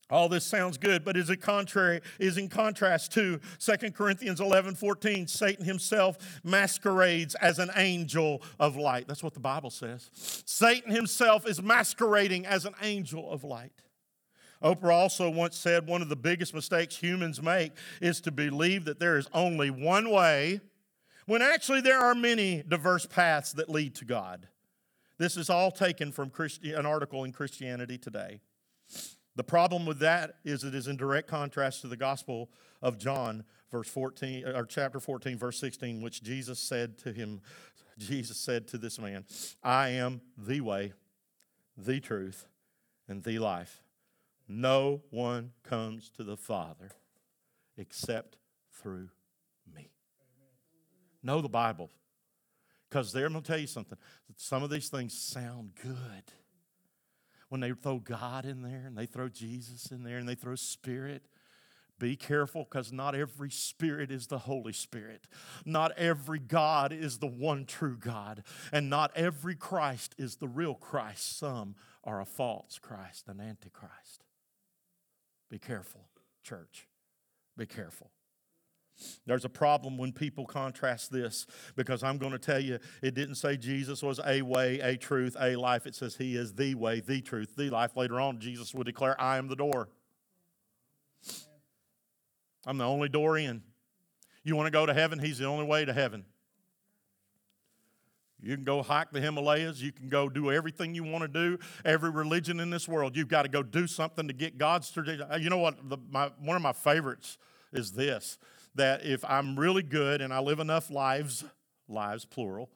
All 0.09 0.27
this 0.27 0.43
sounds 0.43 0.77
good, 0.79 1.05
but 1.05 1.15
is 1.15 1.29
it 1.29 1.37
contrary, 1.37 2.01
is 2.17 2.37
in 2.37 2.49
contrast 2.49 3.11
to 3.13 3.39
2 3.59 3.91
Corinthians 3.91 4.41
11, 4.41 4.75
14. 4.75 5.27
Satan 5.27 5.65
himself 5.65 6.39
masquerades 6.43 7.35
as 7.35 7.59
an 7.59 7.69
angel 7.75 8.41
of 8.59 8.75
light. 8.75 9.07
That's 9.07 9.21
what 9.21 9.35
the 9.35 9.39
Bible 9.39 9.69
says. 9.69 10.09
Satan 10.45 10.91
himself 10.91 11.47
is 11.47 11.61
masquerading 11.61 12.47
as 12.47 12.65
an 12.65 12.73
angel 12.81 13.29
of 13.31 13.43
light. 13.43 13.83
Oprah 14.63 14.93
also 14.93 15.29
once 15.29 15.55
said 15.55 15.87
one 15.87 16.01
of 16.01 16.09
the 16.09 16.15
biggest 16.15 16.53
mistakes 16.53 16.97
humans 16.97 17.41
make 17.41 17.73
is 18.01 18.19
to 18.21 18.31
believe 18.31 18.85
that 18.85 18.99
there 18.99 19.17
is 19.17 19.27
only 19.31 19.69
one 19.69 20.09
way, 20.09 20.59
when 21.27 21.41
actually 21.41 21.81
there 21.81 21.99
are 21.99 22.15
many 22.15 22.63
diverse 22.67 23.05
paths 23.05 23.53
that 23.53 23.69
lead 23.69 23.93
to 23.95 24.05
God. 24.05 24.47
This 25.19 25.37
is 25.37 25.49
all 25.49 25.69
taken 25.69 26.11
from 26.11 26.29
Christi- 26.29 26.73
an 26.73 26.85
article 26.85 27.23
in 27.23 27.31
Christianity 27.31 27.97
Today. 27.97 28.41
The 29.39 29.43
problem 29.45 29.85
with 29.85 29.99
that 29.99 30.35
is 30.43 30.65
it 30.65 30.75
is 30.75 30.89
in 30.89 30.97
direct 30.97 31.29
contrast 31.29 31.79
to 31.79 31.87
the 31.87 31.95
Gospel 31.95 32.49
of 32.81 32.97
John, 32.97 33.45
verse 33.71 33.87
14, 33.87 34.45
or 34.45 34.65
chapter 34.65 34.99
14, 34.99 35.37
verse 35.37 35.57
16, 35.59 36.01
which 36.01 36.21
Jesus 36.21 36.59
said 36.59 36.97
to 36.97 37.13
him, 37.13 37.39
Jesus 37.97 38.35
said 38.35 38.67
to 38.67 38.77
this 38.77 38.99
man, 38.99 39.23
I 39.63 39.91
am 39.91 40.19
the 40.37 40.59
way, 40.59 40.91
the 41.77 42.01
truth, 42.01 42.47
and 43.07 43.23
the 43.23 43.39
life. 43.39 43.81
No 44.45 45.03
one 45.09 45.53
comes 45.63 46.09
to 46.17 46.25
the 46.25 46.35
Father 46.35 46.91
except 47.77 48.35
through 48.73 49.07
me. 49.73 49.89
Know 51.23 51.39
the 51.39 51.47
Bible. 51.47 51.89
Because 52.89 53.13
there, 53.13 53.27
I'm 53.27 53.31
going 53.31 53.43
to 53.43 53.47
tell 53.49 53.57
you 53.57 53.67
something. 53.67 53.97
Some 54.35 54.63
of 54.63 54.69
these 54.69 54.89
things 54.89 55.17
sound 55.17 55.75
good 55.81 56.33
when 57.49 57.61
they 57.61 57.71
throw 57.71 57.99
God 57.99 58.45
in 58.45 58.61
there 58.61 58.83
and 58.85 58.97
they 58.97 59.05
throw 59.05 59.27
Jesus 59.27 59.91
in 59.91 60.03
there 60.03 60.17
and 60.17 60.29
they 60.29 60.35
throw 60.35 60.55
Spirit. 60.55 61.23
Be 61.99 62.15
careful 62.15 62.63
because 62.63 62.93
not 62.93 63.13
every 63.13 63.51
spirit 63.51 64.09
is 64.09 64.27
the 64.27 64.39
Holy 64.39 64.71
Spirit. 64.71 65.27
Not 65.65 65.91
every 65.97 66.39
God 66.39 66.93
is 66.93 67.17
the 67.17 67.27
one 67.27 67.65
true 67.65 67.97
God. 67.97 68.43
And 68.71 68.89
not 68.89 69.11
every 69.15 69.55
Christ 69.55 70.15
is 70.17 70.37
the 70.37 70.47
real 70.47 70.75
Christ. 70.75 71.37
Some 71.37 71.75
are 72.05 72.21
a 72.21 72.25
false 72.25 72.79
Christ, 72.81 73.27
an 73.27 73.41
antichrist. 73.41 74.23
Be 75.49 75.59
careful, 75.59 76.07
church. 76.41 76.87
Be 77.57 77.65
careful. 77.65 78.11
There's 79.25 79.45
a 79.45 79.49
problem 79.49 79.97
when 79.97 80.11
people 80.11 80.45
contrast 80.45 81.11
this 81.11 81.45
because 81.75 82.03
I'm 82.03 82.17
going 82.17 82.31
to 82.31 82.39
tell 82.39 82.59
you 82.59 82.79
it 83.01 83.13
didn't 83.13 83.35
say 83.35 83.57
Jesus 83.57 84.01
was 84.03 84.19
a 84.25 84.41
way, 84.41 84.79
a 84.79 84.97
truth, 84.97 85.35
a 85.39 85.55
life. 85.55 85.85
It 85.85 85.95
says 85.95 86.15
he 86.15 86.35
is 86.35 86.53
the 86.53 86.75
way, 86.75 86.99
the 86.99 87.21
truth, 87.21 87.55
the 87.55 87.69
life. 87.69 87.95
Later 87.95 88.19
on, 88.19 88.39
Jesus 88.39 88.73
would 88.73 88.85
declare, 88.85 89.19
I 89.19 89.37
am 89.37 89.47
the 89.47 89.55
door. 89.55 89.89
I'm 92.65 92.77
the 92.77 92.85
only 92.85 93.09
door 93.09 93.37
in. 93.37 93.63
You 94.43 94.55
want 94.55 94.67
to 94.67 94.71
go 94.71 94.85
to 94.85 94.93
heaven? 94.93 95.19
He's 95.19 95.37
the 95.37 95.45
only 95.45 95.65
way 95.65 95.85
to 95.85 95.93
heaven. 95.93 96.25
You 98.41 98.55
can 98.55 98.63
go 98.63 98.81
hike 98.81 99.11
the 99.11 99.19
Himalayas. 99.19 99.81
You 99.81 99.91
can 99.91 100.07
go 100.07 100.29
do 100.29 100.51
everything 100.51 100.95
you 100.95 101.03
want 101.03 101.23
to 101.23 101.27
do. 101.27 101.59
Every 101.83 102.09
religion 102.09 102.59
in 102.59 102.69
this 102.69 102.87
world, 102.87 103.17
you've 103.17 103.27
got 103.27 103.43
to 103.43 103.49
go 103.49 103.61
do 103.61 103.85
something 103.85 104.27
to 104.27 104.33
get 104.33 104.57
God's. 104.57 104.93
You 104.95 105.49
know 105.49 105.57
what? 105.57 105.89
The, 105.89 105.97
my, 106.09 106.31
one 106.39 106.55
of 106.55 106.61
my 106.61 106.71
favorites 106.71 107.37
is 107.73 107.91
this 107.91 108.37
that 108.75 109.05
if 109.05 109.23
I'm 109.25 109.59
really 109.59 109.83
good 109.83 110.21
and 110.21 110.33
I 110.33 110.39
live 110.39 110.59
enough 110.59 110.89
lives, 110.89 111.43
lives 111.87 112.25
plural, 112.25 112.69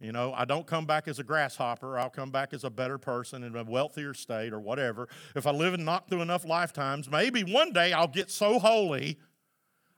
you 0.00 0.12
know, 0.12 0.32
I 0.32 0.46
don't 0.46 0.66
come 0.66 0.86
back 0.86 1.08
as 1.08 1.18
a 1.18 1.24
grasshopper. 1.24 1.98
I'll 1.98 2.08
come 2.08 2.30
back 2.30 2.54
as 2.54 2.64
a 2.64 2.70
better 2.70 2.96
person 2.96 3.42
in 3.42 3.54
a 3.54 3.64
wealthier 3.64 4.14
state 4.14 4.52
or 4.52 4.58
whatever. 4.58 5.08
If 5.36 5.46
I 5.46 5.50
live 5.50 5.74
and 5.74 5.84
knock 5.84 6.08
through 6.08 6.22
enough 6.22 6.46
lifetimes, 6.46 7.10
maybe 7.10 7.42
one 7.42 7.72
day 7.72 7.92
I'll 7.92 8.08
get 8.08 8.30
so 8.30 8.58
holy 8.58 9.18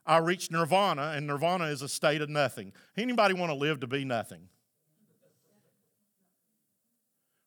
I'll 0.05 0.21
reach 0.21 0.51
nirvana, 0.51 1.13
and 1.15 1.27
nirvana 1.27 1.65
is 1.65 1.81
a 1.81 1.87
state 1.87 2.21
of 2.21 2.29
nothing. 2.29 2.73
Anybody 2.97 3.33
want 3.33 3.51
to 3.51 3.55
live 3.57 3.79
to 3.81 3.87
be 3.87 4.03
nothing? 4.03 4.49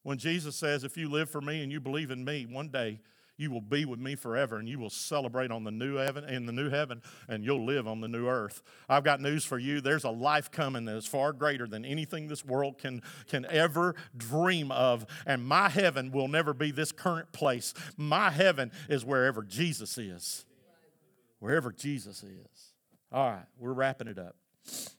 When 0.03 0.19
Jesus 0.19 0.57
says, 0.57 0.85
If 0.85 0.97
you 0.97 1.11
live 1.11 1.29
for 1.29 1.41
me 1.41 1.63
and 1.63 1.71
you 1.71 1.81
believe 1.81 2.11
in 2.11 2.25
me, 2.25 2.47
one 2.47 2.69
day 2.69 3.01
you 3.37 3.51
will 3.51 3.61
be 3.61 3.85
with 3.85 3.99
me 3.99 4.15
forever 4.15 4.57
and 4.57 4.69
you 4.69 4.79
will 4.79 4.91
celebrate 4.91 5.51
on 5.51 5.65
the 5.65 5.71
new 5.71 5.97
heaven 5.97 6.25
in 6.25 6.47
the 6.47 6.53
new 6.53 6.71
heaven 6.71 7.03
and 7.29 7.45
you'll 7.45 7.65
live 7.65 7.87
on 7.87 8.01
the 8.01 8.09
new 8.09 8.27
earth. 8.27 8.63
I've 8.89 9.05
got 9.05 9.21
news 9.21 9.45
for 9.45 9.59
you. 9.59 9.81
There's 9.81 10.05
a 10.05 10.11
life 10.11 10.51
coming 10.51 10.85
that 10.87 10.97
is 10.97 11.07
far 11.07 11.33
greater 11.33 11.67
than 11.67 11.85
anything 11.85 12.29
this 12.29 12.45
world 12.45 12.79
can 12.79 13.03
can 13.29 13.45
ever 13.47 13.95
dream 14.17 14.71
of 14.73 15.07
and 15.27 15.45
my 15.45 15.69
heaven 15.69 16.11
will 16.13 16.29
never 16.29 16.55
be 16.55 16.71
this 16.71 16.93
current 16.93 17.33
place. 17.33 17.75
My 17.97 18.31
heaven 18.31 18.73
is 18.89 19.05
wherever 19.05 19.43
jesus 19.43 19.99
is. 19.99 20.45
Wherever 21.39 21.73
jesus 21.73 22.23
is. 22.23 22.73
All 23.13 23.31
right 23.31 23.47
we're 23.59 23.73
wrapping 23.73 24.09
it 24.09 24.19
up 24.19 24.37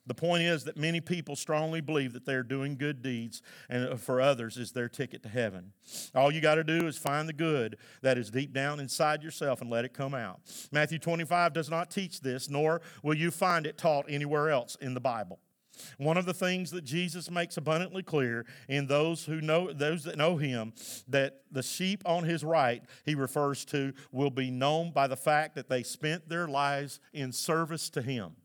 the 0.06 0.14
point 0.14 0.44
is 0.44 0.64
that 0.64 0.78
many 0.78 1.02
people 1.02 1.36
strongly 1.36 1.82
believe 1.82 2.14
that 2.14 2.26
they're 2.26 2.44
doing 2.44 2.78
good 2.78 3.02
deeds, 3.02 3.42
and 3.70 4.00
for 4.00 4.22
others 4.22 4.58
is 4.58 4.72
their 4.72 4.90
ticket 4.90 5.24
to 5.24 5.30
heaven. 5.30 5.74
All 6.16 6.32
you 6.32 6.42
got 6.42 6.56
to 6.56 6.64
do 6.64 6.88
is 6.88 6.98
find 6.98 7.28
the 7.28 7.34
good 7.34 7.78
that 8.02 8.18
is 8.18 8.30
deep 8.30 8.54
down 8.54 8.80
inside 8.80 9.24
yourself 9.24 9.62
and 9.62 9.70
let 9.70 9.86
it 9.86 9.94
come 9.94 10.14
out. 10.14 10.40
Matthew 10.72 11.00
25 11.00 11.54
does 11.54 11.70
not 11.70 11.92
teach 11.92 12.22
this, 12.22 12.50
nor 12.50 12.82
will 13.04 13.16
you 13.16 13.32
find 13.32 13.66
it 13.66 13.78
taught 13.78 14.06
anywhere 14.08 14.50
else 14.50 14.78
in 14.80 14.94
the 14.94 15.02
Bible. 15.02 15.40
One 15.98 16.18
of 16.18 16.26
the 16.26 16.34
things 16.34 16.72
that 16.72 16.84
Jesus 16.84 17.30
makes 17.30 17.58
abundantly 17.58 18.04
clear 18.04 18.46
in 18.68 18.88
those 18.88 19.26
who 19.26 19.42
know 19.42 19.72
those 19.72 20.04
that 20.06 20.18
know 20.18 20.38
him 20.38 20.74
that 21.08 21.42
the 21.52 21.62
sheep 21.62 22.02
on 22.06 22.24
his 22.24 22.44
right 22.44 22.82
he 23.06 23.16
refers 23.16 23.64
to 23.66 23.94
will 24.12 24.32
be 24.32 24.50
known 24.50 24.92
by 24.92 25.08
the 25.08 25.18
fact 25.18 25.56
that 25.56 25.70
they 25.70 25.84
spent 25.84 26.30
their 26.30 26.48
lives 26.48 27.00
in 27.14 27.32
service 27.32 27.90
to 27.92 28.02
him. 28.02 28.36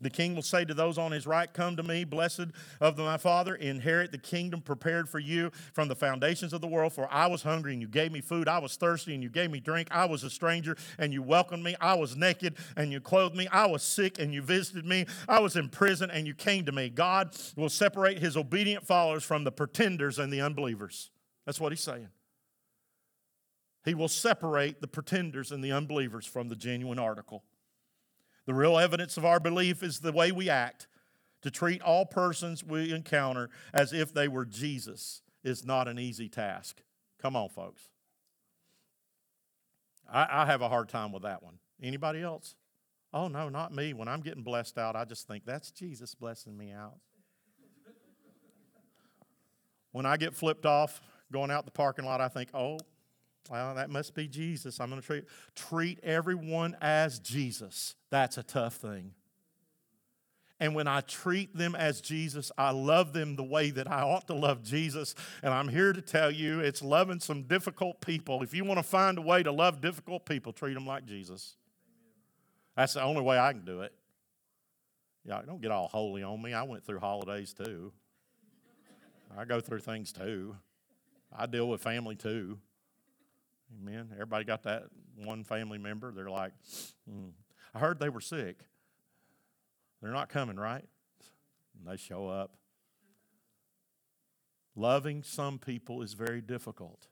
The 0.00 0.10
king 0.10 0.34
will 0.34 0.42
say 0.42 0.64
to 0.64 0.74
those 0.74 0.98
on 0.98 1.12
his 1.12 1.26
right, 1.26 1.52
Come 1.52 1.76
to 1.76 1.82
me, 1.82 2.04
blessed 2.04 2.46
of 2.80 2.98
my 2.98 3.16
Father, 3.16 3.54
inherit 3.54 4.12
the 4.12 4.18
kingdom 4.18 4.60
prepared 4.60 5.08
for 5.08 5.18
you 5.18 5.50
from 5.72 5.88
the 5.88 5.94
foundations 5.94 6.52
of 6.52 6.60
the 6.60 6.66
world. 6.66 6.92
For 6.92 7.12
I 7.12 7.26
was 7.26 7.42
hungry, 7.42 7.72
and 7.72 7.82
you 7.82 7.88
gave 7.88 8.12
me 8.12 8.20
food. 8.20 8.48
I 8.48 8.58
was 8.58 8.76
thirsty, 8.76 9.14
and 9.14 9.22
you 9.22 9.28
gave 9.28 9.50
me 9.50 9.60
drink. 9.60 9.88
I 9.90 10.06
was 10.06 10.24
a 10.24 10.30
stranger, 10.30 10.76
and 10.98 11.12
you 11.12 11.22
welcomed 11.22 11.64
me. 11.64 11.76
I 11.80 11.94
was 11.94 12.16
naked, 12.16 12.56
and 12.76 12.92
you 12.92 13.00
clothed 13.00 13.36
me. 13.36 13.48
I 13.48 13.66
was 13.66 13.82
sick, 13.82 14.18
and 14.18 14.32
you 14.32 14.42
visited 14.42 14.84
me. 14.84 15.06
I 15.28 15.40
was 15.40 15.56
in 15.56 15.68
prison, 15.68 16.10
and 16.10 16.26
you 16.26 16.34
came 16.34 16.64
to 16.66 16.72
me. 16.72 16.88
God 16.88 17.36
will 17.56 17.68
separate 17.68 18.18
his 18.18 18.36
obedient 18.36 18.86
followers 18.86 19.24
from 19.24 19.44
the 19.44 19.52
pretenders 19.52 20.18
and 20.18 20.32
the 20.32 20.40
unbelievers. 20.40 21.10
That's 21.46 21.60
what 21.60 21.72
he's 21.72 21.80
saying. 21.80 22.08
He 23.84 23.94
will 23.94 24.08
separate 24.08 24.80
the 24.80 24.88
pretenders 24.88 25.50
and 25.50 25.64
the 25.64 25.72
unbelievers 25.72 26.26
from 26.26 26.48
the 26.48 26.56
genuine 26.56 26.98
article. 26.98 27.44
The 28.48 28.54
real 28.54 28.78
evidence 28.78 29.18
of 29.18 29.26
our 29.26 29.38
belief 29.38 29.82
is 29.82 30.00
the 30.00 30.10
way 30.10 30.32
we 30.32 30.48
act. 30.48 30.86
To 31.42 31.50
treat 31.50 31.82
all 31.82 32.06
persons 32.06 32.64
we 32.64 32.94
encounter 32.94 33.50
as 33.74 33.92
if 33.92 34.14
they 34.14 34.26
were 34.26 34.46
Jesus 34.46 35.20
is 35.44 35.66
not 35.66 35.86
an 35.86 35.98
easy 35.98 36.30
task. 36.30 36.80
Come 37.20 37.36
on, 37.36 37.50
folks. 37.50 37.82
I, 40.10 40.26
I 40.30 40.46
have 40.46 40.62
a 40.62 40.68
hard 40.70 40.88
time 40.88 41.12
with 41.12 41.24
that 41.24 41.42
one. 41.42 41.58
Anybody 41.82 42.22
else? 42.22 42.54
Oh, 43.12 43.28
no, 43.28 43.50
not 43.50 43.74
me. 43.74 43.92
When 43.92 44.08
I'm 44.08 44.22
getting 44.22 44.42
blessed 44.42 44.78
out, 44.78 44.96
I 44.96 45.04
just 45.04 45.28
think 45.28 45.44
that's 45.44 45.70
Jesus 45.70 46.14
blessing 46.14 46.56
me 46.56 46.72
out. 46.72 46.96
When 49.92 50.06
I 50.06 50.16
get 50.16 50.34
flipped 50.34 50.64
off 50.64 51.02
going 51.30 51.50
out 51.50 51.66
the 51.66 51.70
parking 51.70 52.06
lot, 52.06 52.22
I 52.22 52.28
think, 52.28 52.48
oh, 52.54 52.78
well, 53.50 53.74
that 53.74 53.90
must 53.90 54.14
be 54.14 54.28
Jesus. 54.28 54.80
I'm 54.80 54.90
going 54.90 55.00
to 55.00 55.06
treat 55.06 55.24
treat 55.54 56.00
everyone 56.02 56.76
as 56.80 57.18
Jesus. 57.18 57.94
That's 58.10 58.38
a 58.38 58.42
tough 58.42 58.76
thing. 58.76 59.12
And 60.60 60.74
when 60.74 60.88
I 60.88 61.02
treat 61.02 61.56
them 61.56 61.76
as 61.76 62.00
Jesus, 62.00 62.50
I 62.58 62.70
love 62.70 63.12
them 63.12 63.36
the 63.36 63.44
way 63.44 63.70
that 63.70 63.88
I 63.88 64.02
ought 64.02 64.26
to 64.26 64.34
love 64.34 64.64
Jesus. 64.64 65.14
And 65.42 65.54
I'm 65.54 65.68
here 65.68 65.92
to 65.92 66.02
tell 66.02 66.32
you 66.32 66.60
it's 66.60 66.82
loving 66.82 67.20
some 67.20 67.44
difficult 67.44 68.00
people. 68.00 68.42
If 68.42 68.54
you 68.54 68.64
want 68.64 68.78
to 68.78 68.82
find 68.82 69.18
a 69.18 69.22
way 69.22 69.44
to 69.44 69.52
love 69.52 69.80
difficult 69.80 70.26
people, 70.26 70.52
treat 70.52 70.74
them 70.74 70.86
like 70.86 71.06
Jesus. 71.06 71.54
That's 72.76 72.94
the 72.94 73.02
only 73.02 73.22
way 73.22 73.38
I 73.38 73.52
can 73.52 73.64
do 73.64 73.82
it. 73.82 73.92
Yeah, 75.24 75.42
don't 75.46 75.60
get 75.60 75.70
all 75.70 75.88
holy 75.88 76.22
on 76.22 76.42
me. 76.42 76.54
I 76.54 76.64
went 76.64 76.84
through 76.84 77.00
holidays 77.00 77.52
too. 77.52 77.92
I 79.36 79.44
go 79.44 79.60
through 79.60 79.80
things 79.80 80.12
too. 80.12 80.56
I 81.36 81.46
deal 81.46 81.68
with 81.68 81.82
family 81.82 82.16
too. 82.16 82.58
Amen. 83.76 84.08
Everybody 84.12 84.44
got 84.44 84.62
that 84.64 84.84
one 85.16 85.44
family 85.44 85.78
member. 85.78 86.12
They're 86.12 86.30
like, 86.30 86.52
mm. 87.10 87.30
I 87.74 87.78
heard 87.78 88.00
they 88.00 88.08
were 88.08 88.20
sick. 88.20 88.60
They're 90.00 90.12
not 90.12 90.28
coming, 90.28 90.56
right? 90.56 90.84
And 91.78 91.86
they 91.86 91.96
show 91.96 92.28
up. 92.28 92.56
Loving 94.74 95.22
some 95.22 95.58
people 95.58 96.02
is 96.02 96.14
very 96.14 96.40
difficult. 96.40 97.08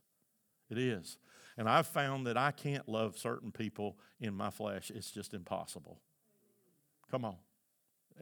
It 0.71 0.79
is. 0.79 1.19
And 1.59 1.69
I've 1.69 1.87
found 1.87 2.27
that 2.27 2.37
I 2.37 2.53
can't 2.53 2.89
love 2.89 3.19
certain 3.19 3.51
people 3.51 3.97
in 4.21 4.35
my 4.35 4.51
flesh. 4.51 4.91
It's 4.95 5.11
just 5.11 5.35
impossible. 5.35 6.01
Come 7.11 7.25
on. 7.25 7.37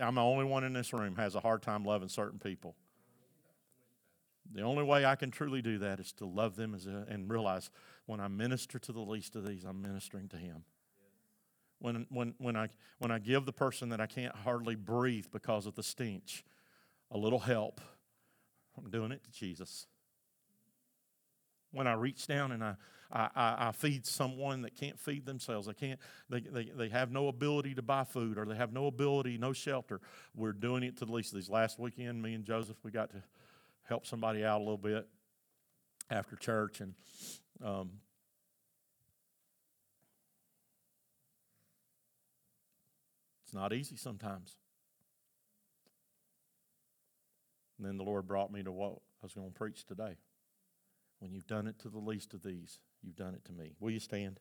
I'm 0.01 0.17
the 0.17 0.23
only 0.23 0.45
one 0.45 0.65
in 0.65 0.73
this 0.73 0.93
room 0.93 1.17
has 1.17 1.35
a 1.35 1.41
hard 1.41 1.63
time 1.63 1.85
loving 1.85 2.09
certain 2.09 2.39
people. 2.39 2.75
The 4.53 4.63
only 4.63 4.83
way 4.83 5.05
I 5.05 5.15
can 5.15 5.31
truly 5.31 5.63
do 5.63 5.79
that 5.79 6.01
is 6.01 6.13
to 6.15 6.27
love 6.27 6.57
them 6.57 6.75
a, 6.75 7.13
and 7.13 7.31
realize 7.31 7.71
when 8.07 8.21
I 8.21 8.29
minister 8.29 8.79
to 8.79 8.93
the 8.93 9.01
least 9.01 9.37
of 9.37 9.47
these, 9.47 9.65
I'm 9.65 9.81
ministering 9.81 10.29
to 10.29 10.37
Him. 10.37 10.65
When, 11.79 12.07
when, 12.11 12.35
when, 12.39 12.57
I, 12.57 12.69
when 12.99 13.11
I 13.11 13.19
give 13.19 13.47
the 13.47 13.53
person 13.53 13.91
that 13.91 14.01
I 14.01 14.07
can't 14.07 14.35
hardly 14.35 14.75
breathe 14.75 15.27
because 15.33 15.67
of 15.67 15.75
the 15.75 15.83
stench 15.83 16.45
a 17.11 17.19
little 17.19 17.41
help, 17.41 17.81
I'm 18.79 18.91
doing 18.91 19.13
it 19.13 19.23
to 19.25 19.31
Jesus. 19.31 19.87
When 21.73 21.87
I 21.87 21.95
reach 21.95 22.27
down 22.27 22.53
and 22.53 22.63
I, 22.63 22.75
I, 23.13 23.29
I, 23.35 23.57
I 23.69 23.73
feed 23.73 24.07
someone 24.07 24.63
that 24.63 24.77
can't 24.77 24.99
feed 24.99 25.27
themselves, 25.27 25.67
they, 25.67 25.75
can't, 25.75 26.01
they, 26.31 26.41
they, 26.41 26.65
they 26.65 26.89
have 26.89 27.11
no 27.11 27.29
ability 27.29 27.75
to 27.75 27.83
buy 27.83 28.05
food 28.05 28.39
or 28.39 28.47
they 28.47 28.55
have 28.55 28.73
no 28.73 28.87
ability, 28.87 29.39
no 29.39 29.53
shelter, 29.53 30.01
we're 30.35 30.53
doing 30.53 30.83
it 30.83 30.97
to 30.99 31.05
the 31.05 31.13
least 31.13 31.33
of 31.33 31.37
these. 31.37 31.51
Last 31.51 31.79
weekend, 31.79 32.23
me 32.23 32.35
and 32.35 32.45
Joseph, 32.45 32.77
we 32.83 32.91
got 32.91 33.11
to 33.11 33.23
help 33.83 34.07
somebody 34.07 34.45
out 34.45 34.59
a 34.59 34.65
little 34.65 34.79
bit 34.79 35.07
after 36.11 36.37
church, 36.37 36.81
and 36.81 36.95
um, 37.65 37.91
it's 43.45 43.55
not 43.55 43.73
easy 43.73 43.97
sometimes. 43.97 44.57
And 47.79 47.87
then 47.87 47.97
the 47.97 48.05
Lord 48.05 48.27
brought 48.27 48.53
me 48.53 48.63
to 48.63 48.73
what 48.73 48.93
I 48.93 49.25
was 49.25 49.35
going 49.35 49.49
to 49.49 49.55
preach 49.55 49.85
today. 49.85 50.17
When 51.19 51.33
you've 51.33 51.47
done 51.47 51.67
it 51.67 51.79
to 51.81 51.89
the 51.89 51.99
least 51.99 52.35
of 52.35 52.43
these, 52.43 52.79
you've 53.03 53.17
done 53.17 53.35
it 53.35 53.45
to 53.47 53.53
me. 53.53 53.73
Will 53.81 53.91
you 53.91 54.01
stand? 54.01 54.39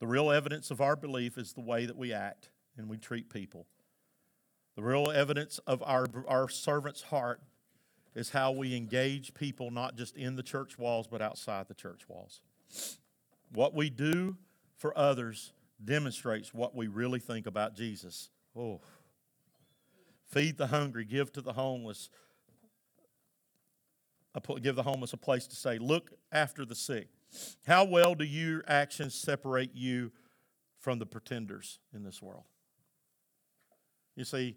The 0.00 0.06
real 0.08 0.32
evidence 0.32 0.72
of 0.72 0.80
our 0.80 0.96
belief 0.96 1.38
is 1.38 1.52
the 1.52 1.60
way 1.60 1.86
that 1.86 1.96
we 1.96 2.12
act 2.12 2.50
and 2.76 2.88
we 2.88 2.98
treat 2.98 3.30
people. 3.30 3.68
The 4.76 4.82
real 4.82 5.10
evidence 5.10 5.58
of 5.66 5.82
our, 5.82 6.06
our 6.26 6.48
servant's 6.48 7.02
heart 7.02 7.40
is 8.14 8.30
how 8.30 8.52
we 8.52 8.76
engage 8.76 9.34
people, 9.34 9.70
not 9.70 9.96
just 9.96 10.16
in 10.16 10.36
the 10.36 10.42
church 10.42 10.78
walls, 10.78 11.06
but 11.06 11.20
outside 11.22 11.68
the 11.68 11.74
church 11.74 12.08
walls. 12.08 12.40
What 13.52 13.74
we 13.74 13.90
do 13.90 14.36
for 14.76 14.96
others 14.96 15.52
demonstrates 15.84 16.54
what 16.54 16.74
we 16.74 16.86
really 16.86 17.20
think 17.20 17.46
about 17.46 17.74
Jesus. 17.74 18.30
Oh. 18.56 18.80
Feed 20.26 20.56
the 20.56 20.68
hungry, 20.68 21.04
give 21.04 21.32
to 21.32 21.42
the 21.42 21.52
homeless, 21.52 22.08
give 24.62 24.76
the 24.76 24.82
homeless 24.82 25.12
a 25.12 25.18
place 25.18 25.46
to 25.46 25.56
stay. 25.56 25.78
Look 25.78 26.12
after 26.30 26.64
the 26.64 26.74
sick. 26.74 27.08
How 27.66 27.84
well 27.84 28.14
do 28.14 28.24
your 28.24 28.64
actions 28.66 29.14
separate 29.14 29.74
you 29.74 30.12
from 30.78 30.98
the 30.98 31.06
pretenders 31.06 31.78
in 31.94 32.02
this 32.02 32.22
world? 32.22 32.44
You 34.16 34.24
see, 34.24 34.56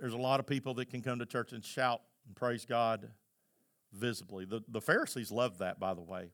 there's 0.00 0.12
a 0.12 0.18
lot 0.18 0.40
of 0.40 0.46
people 0.46 0.74
that 0.74 0.90
can 0.90 1.02
come 1.02 1.18
to 1.18 1.26
church 1.26 1.52
and 1.52 1.64
shout 1.64 2.02
and 2.26 2.36
praise 2.36 2.64
God 2.64 3.08
visibly. 3.92 4.44
The, 4.44 4.62
the 4.68 4.80
Pharisees 4.80 5.30
loved 5.30 5.60
that, 5.60 5.80
by 5.80 5.94
the 5.94 6.02
way. 6.02 6.30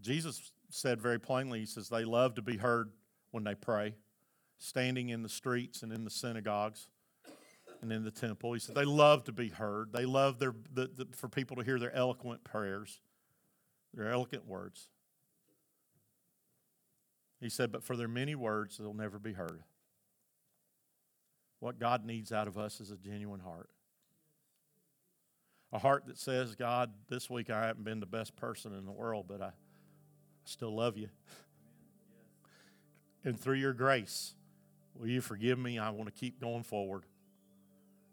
Jesus 0.00 0.52
said 0.70 1.00
very 1.00 1.20
plainly, 1.20 1.60
He 1.60 1.66
says, 1.66 1.88
they 1.88 2.04
love 2.04 2.34
to 2.34 2.42
be 2.42 2.56
heard 2.56 2.90
when 3.30 3.44
they 3.44 3.54
pray, 3.54 3.94
standing 4.58 5.10
in 5.10 5.22
the 5.22 5.28
streets 5.28 5.82
and 5.82 5.92
in 5.92 6.04
the 6.04 6.10
synagogues 6.10 6.88
and 7.82 7.92
in 7.92 8.04
the 8.04 8.10
temple. 8.10 8.52
He 8.52 8.60
said, 8.60 8.74
they 8.74 8.84
love 8.84 9.24
to 9.24 9.32
be 9.32 9.48
heard. 9.48 9.92
They 9.92 10.04
love 10.04 10.38
their, 10.38 10.54
the, 10.72 10.90
the, 10.94 11.06
for 11.14 11.28
people 11.28 11.56
to 11.56 11.62
hear 11.62 11.78
their 11.78 11.94
eloquent 11.94 12.42
prayers, 12.44 13.00
their 13.94 14.10
eloquent 14.10 14.46
words. 14.46 14.88
He 17.40 17.48
said, 17.48 17.72
but 17.72 17.82
for 17.82 17.96
their 17.96 18.08
many 18.08 18.34
words, 18.34 18.76
they'll 18.76 18.92
never 18.92 19.18
be 19.18 19.32
heard. 19.32 19.62
What 21.60 21.78
God 21.78 22.04
needs 22.04 22.32
out 22.32 22.48
of 22.48 22.58
us 22.58 22.80
is 22.80 22.90
a 22.90 22.96
genuine 22.96 23.40
heart. 23.40 23.68
A 25.72 25.78
heart 25.78 26.06
that 26.06 26.18
says, 26.18 26.56
God, 26.56 26.90
this 27.08 27.30
week 27.30 27.48
I 27.48 27.66
haven't 27.66 27.84
been 27.84 28.00
the 28.00 28.06
best 28.06 28.34
person 28.34 28.74
in 28.76 28.86
the 28.86 28.92
world, 28.92 29.26
but 29.28 29.40
I 29.40 29.52
still 30.44 30.74
love 30.74 30.96
you. 30.96 31.10
And 33.24 33.38
through 33.38 33.56
your 33.56 33.74
grace, 33.74 34.34
will 34.94 35.06
you 35.06 35.20
forgive 35.20 35.58
me? 35.58 35.78
I 35.78 35.90
want 35.90 36.12
to 36.12 36.18
keep 36.18 36.40
going 36.40 36.62
forward. 36.62 37.04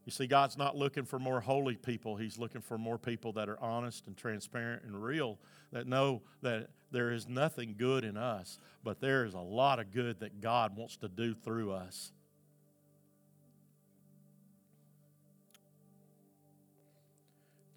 You 0.05 0.11
see, 0.11 0.27
God's 0.27 0.57
not 0.57 0.75
looking 0.75 1.03
for 1.03 1.17
more 1.19 1.41
holy 1.41 1.75
people. 1.75 2.15
He's 2.15 2.37
looking 2.37 2.61
for 2.61 2.77
more 2.77 2.97
people 2.97 3.33
that 3.33 3.49
are 3.49 3.59
honest 3.61 4.07
and 4.07 4.15
transparent 4.15 4.83
and 4.83 5.01
real, 5.01 5.37
that 5.71 5.87
know 5.87 6.21
that 6.41 6.69
there 6.91 7.11
is 7.11 7.27
nothing 7.27 7.75
good 7.77 8.03
in 8.03 8.15
us, 8.15 8.59
but 8.83 9.01
there 9.01 9.25
is 9.25 9.33
a 9.33 9.39
lot 9.39 9.79
of 9.79 9.91
good 9.91 10.19
that 10.19 10.39
God 10.39 10.77
wants 10.77 10.95
to 10.97 11.09
do 11.09 11.33
through 11.33 11.71
us. 11.71 12.11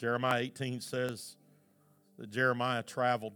Jeremiah 0.01 0.41
18 0.41 0.81
says 0.81 1.37
that 2.17 2.31
Jeremiah 2.31 2.83
traveled 2.83 3.35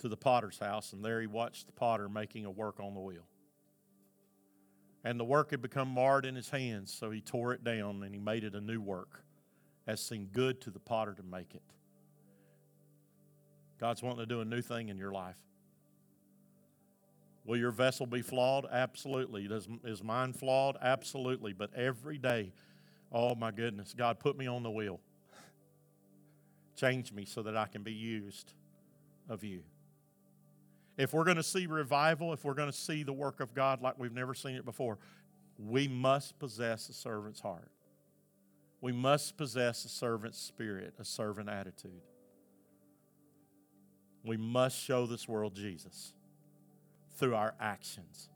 to 0.00 0.08
the 0.08 0.16
potter's 0.16 0.58
house, 0.58 0.92
and 0.92 1.04
there 1.04 1.20
he 1.20 1.28
watched 1.28 1.66
the 1.66 1.72
potter 1.72 2.08
making 2.08 2.44
a 2.44 2.50
work 2.50 2.80
on 2.80 2.92
the 2.92 3.00
wheel. 3.00 3.28
And 5.04 5.18
the 5.18 5.24
work 5.24 5.52
had 5.52 5.62
become 5.62 5.86
marred 5.86 6.26
in 6.26 6.34
his 6.34 6.50
hands, 6.50 6.92
so 6.92 7.12
he 7.12 7.20
tore 7.20 7.52
it 7.52 7.62
down 7.62 8.02
and 8.02 8.12
he 8.12 8.18
made 8.18 8.42
it 8.42 8.56
a 8.56 8.60
new 8.60 8.80
work, 8.80 9.22
as 9.86 10.00
seemed 10.00 10.32
good 10.32 10.60
to 10.62 10.70
the 10.70 10.80
potter 10.80 11.14
to 11.14 11.22
make 11.22 11.54
it. 11.54 11.62
God's 13.78 14.02
wanting 14.02 14.20
to 14.20 14.26
do 14.26 14.40
a 14.40 14.44
new 14.44 14.60
thing 14.60 14.88
in 14.88 14.98
your 14.98 15.12
life. 15.12 15.38
Will 17.44 17.58
your 17.58 17.70
vessel 17.70 18.06
be 18.06 18.22
flawed? 18.22 18.66
Absolutely. 18.68 19.46
Does, 19.46 19.68
is 19.84 20.02
mine 20.02 20.32
flawed? 20.32 20.76
Absolutely. 20.82 21.52
But 21.52 21.72
every 21.74 22.18
day, 22.18 22.52
oh 23.12 23.36
my 23.36 23.52
goodness, 23.52 23.94
God, 23.96 24.18
put 24.18 24.36
me 24.36 24.48
on 24.48 24.64
the 24.64 24.70
wheel. 24.70 24.98
Change 26.76 27.12
me 27.12 27.24
so 27.24 27.42
that 27.42 27.56
I 27.56 27.66
can 27.66 27.82
be 27.82 27.92
used 27.92 28.52
of 29.28 29.44
you. 29.44 29.62
If 30.96 31.12
we're 31.12 31.24
going 31.24 31.36
to 31.36 31.42
see 31.42 31.66
revival, 31.66 32.32
if 32.32 32.44
we're 32.44 32.54
going 32.54 32.70
to 32.70 32.76
see 32.76 33.02
the 33.02 33.12
work 33.12 33.40
of 33.40 33.54
God 33.54 33.82
like 33.82 33.98
we've 33.98 34.12
never 34.12 34.34
seen 34.34 34.56
it 34.56 34.64
before, 34.64 34.98
we 35.58 35.88
must 35.88 36.38
possess 36.38 36.88
a 36.88 36.92
servant's 36.92 37.40
heart. 37.40 37.70
We 38.80 38.92
must 38.92 39.36
possess 39.36 39.84
a 39.84 39.88
servant's 39.88 40.38
spirit, 40.38 40.94
a 40.98 41.04
servant 41.04 41.48
attitude. 41.48 42.02
We 44.24 44.36
must 44.36 44.78
show 44.78 45.06
this 45.06 45.28
world 45.28 45.54
Jesus 45.54 46.12
through 47.16 47.34
our 47.34 47.54
actions, 47.60 48.28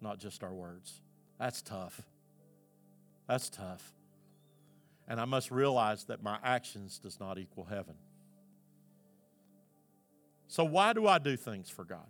not 0.00 0.18
just 0.18 0.42
our 0.42 0.52
words. 0.52 1.00
That's 1.38 1.62
tough. 1.62 2.02
That's 3.26 3.48
tough. 3.48 3.92
And 5.06 5.20
I 5.20 5.24
must 5.26 5.50
realize 5.50 6.04
that 6.04 6.22
my 6.22 6.38
actions 6.42 6.98
does 6.98 7.20
not 7.20 7.38
equal 7.38 7.64
heaven. 7.64 7.94
So 10.48 10.64
why 10.64 10.92
do 10.92 11.06
I 11.06 11.18
do 11.18 11.36
things 11.36 11.68
for 11.68 11.84
God? 11.84 12.06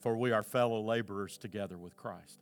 For 0.00 0.16
we 0.16 0.32
are 0.32 0.42
fellow 0.42 0.80
laborers 0.80 1.36
together 1.36 1.76
with 1.76 1.96
Christ. 1.96 2.38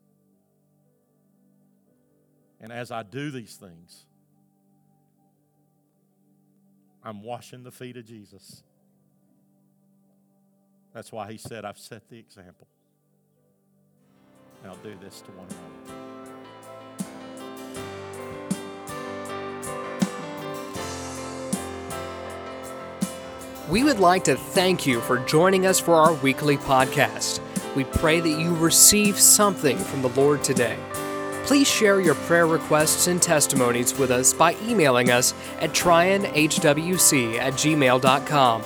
And 2.61 2.73
as 2.73 2.91
I 2.91 3.03
do 3.03 3.31
these 3.31 3.57
things, 3.57 4.05
I'm 7.03 7.23
washing 7.23 7.63
the 7.63 7.71
feet 7.71 7.97
of 7.97 8.05
Jesus. 8.05 8.63
That's 10.93 11.13
why 11.13 11.31
he 11.31 11.39
said, 11.39 11.65
I've 11.65 11.79
set 11.79 12.09
the 12.09 12.19
example. 12.19 12.67
Now 14.65 14.75
do 14.83 14.95
this 15.01 15.21
to 15.23 15.31
one 15.33 15.47
another. 15.47 16.08
We 23.69 23.85
would 23.85 24.01
like 24.01 24.25
to 24.25 24.35
thank 24.35 24.85
you 24.87 25.03
for 25.03 25.19
joining 25.19 25.67
us 25.67 25.79
for 25.79 25.93
our 25.93 26.15
weekly 26.15 26.57
podcast. 26.57 27.43
We 27.77 27.85
pray 27.85 28.19
that 28.19 28.41
you 28.41 28.57
receive 28.57 29.21
something 29.21 29.77
from 29.77 30.01
the 30.01 30.09
Lord 30.09 30.43
today. 30.43 30.79
Please 31.45 31.69
share 31.69 32.01
your 32.01 32.15
prayer 32.15 32.47
requests 32.47 33.09
and 33.09 33.21
testimonies 33.21 33.99
with 33.99 34.11
us 34.11 34.33
by 34.33 34.57
emailing 34.63 35.11
us 35.11 35.35
at 35.61 35.73
trionhwc 35.73 37.39
at 37.39 37.53
gmail.com. 37.53 38.63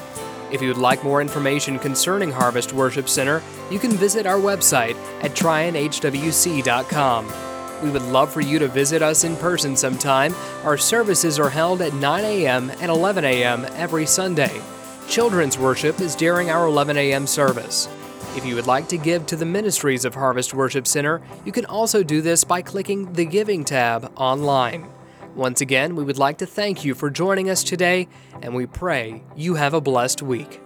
If 0.52 0.62
you 0.62 0.68
would 0.68 0.78
like 0.78 1.02
more 1.02 1.20
information 1.20 1.80
concerning 1.80 2.30
Harvest 2.30 2.72
Worship 2.72 3.08
Center, 3.08 3.42
you 3.72 3.80
can 3.80 3.90
visit 3.90 4.24
our 4.24 4.38
website 4.38 4.94
at 5.24 5.32
trionhwc.com. 5.32 7.32
We 7.82 7.90
would 7.90 8.02
love 8.02 8.32
for 8.32 8.40
you 8.40 8.60
to 8.60 8.68
visit 8.68 9.02
us 9.02 9.24
in 9.24 9.36
person 9.36 9.76
sometime. 9.76 10.32
Our 10.62 10.78
services 10.78 11.40
are 11.40 11.50
held 11.50 11.82
at 11.82 11.92
9 11.92 12.24
a.m. 12.24 12.70
and 12.70 12.88
11 12.88 13.24
a.m. 13.24 13.66
every 13.72 14.06
Sunday. 14.06 14.62
Children's 15.08 15.58
worship 15.58 16.00
is 16.00 16.16
during 16.16 16.50
our 16.50 16.66
11 16.66 16.96
a.m. 16.96 17.26
service. 17.26 17.88
If 18.34 18.46
you 18.46 18.54
would 18.54 18.66
like 18.66 18.88
to 18.88 18.96
give 18.96 19.26
to 19.26 19.36
the 19.36 19.44
ministries 19.44 20.06
of 20.06 20.14
Harvest 20.14 20.54
Worship 20.54 20.86
Center, 20.86 21.20
you 21.44 21.52
can 21.52 21.66
also 21.66 22.02
do 22.02 22.22
this 22.22 22.44
by 22.44 22.62
clicking 22.62 23.12
the 23.12 23.26
Giving 23.26 23.62
tab 23.62 24.10
online. 24.16 24.88
Once 25.34 25.60
again, 25.60 25.94
we 25.96 26.04
would 26.04 26.16
like 26.16 26.38
to 26.38 26.46
thank 26.46 26.82
you 26.82 26.94
for 26.94 27.10
joining 27.10 27.50
us 27.50 27.62
today, 27.62 28.08
and 28.40 28.54
we 28.54 28.64
pray 28.64 29.22
you 29.36 29.56
have 29.56 29.74
a 29.74 29.82
blessed 29.82 30.22
week. 30.22 30.62